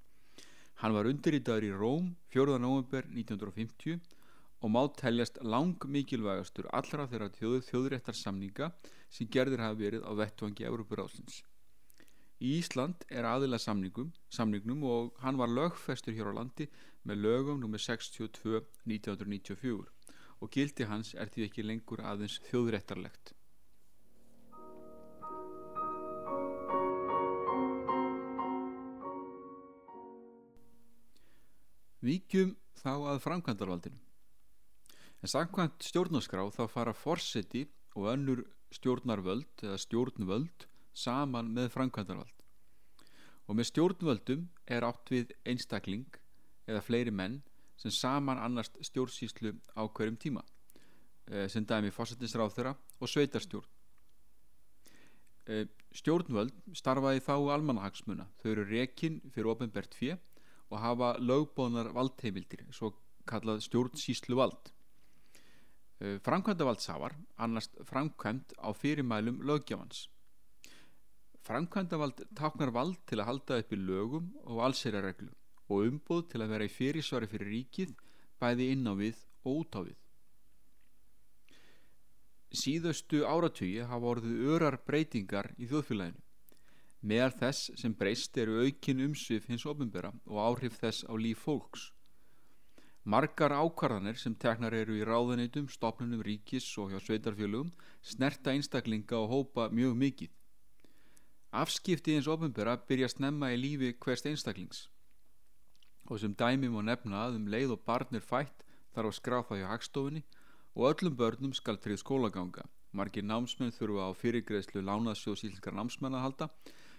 Hann 0.78 0.94
var 0.94 1.08
undirritaður 1.10 1.64
í 1.66 1.70
Róm 1.74 2.04
4. 2.30 2.52
november 2.62 3.06
1950 3.10 3.96
og 4.62 4.70
má 4.70 4.84
teljast 5.00 5.40
lang 5.42 5.86
mikilvægastur 5.94 6.68
allra 6.78 7.06
þeirra 7.10 7.26
þjóðu 7.34 7.64
þjóðréttar 7.66 8.14
samninga 8.14 8.68
sem 9.10 9.26
gerðir 9.36 9.64
hafa 9.64 9.78
verið 9.80 10.06
á 10.06 10.14
vettvangi 10.20 10.68
Európuráðsins. 10.68 11.40
Í 12.38 12.52
Ísland 12.60 13.02
er 13.10 13.26
aðila 13.26 13.58
samningum, 13.58 14.12
samningnum 14.30 14.84
og 14.86 15.18
hann 15.24 15.40
var 15.40 15.50
lögfestur 15.50 16.14
hér 16.14 16.30
á 16.30 16.38
landi 16.38 16.68
með 17.02 17.24
lögum 17.26 17.66
nr. 17.66 17.82
62 17.82 18.62
1994 18.86 20.14
og 20.38 20.54
gildi 20.54 20.86
hans 20.86 21.10
er 21.18 21.26
því 21.26 21.48
ekki 21.48 21.66
lengur 21.66 22.04
aðeins 22.06 22.38
þjóðréttarlegt. 22.52 23.34
Víkjum 32.08 32.54
þá 32.78 32.92
að 33.12 33.18
framkvæmdarvaldinu. 33.26 33.98
En 35.18 35.28
samkvæmt 35.28 35.82
stjórnarskrá 35.84 36.46
þá 36.54 36.62
fara 36.70 36.94
forseti 36.96 37.66
og 37.98 38.06
önnur 38.14 38.44
stjórnarvöld 38.72 39.64
eða 39.66 39.80
stjórnvöld 39.82 40.64
saman 40.96 41.50
með 41.52 41.72
framkvæmdarvald. 41.74 42.34
Og 43.48 43.58
með 43.58 43.68
stjórnvöldum 43.72 44.46
er 44.68 44.86
átt 44.88 45.12
við 45.12 45.34
einstakling 45.48 46.06
eða 46.68 46.84
fleiri 46.84 47.12
menn 47.12 47.40
sem 47.80 47.92
saman 47.94 48.40
annast 48.40 48.78
stjórnsýslu 48.88 49.52
á 49.76 49.82
hverjum 49.84 50.16
tíma 50.20 50.44
eh, 51.28 51.46
sem 51.48 51.66
dæmi 51.66 51.92
fórsetinsráð 51.94 52.54
þeirra 52.56 52.74
og 52.98 53.12
sveitarstjórn. 53.12 53.68
Eh, 55.48 55.66
stjórnvöld 55.96 56.56
starfaði 56.76 57.22
þá 57.24 57.34
almanahagsmuna. 57.56 58.28
Þau 58.40 58.50
eru 58.54 58.66
rekin 58.68 59.20
fyrir 59.32 59.52
ofinbært 59.54 59.96
fjö 59.96 60.18
og 60.70 60.82
hafa 60.82 61.14
lögbóðnar 61.30 61.92
valdheimildir 61.96 62.66
svo 62.72 62.92
kallað 63.28 63.64
stjórnsýslu 63.66 64.38
vald 64.38 64.70
eh, 66.00 66.18
framkvæmda 66.24 66.68
valdsafar 66.68 67.16
annars 67.36 67.70
framkvæmt 67.90 68.56
á 68.60 68.68
fyrirmælum 68.82 69.42
lögjafans 69.48 70.06
framkvæmda 71.48 72.00
vald 72.00 72.24
taknar 72.36 72.72
vald 72.74 72.96
til 73.06 73.20
að 73.20 73.28
halda 73.30 73.60
upp 73.62 73.72
í 73.72 73.80
lögum 73.80 74.32
og 74.44 74.64
allserareglu 74.68 75.32
og 75.68 75.88
umbúð 75.88 76.28
til 76.32 76.42
að 76.42 76.52
vera 76.54 76.68
í 76.68 76.72
fyrirsvari 76.72 77.28
fyrir 77.30 77.52
ríkið 77.54 77.96
bæði 78.40 78.70
inn 78.74 78.88
á 78.88 78.94
við 78.96 79.18
og 79.44 79.62
út 79.62 79.76
á 79.76 79.80
við. 79.84 79.98
Síðustu 82.58 83.24
áratugi 83.28 83.84
hafa 83.84 84.12
orðið 84.14 84.52
örar 84.54 84.78
breytingar 84.86 85.50
í 85.60 85.68
þjóðfélaginu 85.68 86.24
Meðal 87.00 87.30
þess 87.30 87.70
sem 87.78 87.92
breyst 87.94 88.36
eru 88.42 88.58
aukin 88.64 89.04
umsvið 89.04 89.44
hins 89.52 89.64
ofinbera 89.70 90.10
og 90.26 90.38
áhrif 90.42 90.80
þess 90.80 91.06
á 91.06 91.14
líf 91.14 91.44
fólks. 91.46 91.92
Margar 93.08 93.54
ákvarðanir 93.54 94.18
sem 94.18 94.34
teknar 94.34 94.74
eru 94.74 94.96
í 94.98 95.04
ráðanitum, 95.06 95.68
stopnunum 95.70 96.24
ríkis 96.26 96.66
og 96.76 96.90
hjá 96.90 96.98
sveitarfjölugum 97.00 97.70
snerta 98.02 98.52
einstaklinga 98.52 99.16
og 99.16 99.30
hópa 99.30 99.68
mjög 99.70 99.94
mikið. 99.96 100.32
Afskiptið 101.54 102.18
hins 102.18 102.28
ofinbera 102.28 102.74
byrja 102.88 103.08
snemma 103.14 103.52
í 103.54 103.60
lífi 103.62 103.94
hverst 104.02 104.26
einstaklings. 104.26 104.88
Og 106.10 106.18
sem 106.20 106.34
dæmi 106.34 106.68
má 106.68 106.82
nefna 106.82 107.28
að 107.28 107.38
um 107.38 107.46
leið 107.48 107.76
og 107.78 107.84
barn 107.86 108.18
er 108.18 108.26
fætt 108.26 108.66
þarf 108.92 109.12
að 109.12 109.16
skrá 109.20 109.38
það 109.46 109.62
hjá 109.62 109.70
hagstofunni 109.70 110.24
og 110.74 110.90
öllum 110.90 111.16
börnum 111.16 111.54
skal 111.54 111.78
trið 111.78 112.02
skólaganga. 112.02 112.66
Margir 112.92 113.24
námsmenn 113.24 113.72
þurfa 113.72 114.10
á 114.10 114.18
fyrirgreðslu 114.18 114.82
lánaðsjóðsílskar 114.82 115.76
námsmenn 115.78 116.18
að 116.18 116.24
halda 116.26 116.50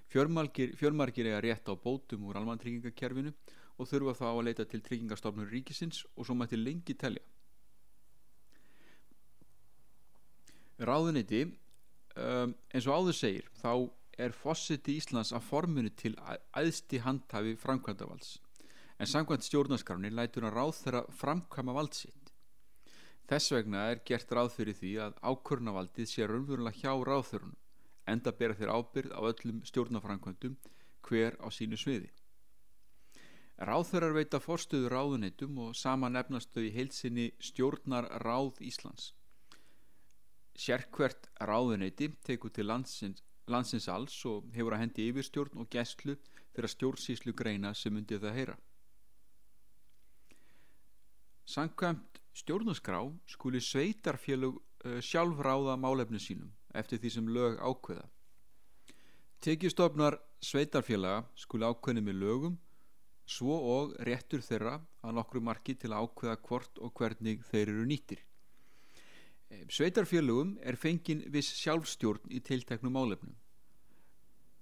Fjörmargir, 0.09 0.73
fjörmargir 0.77 1.27
eiga 1.29 1.41
rétt 1.45 1.69
á 1.69 1.73
bótum 1.77 2.25
úr 2.25 2.39
almantryggingakerfinu 2.39 3.33
og 3.77 3.89
þurfa 3.89 4.15
þá 4.17 4.27
að 4.29 4.43
leita 4.47 4.65
til 4.65 4.81
tryggingastofnur 4.85 5.51
ríkisins 5.53 6.01
og 6.15 6.25
svo 6.25 6.35
mætti 6.37 6.57
lengi 6.57 6.95
telja. 6.97 7.21
Ráðuniti, 10.79 11.43
um, 12.15 12.55
eins 12.73 12.87
og 12.87 12.95
áður 12.97 13.17
segir, 13.19 13.49
þá 13.61 13.71
er 14.19 14.35
fósiti 14.35 14.97
Íslands 14.97 15.33
að 15.35 15.45
formunu 15.45 15.91
til 15.93 16.15
aðsti 16.57 17.03
handhafi 17.05 17.55
framkvæmdavalds 17.59 18.37
en 18.99 19.07
samkvæmt 19.07 19.45
stjórnarskrafni 19.47 20.09
lætur 20.11 20.43
hann 20.43 20.55
ráð 20.55 20.73
þeirra 20.81 21.01
framkvæma 21.21 21.75
valdsitt. 21.77 22.33
Þess 23.29 23.53
vegna 23.53 23.85
er 23.93 24.01
gert 24.09 24.31
ráð 24.35 24.55
fyrir 24.57 24.75
því 24.75 24.91
að 25.05 25.19
ákvörnavaldið 25.31 26.09
sé 26.11 26.27
raunverulega 26.27 26.81
hjá 26.81 26.91
ráðþörunum 27.07 27.55
enda 28.11 28.33
bera 28.35 28.57
þeir 28.57 28.71
ábyrð 28.73 29.13
á 29.15 29.21
öllum 29.31 29.61
stjórnafrankvöndum 29.69 30.57
hver 31.07 31.37
á 31.41 31.47
sínu 31.53 31.77
sviði. 31.79 32.09
Ráþörar 33.59 34.13
veita 34.15 34.39
forstuðu 34.39 34.87
ráðunitum 34.91 35.57
og 35.65 35.75
sama 35.75 36.07
nefnastu 36.09 36.63
í 36.63 36.71
heilsinni 36.71 37.31
stjórnar 37.43 38.07
ráð 38.23 38.61
Íslands. 38.63 39.11
Sérkvert 40.55 41.27
ráðuniti 41.43 42.07
tekur 42.23 42.53
til 42.55 42.69
landsins, 42.71 43.23
landsins 43.47 43.89
alls 43.91 44.15
og 44.25 44.47
hefur 44.55 44.75
að 44.75 44.85
hendi 44.85 45.09
yfirstjórn 45.11 45.59
og 45.59 45.67
gæslu 45.71 46.15
þeirra 46.53 46.71
stjórnsíslu 46.71 47.35
greina 47.35 47.73
sem 47.75 47.95
undið 47.95 48.23
það 48.23 48.39
heyra. 48.39 48.57
Sankvæmt 51.49 52.19
Stjórnarskrá 52.39 53.01
skuli 53.27 53.59
sveitarfélög 53.59 54.59
uh, 54.59 54.99
sjálf 55.03 55.41
ráða 55.43 55.75
málefni 55.75 56.21
sínum 56.21 56.53
eftir 56.73 57.01
því 57.01 57.11
sem 57.15 57.29
lög 57.33 57.59
ákveða. 57.59 58.05
Tekjustofnar 59.39 60.19
sveitarfélaga 60.43 61.25
skuli 61.39 61.67
ákveðni 61.67 62.03
með 62.03 62.19
lögum 62.23 62.57
svo 63.29 63.55
og 63.75 63.93
réttur 64.07 64.41
þeirra 64.43 64.79
að 65.05 65.15
nokkru 65.19 65.41
marki 65.45 65.75
til 65.77 65.91
að 65.93 66.07
ákveða 66.07 66.39
hvort 66.47 66.81
og 66.81 66.93
hvernig 66.97 67.45
þeir 67.51 67.71
eru 67.75 67.85
nýttir. 67.87 68.23
Sveitarfélögum 69.69 70.57
er 70.61 70.77
fengin 70.77 71.23
viss 71.33 71.53
sjálfstjórn 71.57 72.29
í 72.33 72.41
tilteknum 72.45 72.93
málefnum. 72.93 73.35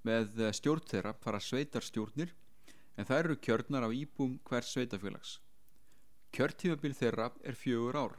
Með 0.07 0.39
stjórn 0.55 0.85
þeirra 0.87 1.15
fara 1.23 1.41
sveitarstjórnir 1.43 2.31
en 2.97 3.07
það 3.07 3.19
eru 3.23 3.39
kjörnar 3.47 3.87
á 3.87 3.89
íbúm 3.91 4.37
hvers 4.47 4.71
sveitarfélags. 4.73 5.39
Kjörtímabil 6.31 6.95
þeirra 6.95 7.31
er 7.43 7.55
fjögur 7.55 7.99
ár. 7.99 8.15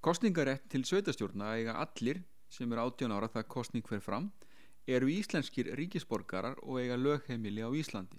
Kostningarétt 0.00 0.68
til 0.72 0.84
sveitarstjórna 0.88 1.54
eiga 1.56 1.76
allir 1.80 2.22
sem 2.50 2.72
er 2.72 2.82
18 2.82 3.14
ára 3.14 3.28
það 3.30 3.48
kostning 3.54 3.86
hver 3.86 4.02
fram 4.04 4.30
eru 4.86 5.08
íslenskir 5.12 5.70
ríkisborgarar 5.78 6.58
og 6.62 6.80
eiga 6.82 6.96
lögheimili 6.98 7.62
á 7.62 7.70
Íslandi. 7.70 8.18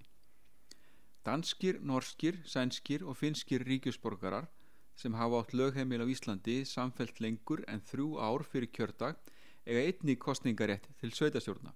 Danskir, 1.25 1.79
norskir, 1.81 2.39
sænskir 2.45 3.03
og 3.03 3.17
finskir 3.17 3.65
ríkisborgarar 3.67 4.47
sem 4.95 5.13
hafa 5.13 5.43
átt 5.43 5.53
lögheimil 5.53 6.01
á 6.01 6.07
Íslandi 6.07 6.63
samfelt 6.65 7.19
lengur 7.19 7.61
en 7.67 7.83
þrjú 7.91 8.17
ár 8.17 8.45
fyrir 8.47 8.71
kjördag 8.77 9.19
eiga 9.65 9.83
einni 9.85 10.15
kostningarétt 10.15 10.87
til 11.01 11.13
sveitarstjórna. 11.13 11.73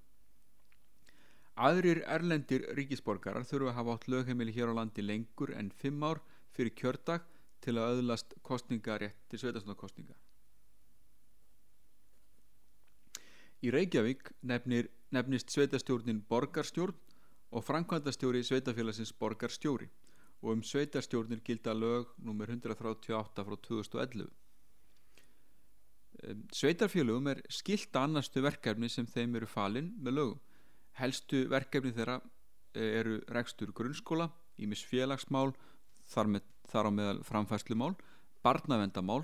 Aðrir 1.55 2.01
erlendir 2.17 2.65
ríkisborgarar 2.77 3.45
þurfa 3.47 3.71
að 3.71 3.77
hafa 3.79 3.95
átt 3.95 4.09
lögheimili 4.11 4.55
hér 4.55 4.73
á 4.73 4.77
landi 4.79 5.05
lengur 5.05 5.53
en 5.55 5.71
fimm 5.71 6.03
ár 6.03 6.23
fyrir 6.55 6.73
kjördag 6.81 7.27
til 7.61 7.77
að 7.77 7.99
öðlast 7.99 8.35
kostningarétt 8.43 9.21
til 9.29 9.39
sveitarstjórnarkostninga. 9.39 10.15
Í 13.66 13.72
Reykjavík 13.74 14.30
nefnir, 14.45 14.91
nefnist 15.16 15.49
sveitarstjórnin 15.49 16.22
borgarstjórn 16.30 16.97
og 17.55 17.63
framkvæmdastjóri 17.66 18.43
sveitarfélagsins 18.45 19.13
borgarstjóri 19.18 19.88
og 20.43 20.51
um 20.53 20.63
sveitarstjórnir 20.63 21.41
gilda 21.45 21.74
lög 21.74 22.11
nr. 22.22 22.51
138 22.53 23.45
frá 23.47 23.55
2011. 23.70 24.28
Sveitarfélögum 26.53 27.32
er 27.34 27.41
skilt 27.49 27.95
annastu 27.97 28.43
verkefni 28.45 28.89
sem 28.89 29.07
þeim 29.09 29.39
eru 29.39 29.49
falin 29.49 29.95
með 29.97 30.20
lögum 30.20 30.43
helstu 30.99 31.45
verkefni 31.51 31.93
þeirra 31.95 32.20
eh, 32.76 32.99
eru 33.01 33.20
rekstur 33.36 33.74
grunnskóla, 33.76 34.30
ímis 34.61 34.84
félagsmál, 34.88 35.53
þar, 36.11 36.32
með, 36.36 36.45
þar 36.72 36.89
á 36.89 36.91
meðal 36.99 37.24
framfæslumál, 37.28 37.95
barnavendamál, 38.45 39.24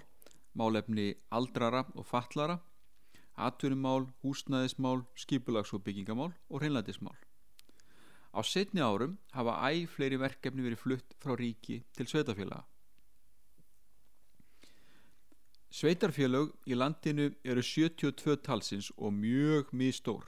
málefni 0.57 1.11
aldrara 1.31 1.85
og 1.95 2.07
fallara, 2.07 2.59
atvinnumál, 3.37 4.07
húsnæðismál, 4.23 5.05
skipulags- 5.15 5.73
og 5.73 5.83
byggingamál 5.83 6.33
og 6.49 6.61
hreinlætismál. 6.61 7.17
Á 8.31 8.39
setni 8.43 8.81
árum 8.81 9.17
hafa 9.31 9.59
æg 9.71 9.89
fleiri 9.89 10.17
verkefni 10.19 10.63
verið 10.63 10.79
flutt 10.83 11.15
frá 11.19 11.35
ríki 11.35 11.83
til 11.93 12.05
sveitafélaga. 12.05 12.63
Sveitarfélög 15.71 16.51
í 16.67 16.75
landinu 16.75 17.29
eru 17.43 17.61
72 17.63 18.41
talsins 18.43 18.91
og 18.97 19.13
mjög 19.13 19.71
mjög 19.71 19.95
stór. 19.95 20.25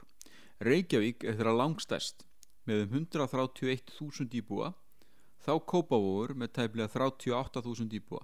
Reykjavík 0.60 1.24
er 1.24 1.36
þeirra 1.36 1.52
langstæst 1.52 2.24
með 2.64 2.86
um 2.86 2.94
131.000 3.04 4.38
íbúa 4.40 4.70
þá 5.44 5.52
Kópavóður 5.68 6.32
með 6.40 6.54
tæplega 6.56 6.88
38.000 6.88 7.92
íbúa 7.98 8.22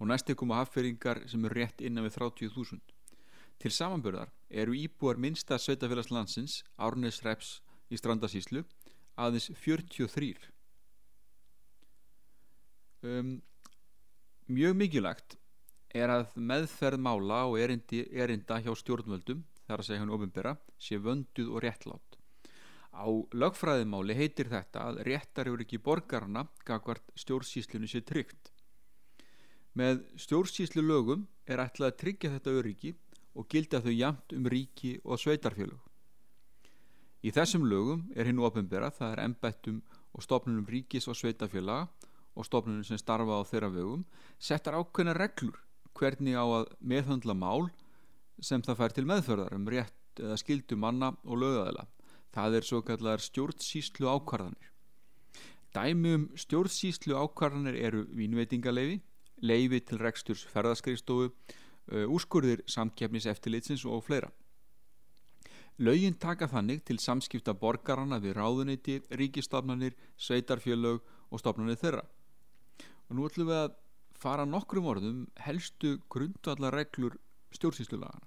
og 0.00 0.08
næstu 0.08 0.34
koma 0.34 0.58
haffeyringar 0.58 1.22
sem 1.30 1.44
er 1.44 1.54
rétt 1.54 1.84
innan 1.84 2.06
við 2.08 2.16
30.000. 2.18 2.80
Til 3.60 3.72
samanbörðar 3.76 4.30
eru 4.48 4.72
íbúar 4.72 5.18
minnsta 5.20 5.58
sveitafélagslandsins 5.60 6.62
Árnes 6.80 7.18
Reps 7.26 7.58
í 7.92 7.98
Strandasíslu 8.00 8.62
aðeins 9.20 9.50
43. 9.60 10.46
Um, 13.04 13.34
mjög 14.48 14.78
mikilvægt 14.80 15.36
er 15.92 16.12
að 16.14 16.30
meðferð 16.40 17.02
mála 17.04 17.42
og 17.50 17.58
erindi, 17.60 18.06
erinda 18.16 18.62
hjá 18.64 18.72
stjórnvöldum 18.80 19.42
þar 19.66 19.82
að 19.82 19.90
segja 19.90 20.04
hann 20.06 20.14
ofinbera, 20.16 20.54
sé 20.80 20.96
vönduð 20.96 21.52
og 21.52 21.64
réttlátt. 21.66 22.16
Á 22.96 23.06
lögfræðimáli 23.36 24.16
heitir 24.16 24.48
þetta 24.48 24.86
að 24.88 25.02
réttar 25.10 25.52
eru 25.52 25.60
ekki 25.66 25.82
borgarna 25.84 26.46
gagvart 26.64 27.12
stjórnsýslunni 27.12 27.92
sé 27.92 28.00
tryggt. 28.08 28.54
Með 29.76 30.00
stjórnsýslu 30.16 30.82
lögum 30.82 31.28
er 31.44 31.60
ætlað 31.62 31.92
að 31.92 32.00
tryggja 32.02 32.32
þetta 32.38 32.56
öryggi 32.56 32.96
og 33.34 33.46
gilda 33.48 33.80
þau 33.84 33.92
jamt 33.94 34.34
um 34.36 34.48
ríki 34.50 34.98
og 35.04 35.20
sveitarfélög. 35.20 35.78
Í 37.20 37.30
þessum 37.36 37.66
lögum 37.68 38.06
er 38.16 38.30
hinn 38.30 38.40
ofinbera, 38.40 38.88
það 38.90 39.12
er 39.12 39.24
embættum 39.26 39.82
og 40.16 40.24
stofnunum 40.24 40.68
ríkis 40.70 41.08
og 41.08 41.18
sveitarfélaga 41.18 41.88
og 42.34 42.46
stofnunum 42.46 42.84
sem 42.86 42.98
starfa 42.98 43.40
á 43.40 43.44
þeirra 43.44 43.70
vögum, 43.74 44.04
settar 44.38 44.78
ákveðna 44.78 45.14
reglur 45.18 45.58
hvernig 45.98 46.38
á 46.38 46.44
að 46.44 46.70
meðhandla 46.80 47.36
mál 47.36 47.68
sem 48.40 48.62
það 48.64 48.78
fær 48.80 48.94
til 48.96 49.06
meðförðar 49.10 49.56
um 49.56 49.68
rétt 49.68 50.20
eða 50.20 50.38
skildu 50.40 50.78
manna 50.80 51.12
og 51.24 51.42
lögæðila. 51.42 51.86
Það 52.30 52.56
er 52.56 52.66
svo 52.66 52.80
kallar 52.86 53.22
stjórnsýslu 53.22 54.08
ákvarðanir. 54.08 54.70
Dæmi 55.74 56.14
um 56.16 56.28
stjórnsýslu 56.38 57.18
ákvarðanir 57.18 57.76
eru 57.78 58.04
vínveitingaleifi, 58.16 59.00
leifi 59.42 59.80
til 59.84 60.00
reksturs 60.00 60.46
ferðaskriðstofu, 60.50 61.30
úrskurðir 61.88 62.62
samkjefnis 62.70 63.26
eftirlitsins 63.30 63.84
og 63.88 64.04
fleira. 64.06 64.30
Laugin 65.80 66.18
taka 66.20 66.44
þannig 66.44 66.82
til 66.84 66.98
samskipta 67.00 67.54
borgarana 67.56 68.18
við 68.20 68.34
ráðuniti, 68.36 68.98
ríkistofnanir, 69.16 69.94
sveitarfjölög 70.20 71.00
og 71.30 71.40
stofnanir 71.40 71.78
þeirra. 71.80 72.02
Og 73.08 73.16
nú 73.16 73.24
ætlum 73.24 73.48
við 73.48 73.62
að 73.62 73.78
fara 74.20 74.44
nokkrum 74.44 74.90
orðum 74.92 75.22
helstu 75.40 75.96
grundvallar 76.12 76.76
reglur 76.76 77.16
stjórnsýslulagana. 77.56 78.26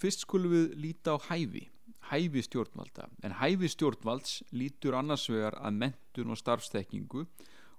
Fyrst 0.00 0.24
skulum 0.24 0.54
við 0.56 0.72
líta 0.80 1.14
á 1.14 1.18
hæfi, 1.28 1.68
hæfi 2.08 2.42
stjórnvalda, 2.48 3.10
en 3.22 3.36
hæfi 3.38 3.68
stjórnvalds 3.70 4.40
lítur 4.56 4.96
annars 4.98 5.28
vegar 5.30 5.58
að 5.60 5.76
mentun 5.84 6.32
og 6.32 6.40
starfstekkingu 6.40 7.26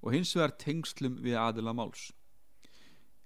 og 0.03 0.13
hins 0.13 0.35
vegar 0.37 0.53
tengslum 0.61 1.17
við 1.25 1.41
aðila 1.41 1.73
máls. 1.75 2.11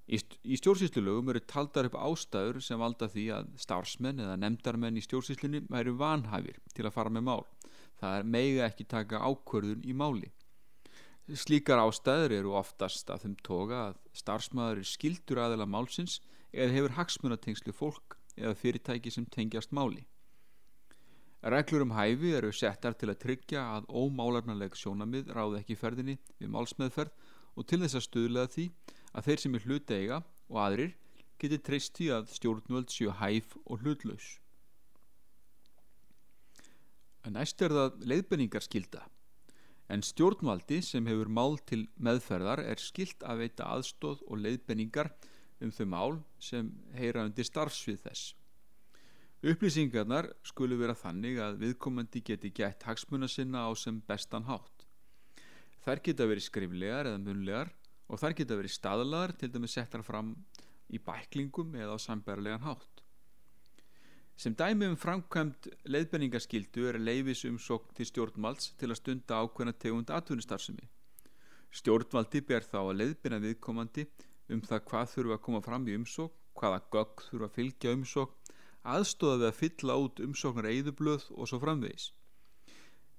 Í, 0.08 0.18
stjórnsýslulögum 0.56 1.34
eru 1.34 1.42
taldar 1.44 1.90
upp 1.90 1.98
ástæður 2.00 2.62
sem 2.64 2.80
valda 2.80 3.10
því 3.12 3.26
að 3.36 3.50
starfsmenn 3.60 4.22
eða 4.24 4.38
nefndarmenn 4.40 5.00
í 5.00 5.04
stjórnsýslunni 5.04 5.66
væri 5.68 5.92
vanhæfir 6.00 6.62
til 6.72 6.86
að 6.88 6.96
fara 6.96 7.12
með 7.12 7.26
mál. 7.28 7.44
Það 8.00 8.20
er 8.20 8.30
meiga 8.36 8.68
ekki 8.70 8.86
taka 8.88 9.20
ákvörðun 9.20 9.84
í 9.84 9.96
máli. 9.98 10.30
Slíkar 11.28 11.82
ástæður 11.84 12.38
eru 12.38 12.54
oftast 12.56 13.10
að 13.12 13.26
þeim 13.26 13.36
toga 13.44 13.80
að 13.90 13.98
starfsmæður 14.16 14.80
er 14.80 14.88
skildur 14.88 15.42
aðila 15.44 15.68
málsins 15.68 16.22
eða 16.54 16.76
hefur 16.78 16.96
hagsmunatengslu 17.02 17.76
fólk 17.76 18.16
eða 18.38 18.56
fyrirtæki 18.62 19.12
sem 19.12 19.26
tengjast 19.28 19.76
máli. 19.76 20.06
Reglur 21.44 21.84
um 21.84 21.92
hæfi 21.98 22.32
eru 22.38 22.54
settar 22.56 22.96
til 22.96 23.12
að 23.12 23.20
tryggja 23.26 23.66
að 23.76 23.92
ómálarnarleg 23.92 24.80
sjónamið 24.80 25.34
ráði 25.36 25.60
ekki 25.60 25.76
ferðinni 25.78 26.16
við 26.40 26.54
málsmeðferð 26.56 27.28
og 27.58 27.68
til 27.68 27.82
þess 27.84 28.00
að 28.00 28.08
stuðlega 28.08 28.54
því 28.56 28.66
að 29.18 29.30
þeir 29.30 29.44
sem 29.44 29.58
er 29.58 29.68
hlut 29.68 29.92
eiga 29.92 30.22
og 30.48 30.62
aðrir 30.62 30.96
geti 31.42 31.60
treyst 31.62 31.98
því 31.98 32.12
að 32.16 32.32
stjórnvöld 32.38 32.94
séu 32.94 33.14
hæf 33.18 33.58
og 33.66 33.82
hlutlaus. 33.84 34.38
Næst 37.28 37.62
er 37.62 37.74
það 37.76 38.04
leiðbenningar 38.08 38.64
skilda 38.64 39.02
en 39.92 40.04
stjórnvaldi 40.04 40.82
sem 40.84 41.06
hefur 41.08 41.30
mál 41.32 41.58
til 41.68 41.86
meðferðar 42.04 42.62
er 42.64 42.80
skilt 42.82 43.24
að 43.24 43.44
veita 43.44 43.68
aðstóð 43.72 44.24
og 44.28 44.42
leiðbenningar 44.44 45.12
um 45.64 45.72
þau 45.74 45.86
mál 45.92 46.18
sem 46.44 46.70
heyra 46.96 47.24
undir 47.28 47.48
starfsvið 47.48 48.02
þess. 48.04 48.34
Upplýsingarnar 49.48 50.32
skulu 50.46 50.80
vera 50.80 50.96
þannig 50.98 51.40
að 51.42 51.60
viðkomandi 51.62 52.24
geti 52.26 52.52
gætt 52.52 52.84
hagsmuna 52.88 53.30
sinna 53.32 53.68
á 53.70 53.72
sem 53.78 54.00
bestan 54.08 54.48
hátt. 54.50 54.88
Þær 55.86 56.04
geta 56.04 56.28
verið 56.28 56.48
skriflegar 56.50 57.08
eða 57.08 57.22
munlegar 57.24 57.72
og 58.08 58.22
þær 58.22 58.36
geta 58.38 58.58
verið 58.60 58.76
staðlagar 58.76 59.34
til 59.40 59.52
dæmis 59.54 59.76
settar 59.78 60.04
fram 60.06 60.36
í 60.94 61.00
bæklingum 61.04 61.76
eða 61.76 61.96
á 61.96 62.00
sambærlegan 62.00 62.64
hátt. 62.64 63.04
Sem 64.38 64.54
dæmi 64.54 64.86
um 64.86 64.96
framkvæmt 65.02 65.68
leiðbenningaskildu 65.90 66.86
er 66.92 67.00
leifis 67.02 67.42
umsókn 67.50 67.96
til 67.98 68.06
stjórnvalds 68.06 68.76
til 68.78 68.92
að 68.92 69.00
stunda 69.00 69.40
ákveðna 69.42 69.74
tegund 69.82 70.14
atvinnustarfsemi. 70.14 70.86
Stjórnvaldi 71.74 72.44
ber 72.46 72.64
þá 72.64 72.78
að 72.84 72.98
leiðbenna 73.02 73.42
viðkomandi 73.44 74.06
um 74.54 74.62
það 74.62 74.84
hvað 74.92 75.10
þurfa 75.16 75.38
að 75.40 75.44
koma 75.48 75.64
fram 75.66 75.88
í 75.90 75.98
umsók, 75.98 76.38
hvaða 76.54 76.84
gögg 76.94 77.26
þurfa 77.32 77.50
að 77.50 77.58
fylgja 77.58 77.96
umsók, 77.98 78.38
aðstóða 78.88 79.42
við 79.42 79.50
að 79.50 79.60
fylla 79.62 79.98
út 80.06 80.22
umsóknar 80.24 80.70
eðublöð 80.70 81.28
og 81.34 81.50
svo 81.50 81.60
framvegis. 81.66 82.12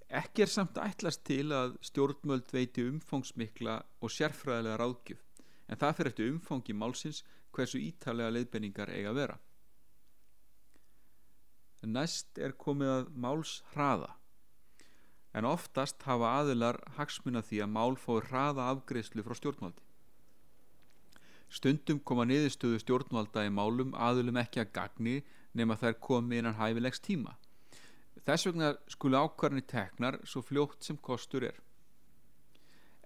Ekki 0.09 0.43
er 0.47 0.49
samt 0.49 0.79
ætlast 0.81 1.21
til 1.29 1.53
að 1.53 1.75
stjórnmöld 1.85 2.49
veiti 2.55 2.87
umfangsmikla 2.89 3.75
og 4.01 4.13
sérfræðilega 4.15 4.79
ráðgjöf 4.81 5.25
en 5.69 5.81
það 5.81 5.99
fyrir 5.99 6.11
eftir 6.13 6.31
umfangi 6.33 6.77
málsins 6.83 7.19
hversu 7.53 7.81
ítalega 7.83 8.33
leiðbenningar 8.33 8.93
eiga 8.95 9.13
að 9.13 9.19
vera. 9.21 9.37
Næst 11.89 12.41
er 12.41 12.57
komið 12.57 12.95
að 12.95 13.11
máls 13.21 13.53
hraða 13.75 14.15
en 15.37 15.47
oftast 15.47 16.03
hafa 16.09 16.31
aðilar 16.41 16.81
hagsmuna 16.97 17.43
því 17.45 17.61
að 17.65 17.75
mál 17.75 17.99
fái 18.01 18.23
hraða 18.31 18.71
afgreðslu 18.73 19.25
frá 19.27 19.37
stjórnvaldi. 19.37 19.85
Stundum 21.49 22.01
koma 22.01 22.25
niðurstöðu 22.29 22.81
stjórnvalda 22.83 23.45
í 23.47 23.53
málum 23.53 23.93
aðilum 23.97 24.41
ekki 24.41 24.65
að 24.65 24.73
gagni 24.81 25.19
nema 25.57 25.77
þær 25.81 26.01
komi 26.09 26.41
innan 26.41 26.57
hæfilegs 26.59 27.01
tíma. 27.05 27.37
Þess 28.29 28.45
vegna 28.45 28.75
skulu 28.93 29.17
ákvarðinni 29.17 29.65
teknar 29.65 30.19
svo 30.29 30.43
fljótt 30.45 30.85
sem 30.85 30.99
kostur 31.01 31.47
er. 31.49 31.55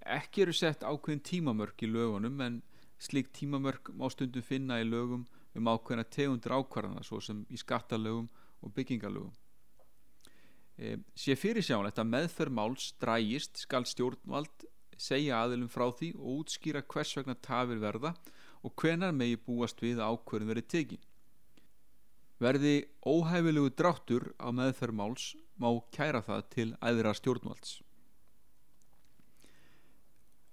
Ekki 0.02 0.42
eru 0.42 0.54
sett 0.56 0.82
ákveðin 0.82 1.22
tímamörk 1.22 1.84
í 1.86 1.90
lögunum 1.92 2.40
en 2.42 2.56
slik 2.98 3.30
tímamörk 3.30 3.92
má 3.94 4.08
stundum 4.10 4.42
finna 4.42 4.80
í 4.82 4.88
lögum 4.88 5.22
um 5.54 5.70
ákveðina 5.70 6.08
tegundur 6.10 6.56
ákvarðana 6.58 7.04
svo 7.06 7.20
sem 7.22 7.44
í 7.54 7.60
skattalögum 7.60 8.26
og 8.66 8.74
byggingalögum. 8.74 9.30
E, 10.74 10.98
sé 11.14 11.38
fyrir 11.38 11.62
sjánlegt 11.62 12.02
að 12.02 12.10
meðferð 12.16 12.58
máls 12.58 12.90
drægist 12.98 13.62
skal 13.62 13.86
stjórnvald 13.86 14.66
segja 14.98 15.38
aðilum 15.44 15.70
frá 15.70 15.86
því 15.94 16.16
og 16.18 16.42
útskýra 16.42 16.82
hvers 16.82 17.14
vegna 17.20 17.38
tafir 17.38 17.78
verða 17.78 18.16
og 18.66 18.74
hvenar 18.74 19.14
megi 19.14 19.38
búast 19.38 19.78
við 19.86 20.02
ákverðin 20.02 20.50
verið 20.50 20.70
tekið. 20.74 21.06
Verði 22.42 22.74
óhæfilegu 23.06 23.70
dráttur 23.78 24.32
á 24.42 24.50
meðferð 24.50 24.98
máls 24.98 25.26
má 25.62 25.68
kæra 25.94 26.22
það 26.26 26.42
til 26.54 26.68
æðra 26.82 27.12
stjórnvalds. 27.14 27.76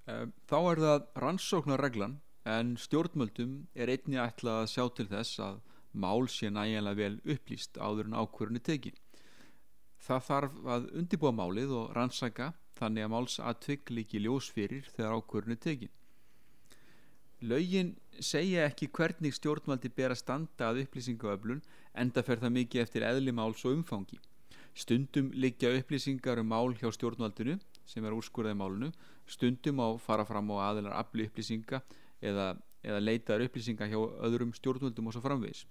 E, 0.06 0.14
þá 0.50 0.58
er 0.60 0.82
það 0.86 1.08
rannsóknarreglan 1.24 2.20
en 2.50 2.76
stjórnmöldum 2.78 3.56
er 3.74 3.92
einni 3.96 4.22
ætlað 4.22 4.64
að 4.64 4.72
sjá 4.74 4.86
til 4.98 5.08
þess 5.10 5.42
að 5.48 5.60
mál 5.94 6.30
sé 6.30 6.52
nægilega 6.54 7.00
vel 7.02 7.16
upplýst 7.36 7.82
áður 7.82 8.10
en 8.12 8.18
ákverðinu 8.22 8.62
tekið. 8.70 8.98
Það 10.00 10.26
þarf 10.30 10.60
að 10.76 10.90
undibúa 11.02 11.32
málið 11.36 11.74
og 11.82 11.94
rannsaka 11.98 12.54
þannig 12.80 13.06
að 13.06 13.14
málsatvik 13.16 13.90
líki 13.92 14.22
ljós 14.24 14.50
fyrir 14.54 14.88
þegar 14.96 15.18
ákvörðinu 15.20 15.60
tekin. 15.66 15.92
Laugin 17.40 17.94
segja 18.20 18.66
ekki 18.68 18.90
hvernig 18.92 19.32
stjórnvaldi 19.38 19.88
ber 19.96 20.12
að 20.12 20.20
standa 20.20 20.68
að 20.70 20.82
upplýsingaöflun 20.82 21.62
enda 22.02 22.24
fer 22.28 22.42
það 22.42 22.56
mikið 22.58 22.82
eftir 22.82 23.06
eðli 23.08 23.32
máls 23.32 23.62
og 23.64 23.78
umfangi. 23.78 24.18
Stundum 24.76 25.30
liggja 25.32 25.72
upplýsingar 25.78 26.42
um 26.42 26.50
mál 26.52 26.74
hjá 26.76 26.90
stjórnvaldinu 26.92 27.56
sem 27.88 28.04
er 28.06 28.16
úrskurðað 28.16 28.58
í 28.58 28.60
málunu, 28.60 28.90
stundum 29.26 29.80
á 29.80 29.88
fara 30.04 30.26
fram 30.28 30.52
á 30.52 30.68
aðilar 30.68 30.98
afli 31.00 31.30
upplýsinga 31.30 31.80
eða, 32.20 32.58
eða 32.84 33.00
leitaður 33.06 33.46
upplýsinga 33.48 33.88
hjá 33.88 34.00
öðrum 34.28 34.52
stjórnvaldum 34.58 35.08
og 35.08 35.16
svo 35.16 35.24
framvegs. 35.24 35.64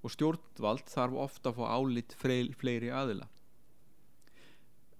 Og 0.00 0.12
stjórnvald 0.12 0.88
þarf 0.88 1.20
ofta 1.26 1.52
að 1.52 1.60
fá 1.60 1.64
álitt 1.76 2.16
fleiri 2.16 2.88
aðila. 2.88 3.28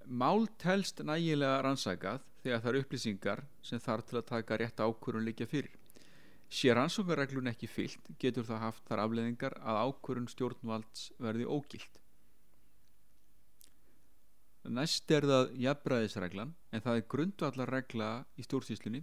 Mál 0.04 0.44
telst 0.60 1.00
nægilega 1.00 1.62
rannsækað 1.64 2.20
þegar 2.44 2.60
það 2.60 2.70
eru 2.70 2.84
upplýsingar 2.84 3.42
sem 3.64 3.80
þarf 3.80 4.04
til 4.10 4.20
að 4.20 4.28
taka 4.34 4.60
rétt 4.60 4.84
ákvörun 4.84 5.24
líka 5.24 5.48
fyrir. 5.48 5.72
Sér 6.52 6.76
rannsókarreglun 6.78 7.50
ekki 7.50 7.68
fyllt 7.70 8.10
getur 8.20 8.46
það 8.46 8.64
haft 8.66 8.88
þar 8.88 9.04
afleðingar 9.04 9.56
að 9.60 9.80
ákvörun 9.88 10.30
stjórnvalds 10.30 11.08
verði 11.18 11.46
ógilt. 11.48 12.00
Næst 14.64 15.10
er 15.12 15.26
það 15.28 15.50
jafnbræðisreglan 15.60 16.54
en 16.72 16.84
það 16.84 16.98
er 16.98 17.08
grundvallar 17.14 17.72
regla 17.74 18.10
í 18.40 18.44
stjórnsýslunni 18.46 19.02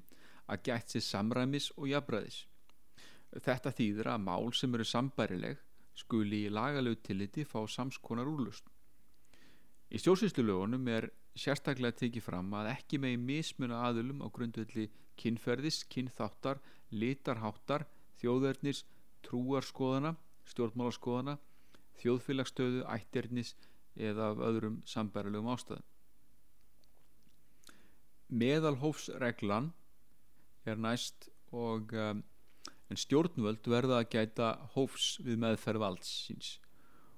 að 0.50 0.64
gætt 0.68 0.96
sér 0.96 1.06
samræmis 1.06 1.70
og 1.78 1.92
jafnbræðis. 1.92 2.46
Þetta 3.32 3.74
þýðir 3.78 4.10
að 4.12 4.24
mál 4.26 4.50
sem 4.58 4.74
eru 4.76 4.88
sambærileg 4.88 5.62
skuli 6.02 6.46
í 6.48 6.52
lagalegu 6.52 6.98
tilliti 7.06 7.46
fá 7.46 7.60
samskonar 7.70 8.30
úrlust. 8.32 8.66
Í 9.92 10.00
stjórnsýslulögunum 10.00 10.88
er 10.92 11.10
sérstaklega 11.36 12.00
tekið 12.00 12.26
fram 12.26 12.52
að 12.58 12.72
ekki 12.74 13.00
megi 13.02 13.20
mismuna 13.22 13.84
aðulum 13.88 14.24
á 14.24 14.28
grundvelli 14.34 14.88
kynferðis, 15.22 15.84
kynþáttar, 15.92 16.62
litarháttar, 16.92 17.86
þjóðverðnis, 18.22 18.84
trúarskoðana, 19.26 20.16
stjórnmálaskoðana, 20.52 21.38
þjóðfélagstöðu, 22.02 22.82
ætternis 22.90 23.54
eða 23.96 24.32
af 24.32 24.42
öðrum 24.48 24.82
sambærilegum 24.88 25.52
ástæðum. 25.54 25.88
Meðalhófsreglan 28.32 29.72
er 30.66 30.80
næst 30.80 31.28
og 31.52 31.92
um, 31.94 32.22
en 32.92 33.00
stjórnvöld 33.00 33.68
verða 33.72 34.02
að 34.02 34.10
gæta 34.16 34.54
hófs 34.76 35.16
við 35.24 35.40
meðferð 35.44 35.84
valds 35.84 36.12
síns 36.28 36.54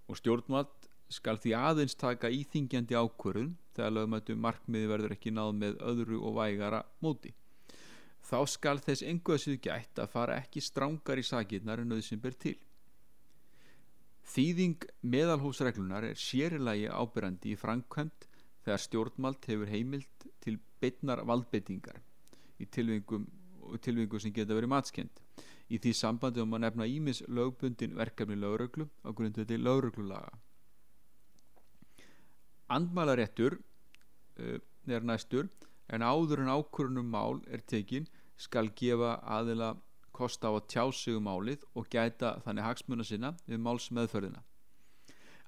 og 0.10 0.20
stjórnvald 0.20 0.89
skal 1.14 1.38
því 1.41 1.54
aðeins 1.58 1.95
taka 1.99 2.32
íþingjandi 2.34 2.97
ákvörðun 2.97 3.54
þegar 3.76 3.95
lögmættu 3.97 4.36
markmiði 4.38 4.89
verður 4.89 5.16
ekki 5.16 5.34
náð 5.34 5.51
með 5.60 5.80
öðru 5.91 6.20
og 6.26 6.38
vægara 6.38 6.82
móti. 7.06 7.34
Þá 8.24 8.38
skal 8.47 8.80
þess 8.80 9.03
enguðsvið 9.03 9.57
gætt 9.65 9.99
að 9.99 10.13
fara 10.13 10.38
ekki 10.39 10.61
strángar 10.63 11.19
í 11.19 11.26
sakirnar 11.28 11.82
en 11.84 12.01
sem 12.01 12.21
ber 12.24 12.38
til. 12.39 12.55
Þýðing 14.24 14.86
meðalhósreglunar 15.03 16.07
er 16.07 16.19
sérilagi 16.19 16.88
ábyrrandi 16.88 17.51
í 17.51 17.59
framkvæmt 17.59 18.28
þegar 18.63 18.84
stjórnmalt 18.86 19.47
hefur 19.51 19.67
heimilt 19.67 20.28
til 20.43 20.55
beitnar 20.80 21.26
valdbeitingar 21.28 21.99
í 22.63 22.67
tilvingum, 22.71 23.28
tilvingum 23.84 24.24
sem 24.24 24.34
geta 24.36 24.55
verið 24.55 24.71
matskend. 24.71 25.19
Í 25.67 25.80
því 25.84 25.93
sambandi 25.97 26.43
um 26.43 26.55
að 26.55 26.63
nefna 26.63 26.88
ímis 26.88 27.21
lögbundin 27.28 27.95
verkefni 27.97 28.38
lögreglu 28.39 28.88
á 29.03 29.09
grundu 29.11 29.43
til 29.47 29.63
lögreglulaga. 29.63 30.32
Andmælaréttur 32.71 33.59
uh, 33.59 34.59
er 34.88 35.03
næstur 35.03 35.49
en 35.88 36.05
áður 36.05 36.43
en 36.43 36.53
ákvörunum 36.53 37.09
mál 37.09 37.41
er 37.47 37.63
tekin 37.67 38.07
skal 38.38 38.69
gefa 38.79 39.17
aðila 39.38 39.73
kost 40.13 40.45
á 40.45 40.49
að 40.53 40.67
tjá 40.73 40.84
sig 40.93 41.17
um 41.17 41.27
málið 41.27 41.63
og 41.73 41.89
gæta 41.89 42.36
þannig 42.45 42.67
hagsmuna 42.67 43.05
sinna 43.07 43.34
við 43.47 43.63
máls 43.65 43.89
meðferðina. 43.91 44.43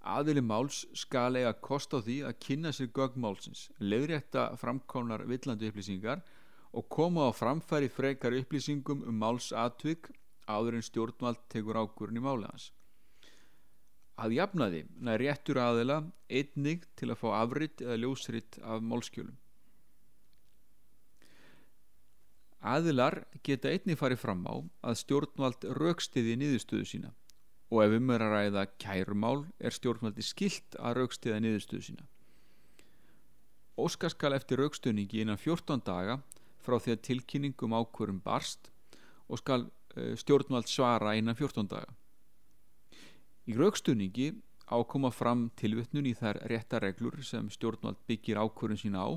Aðili 0.05 0.41
máls 0.41 0.83
skal 0.93 1.35
eiga 1.35 1.53
kost 1.53 1.93
á 1.93 1.99
því 2.01 2.17
að 2.29 2.39
kynna 2.45 2.71
sér 2.73 2.91
gögmálsins, 2.93 3.69
leiðrétta 3.79 4.51
framkánar 4.61 5.25
villandi 5.29 5.71
upplýsingar 5.71 6.21
og 6.73 6.89
koma 6.89 7.29
á 7.29 7.31
framfæri 7.33 7.89
frekar 7.89 8.37
upplýsingum 8.37 9.05
um 9.07 9.21
máls 9.21 9.51
atvik 9.53 10.11
áður 10.45 10.77
en 10.77 10.89
stjórnvald 10.89 11.45
tekur 11.49 11.81
ákvörun 11.81 12.21
í 12.21 12.25
málið 12.25 12.51
hans 12.51 12.71
að 14.21 14.35
jafnaði 14.37 14.83
nær 15.03 15.19
réttur 15.19 15.59
aðila 15.59 15.97
einnig 16.29 16.85
til 16.95 17.11
að 17.11 17.19
fá 17.21 17.27
afritt 17.41 17.83
eða 17.83 17.97
ljósritt 17.99 18.59
af 18.63 18.83
málskjölum. 18.83 19.35
Aðilar 22.65 23.19
geta 23.45 23.69
einnig 23.69 23.99
farið 23.99 24.23
fram 24.23 24.41
á 24.49 24.55
að 24.89 24.97
stjórnvald 25.03 25.67
raukstiði 25.77 26.33
niðurstöðu 26.41 26.87
sína 26.89 27.11
og 27.69 27.81
ef 27.83 27.95
um 27.97 28.11
er 28.13 28.23
að 28.25 28.33
ræða 28.33 28.63
kærumál 28.81 29.43
er 29.59 29.73
stjórnvaldi 29.75 30.23
skilt 30.25 30.77
að 30.79 30.99
raukstiða 30.99 31.41
niðurstöðu 31.43 31.85
sína. 31.89 32.05
Óskar 33.77 34.13
skal 34.13 34.33
eftir 34.37 34.61
raukstöningi 34.61 35.21
innan 35.21 35.37
14 35.41 35.83
daga 35.85 36.19
frá 36.65 36.77
því 36.79 36.95
að 36.95 37.03
tilkynningum 37.09 37.75
ákvörum 37.75 38.21
barst 38.23 38.71
og 39.27 39.41
skal 39.41 39.67
eh, 39.97 40.15
stjórnvald 40.17 40.69
svara 40.71 41.15
innan 41.19 41.37
14 41.37 41.69
daga. 41.69 41.91
Í 43.45 43.53
raukstunningi 43.57 44.31
ákoma 44.71 45.11
fram 45.13 45.49
tilvittnun 45.59 46.07
í 46.09 46.15
þær 46.17 46.39
réttareglur 46.49 47.21
sem 47.25 47.49
stjórnvald 47.53 47.99
byggir 48.09 48.39
ákvörðun 48.41 48.81
sína 48.81 49.05
á 49.05 49.09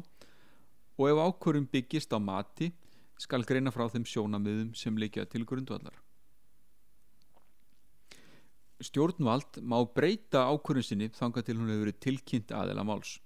og 0.98 1.04
ef 1.06 1.22
ákvörðun 1.22 1.70
byggist 1.72 2.12
á 2.12 2.18
mati 2.20 2.72
skal 3.18 3.44
greina 3.46 3.72
frá 3.74 3.88
þeim 3.90 4.06
sjónamiðum 4.06 4.74
sem 4.78 4.98
leikja 4.98 5.26
til 5.26 5.44
grundvallar. 5.48 5.96
Stjórnvald 8.78 9.58
má 9.66 9.80
breyta 9.90 10.44
ákvörðun 10.46 10.86
sinni 10.86 11.08
þanga 11.10 11.42
til 11.42 11.56
hún 11.58 11.72
hefur 11.72 11.88
verið 11.88 12.02
tilkynnt 12.04 12.52
aðela 12.54 12.84
máls. 12.86 13.16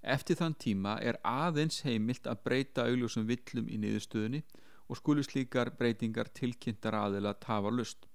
Eftir 0.00 0.38
þann 0.38 0.56
tíma 0.56 0.94
er 1.04 1.18
aðeins 1.26 1.82
heimilt 1.84 2.28
að 2.30 2.40
breyta 2.46 2.86
augljósum 2.88 3.26
villum 3.28 3.68
í 3.68 3.76
niðurstöðunni 3.82 4.40
og 4.88 5.00
skulu 5.00 5.24
slíkar 5.26 5.74
breytingar 5.76 6.30
tilkynntar 6.32 6.96
aðela 6.96 7.34
tafa 7.36 7.72
lust. 7.74 8.06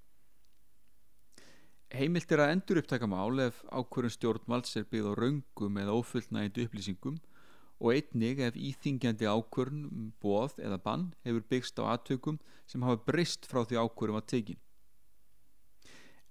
Heimilt 1.91 2.31
er 2.31 2.45
að 2.45 2.53
endur 2.55 2.79
upptaka 2.81 3.09
mál 3.11 3.43
ef 3.43 3.61
ákvörðun 3.67 4.15
stjórnvalds 4.15 4.77
er 4.79 4.87
byggð 4.89 5.11
á 5.11 5.13
raungum 5.19 5.79
eða 5.83 5.97
ofullnægindu 5.99 6.65
upplýsingum 6.65 7.17
og 7.81 7.95
einnig 7.95 8.39
ef 8.45 8.57
íþingjandi 8.69 9.25
ákvörðun, 9.25 9.85
um 9.89 10.09
bóð 10.21 10.59
eða 10.61 10.77
bann 10.85 11.07
hefur 11.25 11.45
byggst 11.49 11.81
á 11.81 11.97
aðtökum 11.97 12.37
sem 12.69 12.85
hafa 12.85 13.01
breyst 13.07 13.49
frá 13.49 13.63
því 13.65 13.81
ákvörðum 13.81 14.19
að 14.21 14.27
tekin. 14.33 14.59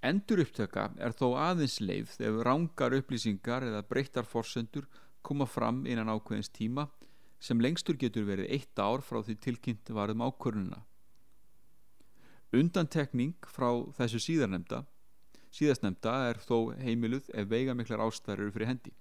Endur 0.01 0.45
upptaka 0.47 0.87
er 0.97 1.13
þó 1.13 1.27
aðeins 1.37 1.81
leið 1.83 2.15
ef 2.25 2.39
rángar 2.47 2.95
upplýsingar 2.97 3.67
eða 3.67 3.83
breyttar 3.91 4.29
forsendur 4.29 4.87
koma 5.27 5.45
fram 5.45 5.83
innan 5.85 6.09
ákveðins 6.09 6.55
tíma 6.55 6.87
sem 7.41 7.61
lengstur 7.61 7.99
getur 8.01 8.25
verið 8.29 8.55
eitt 8.55 8.79
ár 8.79 9.03
frá 9.05 9.21
því 9.21 9.37
tilkynnt 9.45 9.93
varum 9.97 10.25
ákvörðununa 10.25 10.85
Undantekning 12.51 13.37
frá 13.47 13.69
þessu 13.95 14.19
síðastnemda 15.55 16.15
er 16.31 16.41
þó 16.43 16.73
heimiluð 16.83 17.29
ef 17.31 17.47
veigamiklar 17.51 18.03
ástæður 18.03 18.43
eru 18.43 18.55
fyrir 18.57 18.71
hendi. 18.73 18.93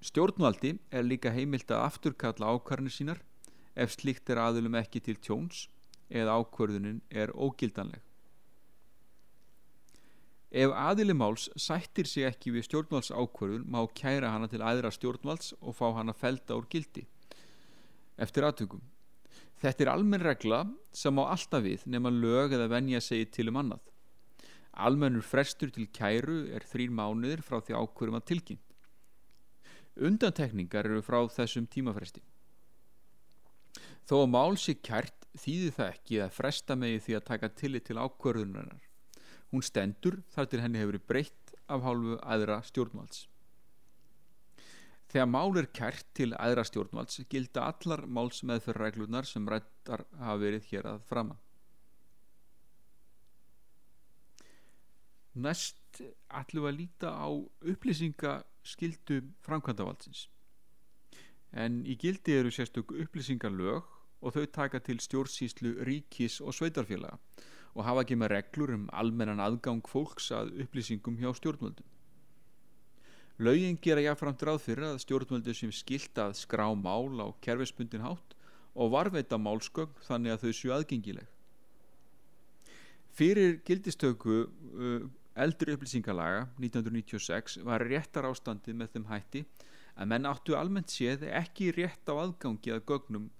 Stjórnvaldi 0.00 0.78
er 0.90 1.04
líka 1.04 1.32
heimilt 1.34 1.68
að 1.68 1.84
afturkalla 1.84 2.54
ákvarðinu 2.54 2.92
sínar 2.94 3.18
ef 3.76 3.92
slíkt 3.98 4.30
er 4.32 4.40
aðlum 4.40 4.78
ekki 4.80 5.02
til 5.04 5.18
tjóns 5.20 5.66
eða 6.08 6.38
ákvarðunin 6.40 7.02
er 7.10 7.32
ógildanleg. 7.36 8.00
Ef 10.50 10.72
aðilimáls 10.74 11.50
sættir 11.54 12.08
sig 12.10 12.24
ekki 12.26 12.50
við 12.54 12.66
stjórnvaldsákvarðun 12.66 13.68
má 13.70 13.84
kæra 13.94 14.32
hana 14.32 14.48
til 14.50 14.64
aðra 14.64 14.90
stjórnvalds 14.90 15.52
og 15.60 15.76
fá 15.78 15.92
hana 16.00 16.16
felda 16.16 16.56
úr 16.58 16.66
gildi 16.72 17.04
eftir 18.20 18.48
aðtökum. 18.48 18.80
Þetta 19.60 19.84
er 19.84 19.92
almenn 19.92 20.24
regla 20.24 20.64
sem 20.96 21.20
á 21.20 21.24
alltaf 21.28 21.62
við 21.64 21.84
nema 21.92 22.10
lög 22.12 22.56
eða 22.56 22.70
venja 22.72 23.00
segi 23.04 23.28
til 23.36 23.50
um 23.52 23.60
annað. 23.60 23.84
Almennur 24.80 25.24
frestur 25.26 25.70
til 25.74 25.90
kæru 25.92 26.46
er 26.56 26.64
þrýr 26.64 26.92
mánuðir 26.96 27.44
frá 27.44 27.60
því 27.60 27.76
ákvörum 27.76 28.16
að 28.16 28.28
tilkynnt. 28.32 28.69
Undantekningar 30.00 30.88
eru 30.88 31.02
frá 31.04 31.20
þessum 31.28 31.66
tímafresti. 31.68 32.22
Þó 34.08 34.22
að 34.22 34.30
mál 34.32 34.56
sé 34.58 34.74
kært 34.80 35.26
þýðir 35.38 35.74
það 35.76 35.90
ekki 35.94 36.20
að 36.24 36.32
fresta 36.34 36.76
megi 36.78 37.02
því 37.04 37.16
að 37.18 37.26
taka 37.28 37.50
tillit 37.60 37.84
til 37.86 37.98
ákvörðunarinnar. 38.00 38.86
Hún 39.50 39.66
stendur 39.66 40.22
þar 40.32 40.48
til 40.50 40.62
henni 40.62 40.80
hefur 40.80 40.98
breytt 41.10 41.54
af 41.70 41.84
hálfu 41.84 42.16
aðra 42.22 42.60
stjórnvalds. 42.66 43.26
Þegar 45.10 45.26
mál 45.26 45.58
er 45.58 45.66
kært 45.74 46.06
til 46.14 46.30
aðra 46.38 46.64
stjórnvalds 46.66 47.22
gilda 47.30 47.66
allar 47.66 48.04
máls 48.06 48.44
meðferðreglunar 48.46 49.26
sem 49.26 49.48
rættar 49.50 50.04
hafa 50.20 50.36
verið 50.38 50.68
hér 50.70 50.86
að 50.92 51.06
frama. 51.08 51.38
Næst 55.34 56.00
ætlum 56.00 56.66
við 56.66 56.70
að 56.70 56.78
líta 56.78 57.10
á 57.10 57.28
upplýsingaskildu 58.60 59.22
framkvæmdavaldsins. 59.42 60.28
En 61.52 61.84
í 61.84 61.96
gildi 61.96 62.32
eru 62.38 62.50
sérstök 62.50 62.92
upplýsingalög 62.92 63.82
og 64.22 64.34
þau 64.34 64.46
taka 64.46 64.78
til 64.78 64.98
stjórnsýslu 64.98 65.82
ríkis 65.84 66.40
og 66.40 66.52
sveitarfélaga 66.54 67.18
og 67.74 67.84
hafa 67.84 68.02
ekki 68.02 68.16
með 68.16 68.30
reglur 68.30 68.74
um 68.74 68.88
almennan 68.92 69.40
aðgang 69.40 69.82
fólks 69.86 70.30
að 70.30 70.52
upplýsingum 70.62 71.18
hjá 71.18 71.32
stjórnvöldum. 71.34 71.86
Laugin 73.38 73.78
gera 73.80 74.00
jáfnframt 74.00 74.42
ráð 74.42 74.60
fyrir 74.60 74.84
að 74.84 75.00
stjórnvöldu 75.00 75.54
sem 75.54 75.72
skilt 75.72 76.18
að 76.18 76.36
skrá 76.36 76.68
mál 76.74 77.08
á 77.24 77.32
kerfisbundin 77.40 78.04
hátt 78.04 78.36
og 78.74 78.92
varveita 78.92 79.38
málskögn 79.38 79.94
þannig 80.06 80.32
að 80.32 80.42
þau 80.42 80.52
séu 80.52 80.72
aðgengileg. 80.74 81.26
Fyrir 83.10 83.60
gildistöku 83.64 84.44
uh, 84.44 85.08
eldri 85.44 85.74
upplýsingalaga 85.76 86.46
1996 86.60 87.60
var 87.66 87.84
réttar 87.86 88.28
ástandið 88.28 88.78
með 88.80 88.94
þeim 88.94 89.06
hætti 89.10 89.44
að 89.96 90.10
menn 90.12 90.28
áttu 90.30 90.56
almennt 90.56 90.92
séð 90.92 91.26
ekki 91.28 91.70
rétt 91.76 92.10
á 92.10 92.14
aðgangi 92.14 92.74
að 92.74 92.84
gögnum 92.88 93.30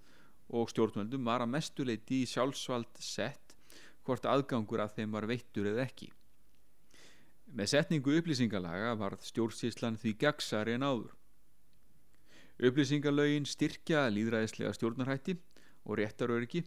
og 0.51 0.71
stjórnvöldum 0.73 1.27
var 1.29 1.45
að 1.45 1.53
mestuleiti 1.55 2.23
í 2.25 2.31
sjálfsvald 2.31 3.03
sett 3.05 3.55
hvort 4.07 4.27
aðgangur 4.27 4.83
að 4.83 4.97
þeim 4.99 5.15
var 5.15 5.29
veittur 5.31 5.69
eða 5.71 5.85
ekki. 5.87 6.11
Með 7.51 7.73
setningu 7.73 8.15
upplýsingalaga 8.19 8.95
varð 8.99 9.25
stjórnsíslan 9.27 9.99
því 9.99 10.15
gagsari 10.25 10.77
en 10.79 10.87
áður. 10.87 11.15
Upplýsingalögin 12.61 13.47
styrkja 13.49 14.05
líðræðislega 14.13 14.75
stjórnarhætti 14.77 15.37
og 15.87 15.99
réttaröryggi 15.99 16.65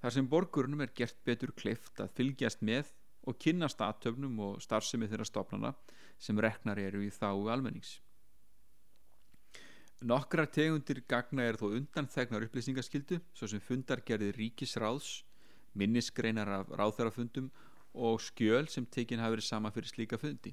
þar 0.00 0.14
sem 0.14 0.28
borgurnum 0.30 0.84
er 0.84 0.92
gert 0.96 1.16
betur 1.26 1.52
kleift 1.56 2.00
að 2.00 2.12
fylgjast 2.18 2.62
með 2.64 2.92
og 3.24 3.38
kynast 3.40 3.80
aðtöfnum 3.80 4.38
og 4.46 4.62
starfsemi 4.62 5.08
þeirra 5.08 5.26
stopnana 5.28 5.72
sem 6.20 6.38
reknar 6.40 6.78
eru 6.78 7.02
í 7.04 7.12
þáu 7.12 7.48
almennings. 7.52 7.98
Nokkrar 10.04 10.50
tegundir 10.52 11.00
gagna 11.08 11.46
er 11.48 11.56
þó 11.56 11.70
undan 11.70 12.08
þegnar 12.10 12.44
upplýsingaskildu 12.48 13.20
svo 13.32 13.48
sem 13.48 13.62
fundargerði 13.62 14.34
ríkisráðs, 14.36 15.22
minnisgreinar 15.72 16.50
af 16.58 16.72
ráðþærafundum 16.76 17.48
og 17.94 18.20
skjöl 18.20 18.68
sem 18.68 18.84
tekin 18.84 19.22
hafi 19.22 19.38
verið 19.38 19.48
sama 19.48 19.72
fyrir 19.72 19.88
slíka 19.88 20.18
fundi. 20.20 20.52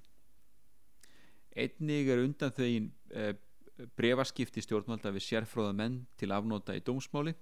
Einnig 1.51 2.07
er 2.07 2.21
undan 2.23 2.53
þegin 2.55 2.91
e, 3.11 3.31
eh, 3.31 3.87
brefaskipti 3.97 4.61
stjórnvalda 4.63 5.11
við 5.11 5.25
sérfróða 5.25 5.73
menn 5.75 5.97
til 6.17 6.31
afnóta 6.31 6.77
í 6.77 6.83
dómsmáli 6.85 7.33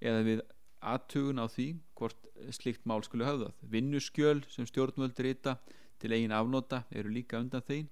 eða 0.00 0.24
við 0.26 0.42
aðtugun 0.80 1.42
á 1.42 1.46
því 1.48 1.68
hvort 1.98 2.28
slíkt 2.56 2.86
mál 2.88 3.02
skulle 3.04 3.28
höfðað. 3.28 3.54
Vinnuskjöl 3.72 4.40
sem 4.48 4.68
stjórnvöldi 4.68 5.26
rita 5.26 5.56
til 6.00 6.14
eigin 6.16 6.32
afnóta 6.32 6.84
eru 6.90 7.12
líka 7.12 7.40
undan 7.40 7.64
þegin 7.66 7.90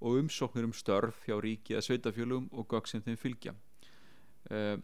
og 0.00 0.20
umsóknir 0.22 0.68
um 0.68 0.72
störf 0.72 1.18
hjá 1.26 1.36
ríki 1.42 1.74
eða 1.74 1.84
sveitafjölum 1.88 2.48
og 2.52 2.68
gögg 2.70 2.88
sem 2.88 3.02
þeim 3.04 3.18
fylgja. 3.20 3.54
E, 4.48 4.78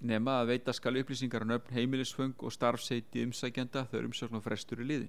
nema 0.00 0.40
að 0.42 0.52
veita 0.52 0.74
skal 0.76 0.98
upplýsingar 1.00 1.46
á 1.46 1.50
nöfn 1.54 1.74
heimilisföng 1.78 2.34
og 2.38 2.52
starfseiti 2.52 3.24
umsækjanda 3.24 3.86
þegar 3.88 4.10
umsóknum 4.10 4.44
frestur 4.44 4.82
í 4.82 4.88
liði. 4.90 5.08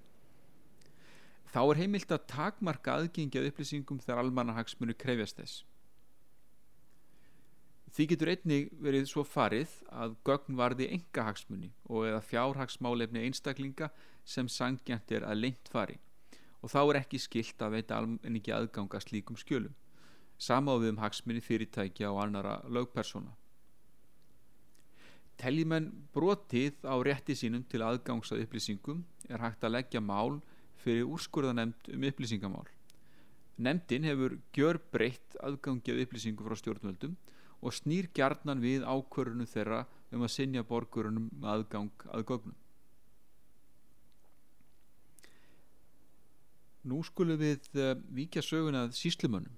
Þá 1.50 1.62
er 1.66 1.82
heimilt 1.82 2.12
að 2.14 2.28
takmarka 2.30 2.96
aðgengja 3.00 3.44
upplýsingum 3.50 4.00
þegar 4.04 4.22
almannahagsmunu 4.24 4.94
krefjast 4.94 5.42
þess. 5.42 5.64
Því 7.90 8.06
getur 8.12 8.30
einnig 8.30 8.68
verið 8.84 9.08
svo 9.10 9.24
farið 9.26 9.72
að 9.90 10.14
gögn 10.28 10.58
varði 10.60 10.90
enga 10.94 11.26
hagsmuni 11.26 11.72
og 11.90 12.06
eða 12.06 12.22
fjárhagsmálefni 12.28 13.24
einstaklinga 13.26 13.90
sem 14.28 14.50
sangjant 14.52 15.12
er 15.16 15.26
að 15.26 15.42
lengt 15.42 15.72
fari 15.74 15.98
og 16.60 16.70
þá 16.74 16.80
er 16.84 17.00
ekki 17.00 17.22
skilt 17.24 17.64
að 17.64 17.78
veita 17.78 17.98
almenningi 17.98 18.52
aðganga 18.52 19.00
slíkum 19.00 19.38
skjölum. 19.40 19.72
Samáfið 20.40 20.92
um 20.92 21.00
hagsmuni 21.00 21.42
fyrirtækja 21.44 22.12
og 22.12 22.20
annara 22.26 22.58
lögpersona. 22.68 23.32
Teljimenn 25.40 25.88
brotið 26.12 26.84
á 26.84 27.00
rétti 27.00 27.36
sínum 27.40 27.64
til 27.72 27.80
aðgangs 27.88 28.34
að 28.36 28.44
upplýsingum 28.44 29.06
er 29.32 29.40
hægt 29.40 29.64
að 29.64 29.78
leggja 29.78 30.04
mál 30.04 30.42
fyrir 30.84 31.08
úrskurðanemnd 31.08 31.94
um 31.96 32.06
upplýsingamál. 32.12 32.68
Nemndin 33.56 34.08
hefur 34.08 34.36
gjör 34.56 34.80
breytt 34.92 35.40
aðgangi 35.40 35.96
af 35.96 36.04
upplýsingu 36.04 36.44
frá 36.44 36.60
stjórnvöldum 36.60 37.16
og 37.16 37.39
snýr 37.76 38.08
gjarnan 38.16 38.62
við 38.64 38.86
ákvörunum 38.88 39.50
þeirra 39.50 39.84
um 40.16 40.24
að 40.26 40.34
sinja 40.34 40.64
borgurunum 40.64 41.30
aðgang 41.44 42.06
að 42.10 42.26
gögnum. 42.32 42.56
Nú 46.90 47.02
skulum 47.04 47.38
við 47.42 47.68
uh, 47.76 47.98
vikja 48.16 48.42
sögun 48.42 48.80
að 48.80 48.96
síslumönnum. 48.98 49.58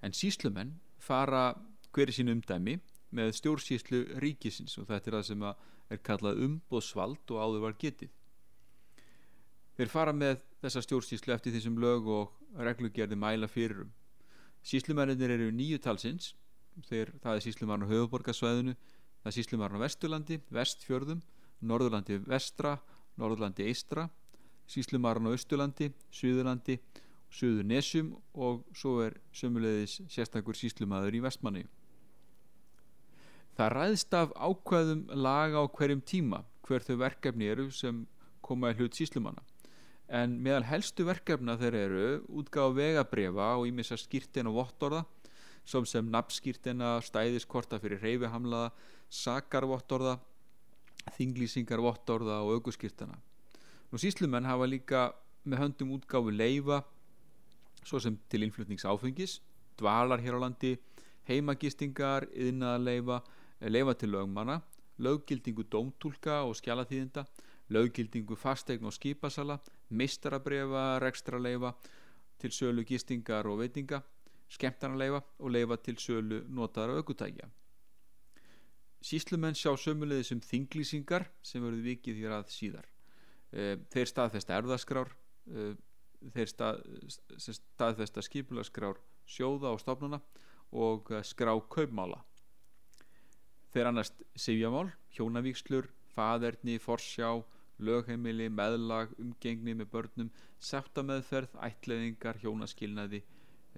En 0.00 0.14
síslumenn 0.16 0.76
fara 1.02 1.50
hverju 1.90 2.20
sín 2.20 2.30
umdæmi 2.32 2.78
með 3.10 3.34
stjórnsíslu 3.40 4.04
ríkisins 4.22 4.78
og 4.78 4.86
þetta 4.88 5.10
er 5.10 5.16
það 5.18 5.26
sem 5.26 5.44
er 5.50 6.02
kallað 6.06 6.44
umbóðsvald 6.46 7.34
og 7.34 7.42
áður 7.42 7.64
var 7.66 7.78
getið. 7.82 8.12
Þeir 9.80 9.90
fara 9.90 10.12
með 10.14 10.42
þessa 10.62 10.82
stjórnstíslu 10.84 11.34
eftir 11.34 11.54
þessum 11.56 11.78
lög 11.82 12.08
og 12.12 12.60
reglugerði 12.60 13.18
mæla 13.18 13.48
fyrirum. 13.50 13.90
Síslumennir 14.62 15.32
eru 15.32 15.48
nýju 15.56 15.80
talsins, 15.80 16.34
þeir, 16.88 17.12
það 17.22 17.36
er 17.36 17.44
síslumarn 17.44 17.84
á 17.84 17.90
höfuborgarsvæðinu, 17.90 18.74
það 19.20 19.30
er 19.30 19.36
síslumarn 19.36 19.76
á 19.76 19.84
Vesturlandi, 19.84 20.38
Vestfjörðum, 20.54 21.20
Norðurlandi 21.60 22.18
Vestra, 22.24 22.76
Norðurlandi 23.20 23.66
Eistra, 23.68 24.06
síslumarn 24.70 25.28
á 25.28 25.34
Östurlandi, 25.34 25.90
Suðurlandi, 26.14 26.78
Suðurnesum 27.30 28.14
og 28.34 28.64
svo 28.74 28.96
er 29.04 29.20
sömulegðis 29.36 30.00
sérstakur 30.10 30.58
síslumadur 30.58 31.14
í 31.14 31.22
Vestmanni. 31.22 31.66
Það 33.54 33.72
ræðst 33.76 34.16
af 34.16 34.32
ákveðum 34.34 35.04
laga 35.14 35.62
á 35.62 35.64
hverjum 35.68 36.02
tíma 36.02 36.44
hver 36.66 36.82
þau 36.86 36.96
verkefni 37.04 37.50
eru 37.50 37.70
sem 37.74 38.04
koma 38.42 38.72
í 38.72 38.78
hlut 38.78 38.96
síslumanna 38.98 39.44
en 40.10 40.34
meðal 40.42 40.66
helstu 40.66 41.06
verkefna 41.06 41.54
þeir 41.58 41.76
eru 41.84 42.06
útgáð 42.40 42.74
vegabrefa 42.80 43.52
og 43.60 43.68
ímessa 43.70 43.98
skýrtin 43.98 44.50
og 44.50 44.58
vottorða 44.58 45.04
som 45.64 45.86
sem 45.86 46.06
nafnskýrtina, 46.10 46.98
stæðiskorta 47.04 47.78
fyrir 47.80 48.00
reyfihamlaða, 48.02 48.70
sakarvottorða 49.10 50.18
þinglýsingar 51.16 51.82
vottorða 51.82 52.40
og 52.44 52.58
auguskýrtina 52.58 53.18
Nú 53.90 53.98
síslumenn 53.98 54.46
hafa 54.46 54.68
líka 54.70 55.00
með 55.50 55.64
höndum 55.64 55.96
útgáfu 55.96 56.30
leifa 56.30 56.84
svo 57.82 57.98
sem 57.98 58.18
til 58.30 58.44
innflutnings 58.46 58.84
áfengis 58.86 59.40
dvalar 59.80 60.22
hér 60.22 60.36
á 60.38 60.44
landi 60.44 60.76
heimagistingar, 61.26 62.28
yðnaðarleifa 62.30 63.18
leifa 63.66 63.94
til 63.98 64.12
lögmanna 64.14 64.60
löggildingu 65.00 65.64
dómtúlka 65.72 66.42
og 66.46 66.54
skjalaþýðinda 66.60 67.24
löggildingu 67.74 68.36
fastegn 68.38 68.86
og 68.86 68.94
skipasala 68.94 69.58
meistarabrefa, 69.90 71.00
rekstraleifa 71.02 71.74
til 72.38 72.54
sölu 72.54 72.84
gistingar 72.86 73.48
og 73.50 73.58
veitinga 73.64 74.02
skemmtarnaleifa 74.50 75.22
og 75.38 75.54
leifa 75.54 75.78
til 75.84 75.98
sölu 76.00 76.42
notaðar 76.50 76.96
og 76.96 77.04
aukutækja 77.04 77.48
Síslumenn 79.00 79.56
sjá 79.56 79.72
sömulegði 79.80 80.26
sem 80.28 80.40
þinglýsingar 80.44 81.24
sem 81.42 81.62
verður 81.64 81.86
vikið 81.86 82.18
hér 82.20 82.34
að 82.36 82.50
síðar. 82.52 82.88
Uh, 83.50 83.78
þeir 83.92 84.10
staðfesta 84.10 84.58
erðaskrár 84.58 85.14
uh, 85.48 85.72
þeir 86.34 86.50
stað, 86.52 86.82
staðfesta 87.40 88.24
skipulaskrár 88.26 89.00
sjóða 89.24 89.72
og 89.72 89.80
stofnuna 89.80 90.20
og 90.70 91.08
skrá 91.26 91.54
kaupmála. 91.72 92.20
Þeir 93.72 93.88
annast 93.90 94.20
sifjamál, 94.38 94.90
hjónavíkslur 95.16 95.88
faderni, 96.12 96.76
forsjá 96.82 97.40
lögheimili, 97.80 98.50
meðlag, 98.52 99.14
umgengni 99.22 99.74
með 99.78 99.88
börnum, 99.94 100.30
sættameðferð 100.60 101.56
ætleðingar, 101.64 102.38
hjónaskilnaði 102.42 103.22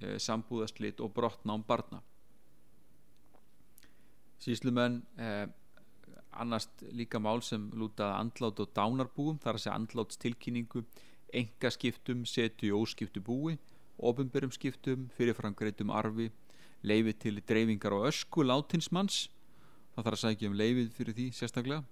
sambúðaslit 0.00 1.00
og 1.04 1.12
brottnám 1.16 1.64
barna. 1.66 2.00
Síslumenn 4.42 5.02
eh, 5.18 5.46
annast 6.32 6.82
líka 6.96 7.20
mál 7.22 7.42
sem 7.44 7.68
lútaði 7.76 8.18
andlát 8.18 8.62
og 8.64 8.72
dánarbúum 8.74 9.38
þar 9.42 9.58
að 9.58 9.64
segja 9.64 9.76
andlátstilkynningu 9.78 10.84
engaskiptum, 11.32 12.24
setu 12.28 12.68
í 12.68 12.74
óskiptu 12.74 13.22
búi 13.24 13.58
ofinbörum 14.02 14.52
skiptum, 14.52 15.08
fyrirframgreitum 15.16 15.92
arfi 15.94 16.30
leifi 16.82 17.14
til 17.24 17.40
dreifingar 17.46 17.94
og 17.94 18.08
ösku 18.10 18.44
látinsmanns 18.46 19.26
það 19.94 20.06
þarf 20.06 20.16
að 20.16 20.22
segja 20.24 20.50
um 20.50 20.58
leifið 20.58 20.90
fyrir 20.96 21.18
því 21.18 21.26
sérstaklega 21.36 21.84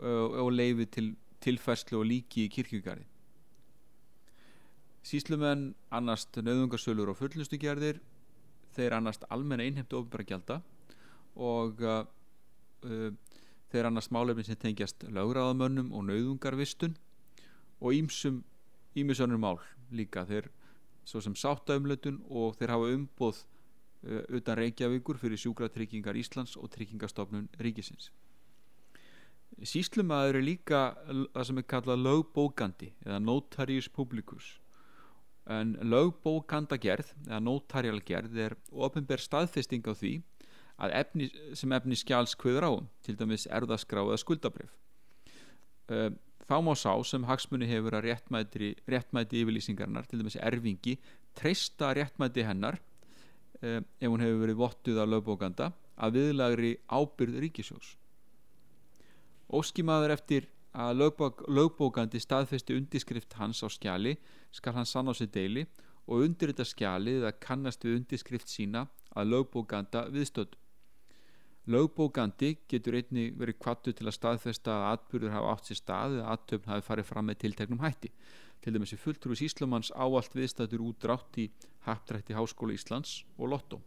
og 0.00 0.52
leifi 0.54 0.86
til 0.94 1.10
tilfærslu 1.44 2.00
og 2.00 2.08
líki 2.08 2.46
í 2.46 2.52
kirkjugarði 2.52 3.09
Síslumenn 5.06 5.74
annast 5.88 6.36
nöðungarsölur 6.36 7.08
og 7.12 7.16
fullnustugerðir 7.16 8.00
þeir 8.76 8.96
annast 8.98 9.24
almenna 9.32 9.64
einhemtu 9.64 9.96
ofnbæra 9.98 10.26
gælda 10.28 10.60
og 11.40 11.80
uh, 11.80 12.04
uh, 12.84 13.10
þeir 13.72 13.88
annast 13.88 14.12
málefni 14.12 14.44
sem 14.44 14.60
tengjast 14.60 15.06
lögráðamönnum 15.08 15.92
og 15.96 16.04
nöðungarvistun 16.10 16.96
og 17.80 17.96
ímsum 17.96 18.42
ímisönur 18.98 19.40
mál 19.40 19.60
líka. 19.90 20.26
Þeir 20.28 20.50
svo 21.08 21.22
sem 21.24 21.34
sáttaumlötun 21.34 22.20
og 22.28 22.58
þeir 22.60 22.74
hafa 22.76 22.94
umboð 22.94 23.40
uh, 23.40 24.24
utan 24.28 24.60
Reykjavíkur 24.60 25.18
fyrir 25.22 25.40
sjúkratryggingar 25.40 26.18
Íslands 26.18 26.58
og 26.60 26.68
tryggingastofnun 26.76 27.48
ríkisins. 27.58 28.12
Síslumæður 29.64 30.38
er 30.38 30.44
líka 30.44 30.80
það 31.08 31.46
sem 31.46 31.58
er 31.58 31.70
kallað 31.72 32.04
lögbókandi 32.04 32.92
eða 33.04 33.18
notarius 33.24 33.88
publicus 33.88 34.58
en 35.48 35.76
lögbókandagerð 35.82 37.12
eða 37.26 37.40
notarialgerð 37.42 38.36
er 38.46 38.56
ofinber 38.70 39.22
staðfesting 39.22 39.86
á 39.88 39.94
því 39.94 40.12
efni, 40.88 41.30
sem 41.56 41.72
efni 41.72 41.96
skjáls 41.98 42.36
kvöður 42.38 42.66
á 42.68 42.72
til 43.04 43.16
dæmis 43.18 43.46
erðaskrá 43.50 44.02
eða 44.04 44.20
skuldabrif 44.20 44.72
þá 46.50 46.56
má 46.64 46.72
sá 46.78 46.92
sem 47.06 47.24
hagsmunni 47.26 47.68
hefur 47.70 47.96
að 47.98 48.08
réttmæti, 48.08 48.74
réttmæti 48.90 49.42
yfirlýsingarnar 49.42 50.08
til 50.08 50.20
dæmis 50.20 50.38
erfingi 50.40 50.98
treysta 51.38 51.92
réttmæti 51.96 52.46
hennar 52.46 52.80
ef 53.60 54.06
hún 54.06 54.22
hefur 54.22 54.44
verið 54.44 54.60
vottuð 54.60 55.02
af 55.02 55.10
lögbókanda 55.10 55.72
að 56.00 56.16
viðlagri 56.16 56.76
ábyrð 56.88 57.40
ríkisjós 57.44 57.96
Óskimaður 59.50 60.14
eftir 60.14 60.46
að 60.72 60.96
lögbók, 61.02 61.44
lögbókandi 61.48 62.20
staðfesti 62.22 62.76
undirskrift 62.78 63.34
hans 63.40 63.62
á 63.66 63.68
skjali 63.70 64.16
skal 64.54 64.74
hann 64.76 64.86
sann 64.86 65.10
á 65.10 65.14
sig 65.14 65.30
deili 65.34 65.66
og 66.06 66.24
undir 66.26 66.52
þetta 66.52 66.66
skjali 66.66 67.16
eða 67.18 67.32
kannast 67.42 67.84
við 67.84 68.00
undirskrift 68.00 68.48
sína 68.48 68.86
að 69.14 69.32
lögbókanda 69.34 70.06
viðstöld. 70.14 70.54
Lögbókandi 71.70 72.56
getur 72.70 72.96
einni 72.98 73.30
verið 73.36 73.58
kvattu 73.60 73.92
til 73.92 74.06
að 74.08 74.16
staðfesta 74.16 74.72
að 74.76 74.86
atbyrður 74.94 75.34
hafa 75.34 75.52
átt 75.54 75.68
sér 75.68 75.78
stað 75.78 76.16
eða 76.16 76.32
aðtöfn 76.34 76.70
hafi 76.72 76.86
farið 76.86 77.10
fram 77.10 77.28
með 77.28 77.40
tilteknum 77.44 77.82
hætti. 77.84 78.10
Til 78.60 78.74
dæmis 78.74 78.92
er 78.94 79.00
fulltrúis 79.00 79.42
Íslamanns 79.44 79.92
áallt 79.94 80.34
viðstættur 80.36 80.82
útrátt 80.84 81.38
í 81.38 81.50
Haptrætti 81.86 82.36
Háskóla 82.36 82.74
Íslands 82.76 83.24
og 83.38 83.52
Lotto. 83.52 83.80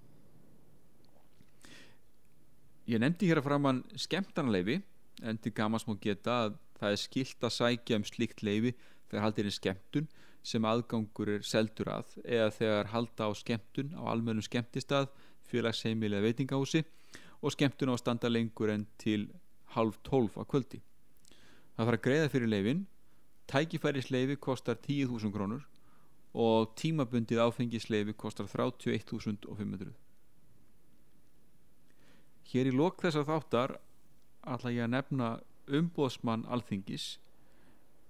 Ég 2.87 2.99
nefndi 2.99 3.29
hér 3.29 3.39
að 3.39 3.47
framann 3.47 3.83
skemmtarnleifi 3.95 4.81
en 5.23 5.37
til 5.39 5.53
gamans 5.55 5.85
má 5.87 5.95
geta 6.01 6.39
að 6.45 6.57
það 6.83 6.95
er 6.95 7.01
skilt 7.01 7.47
að 7.47 7.55
sækja 7.57 7.99
um 7.99 8.05
slíkt 8.07 8.43
leifi 8.43 8.73
þegar 9.09 9.25
haldir 9.25 9.49
er 9.49 9.55
skemmtun 9.55 10.09
sem 10.43 10.65
aðgangur 10.67 11.31
er 11.37 11.45
seldur 11.47 11.91
að 11.93 12.17
eða 12.23 12.49
þegar 12.57 12.89
halda 12.91 13.27
á 13.27 13.31
skemmtun 13.39 13.93
á 13.95 14.03
almennum 14.11 14.43
skemmtistað, 14.43 15.07
félagsheimil 15.47 16.11
eða 16.11 16.25
veitingahúsi 16.27 16.83
og 17.39 17.53
skemmtun 17.55 17.93
á 17.93 17.97
standa 17.99 18.31
lengur 18.31 18.73
en 18.73 18.83
til 18.99 19.29
halv 19.75 19.95
tólf 20.03 20.35
að 20.39 20.49
kvöldi. 20.51 20.81
Það 21.73 21.87
þarf 21.87 21.97
að 21.97 22.03
greiða 22.07 22.31
fyrir 22.33 22.51
leifin, 22.51 22.81
tækifærisleifi 23.49 24.37
kostar 24.43 24.77
10.000 24.83 25.31
krónur 25.33 25.63
og 26.33 26.73
tímabundið 26.79 27.41
áfengisleifi 27.45 28.15
kostar 28.17 28.49
31.500. 28.51 29.93
Hér 32.51 32.69
í 32.69 32.75
lok 32.75 33.01
þessar 33.01 33.27
þáttar 33.29 33.77
ætla 34.43 34.73
ég 34.73 34.85
að 34.85 34.93
nefna 34.97 35.29
umbóðsmann 35.67 36.47
alþingis 36.51 37.17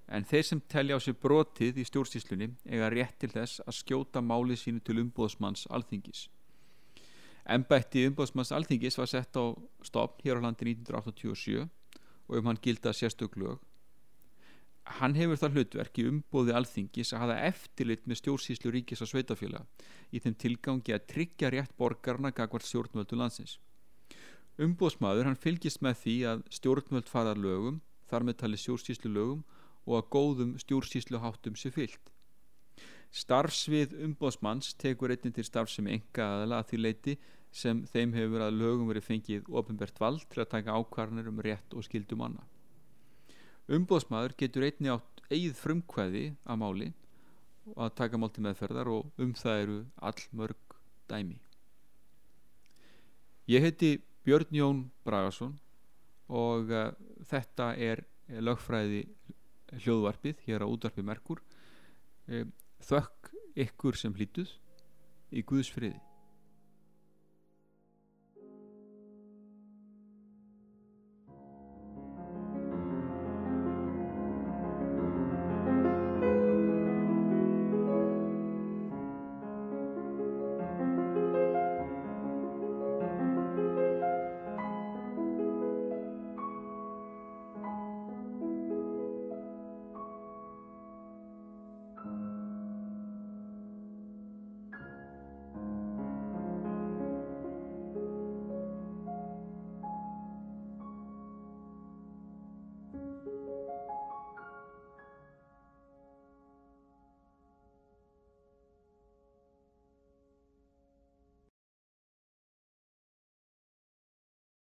en 0.07 0.25
þeir 0.27 0.45
sem 0.45 0.61
telja 0.69 0.97
á 0.97 0.99
sér 1.01 1.17
brotið 1.19 1.79
í 1.81 1.85
stjórnstíslunni 1.87 2.49
eiga 2.67 2.89
rétt 2.91 3.19
til 3.21 3.31
þess 3.33 3.63
að 3.63 3.77
skjóta 3.79 4.21
máli 4.21 4.57
sínu 4.59 4.83
til 4.83 4.99
umbóðsmanns 5.01 5.67
alþingis. 5.73 6.27
Embætti 7.49 8.05
umbóðsmanns 8.09 8.53
alþingis 8.55 8.99
var 8.99 9.09
sett 9.11 9.35
á 9.39 9.55
stopn 9.83 10.23
hér 10.23 10.39
á 10.39 10.45
landi 10.45 10.69
1987 10.73 11.63
og 11.63 12.37
um 12.39 12.49
hann 12.51 12.61
gilda 12.61 12.93
sérstök 12.93 13.35
lög. 13.39 13.59
Hann 14.99 15.15
hefur 15.15 15.39
það 15.39 15.57
hlutverk 15.57 15.99
í 15.99 16.07
umbóði 16.09 16.55
alþingis 16.55 17.13
að 17.15 17.23
hafa 17.23 17.41
eftirlit 17.49 18.07
með 18.07 18.19
stjórnstíslu 18.19 18.71
ríkis 18.75 19.03
og 19.03 19.11
sveitafjöla 19.11 19.63
í 20.11 20.19
þeim 20.19 20.35
tilgangi 20.35 20.95
að 20.95 21.07
tryggja 21.13 21.51
rétt 21.53 21.77
borgarna 21.79 22.33
gagvart 22.35 22.67
stjórnvöldu 22.67 23.19
landsins 23.19 23.57
Umbóðsmaður 24.61 25.25
hann 25.31 25.39
fylgist 25.41 25.81
með 25.81 25.95
því 26.03 26.15
að 26.29 26.41
stjórnvöld 26.53 27.07
fara 27.09 27.33
lögum, 27.33 27.79
þar 28.05 28.25
með 28.27 28.39
tali 28.43 28.59
stjórnstíslu 28.61 29.09
lögum 29.09 29.41
og 29.87 29.95
að 29.97 30.09
góðum 30.13 30.51
stjórnstíslu 30.61 31.21
háttum 31.23 31.55
sé 31.57 31.71
fyllt. 31.73 32.11
Starfsvið 33.13 33.95
umbóðsmanns 34.05 34.73
tekur 34.81 35.13
einnig 35.13 35.33
til 35.35 35.45
starfsemi 35.45 35.97
enga 35.97 36.27
aðala 36.27 36.61
að 36.61 36.69
því 36.69 36.79
leiti 36.81 37.15
sem 37.53 37.83
þeim 37.89 38.13
hefur 38.17 38.45
að 38.45 38.59
lögum 38.61 38.89
verið 38.89 39.07
fengið 39.09 39.49
ofinbært 39.49 39.99
vald 40.01 40.25
til 40.29 40.41
að 40.41 40.51
taka 40.53 40.77
ákvarnir 40.77 41.29
um 41.29 41.41
rétt 41.45 41.73
og 41.77 41.85
skildum 41.85 42.23
manna. 42.23 42.45
Umbóðsmaður 43.69 44.37
getur 44.37 44.65
einnig 44.65 44.93
átt 44.95 45.25
eigið 45.29 45.59
frumkvæði 45.61 46.23
að 46.45 46.61
máli 46.61 46.93
að 47.73 47.93
taka 47.97 48.19
mál 48.19 48.31
til 48.33 48.45
meðferðar 48.45 48.89
og 48.91 49.21
um 49.21 49.35
það 49.37 49.61
eru 49.65 49.77
all 49.97 50.25
mörg 50.33 50.79
dæmi. 51.09 51.37
Ég 53.49 53.63
heiti 53.63 53.93
Björn 54.23 54.55
Jón 54.55 54.85
Bragason 55.03 55.57
og 56.31 56.71
uh, 56.71 56.91
þetta 57.27 57.73
er 57.75 58.05
lögfræði 58.43 59.03
hljóðvarpið 59.83 60.45
hér 60.47 60.63
á 60.63 60.67
útvarpið 60.69 61.07
Merkur. 61.09 61.43
Uh, 62.29 62.47
þökk 62.83 63.33
ykkur 63.67 63.99
sem 63.99 64.15
hlýtuð 64.15 64.55
í 65.33 65.43
Guðs 65.45 65.69
friði 65.73 65.99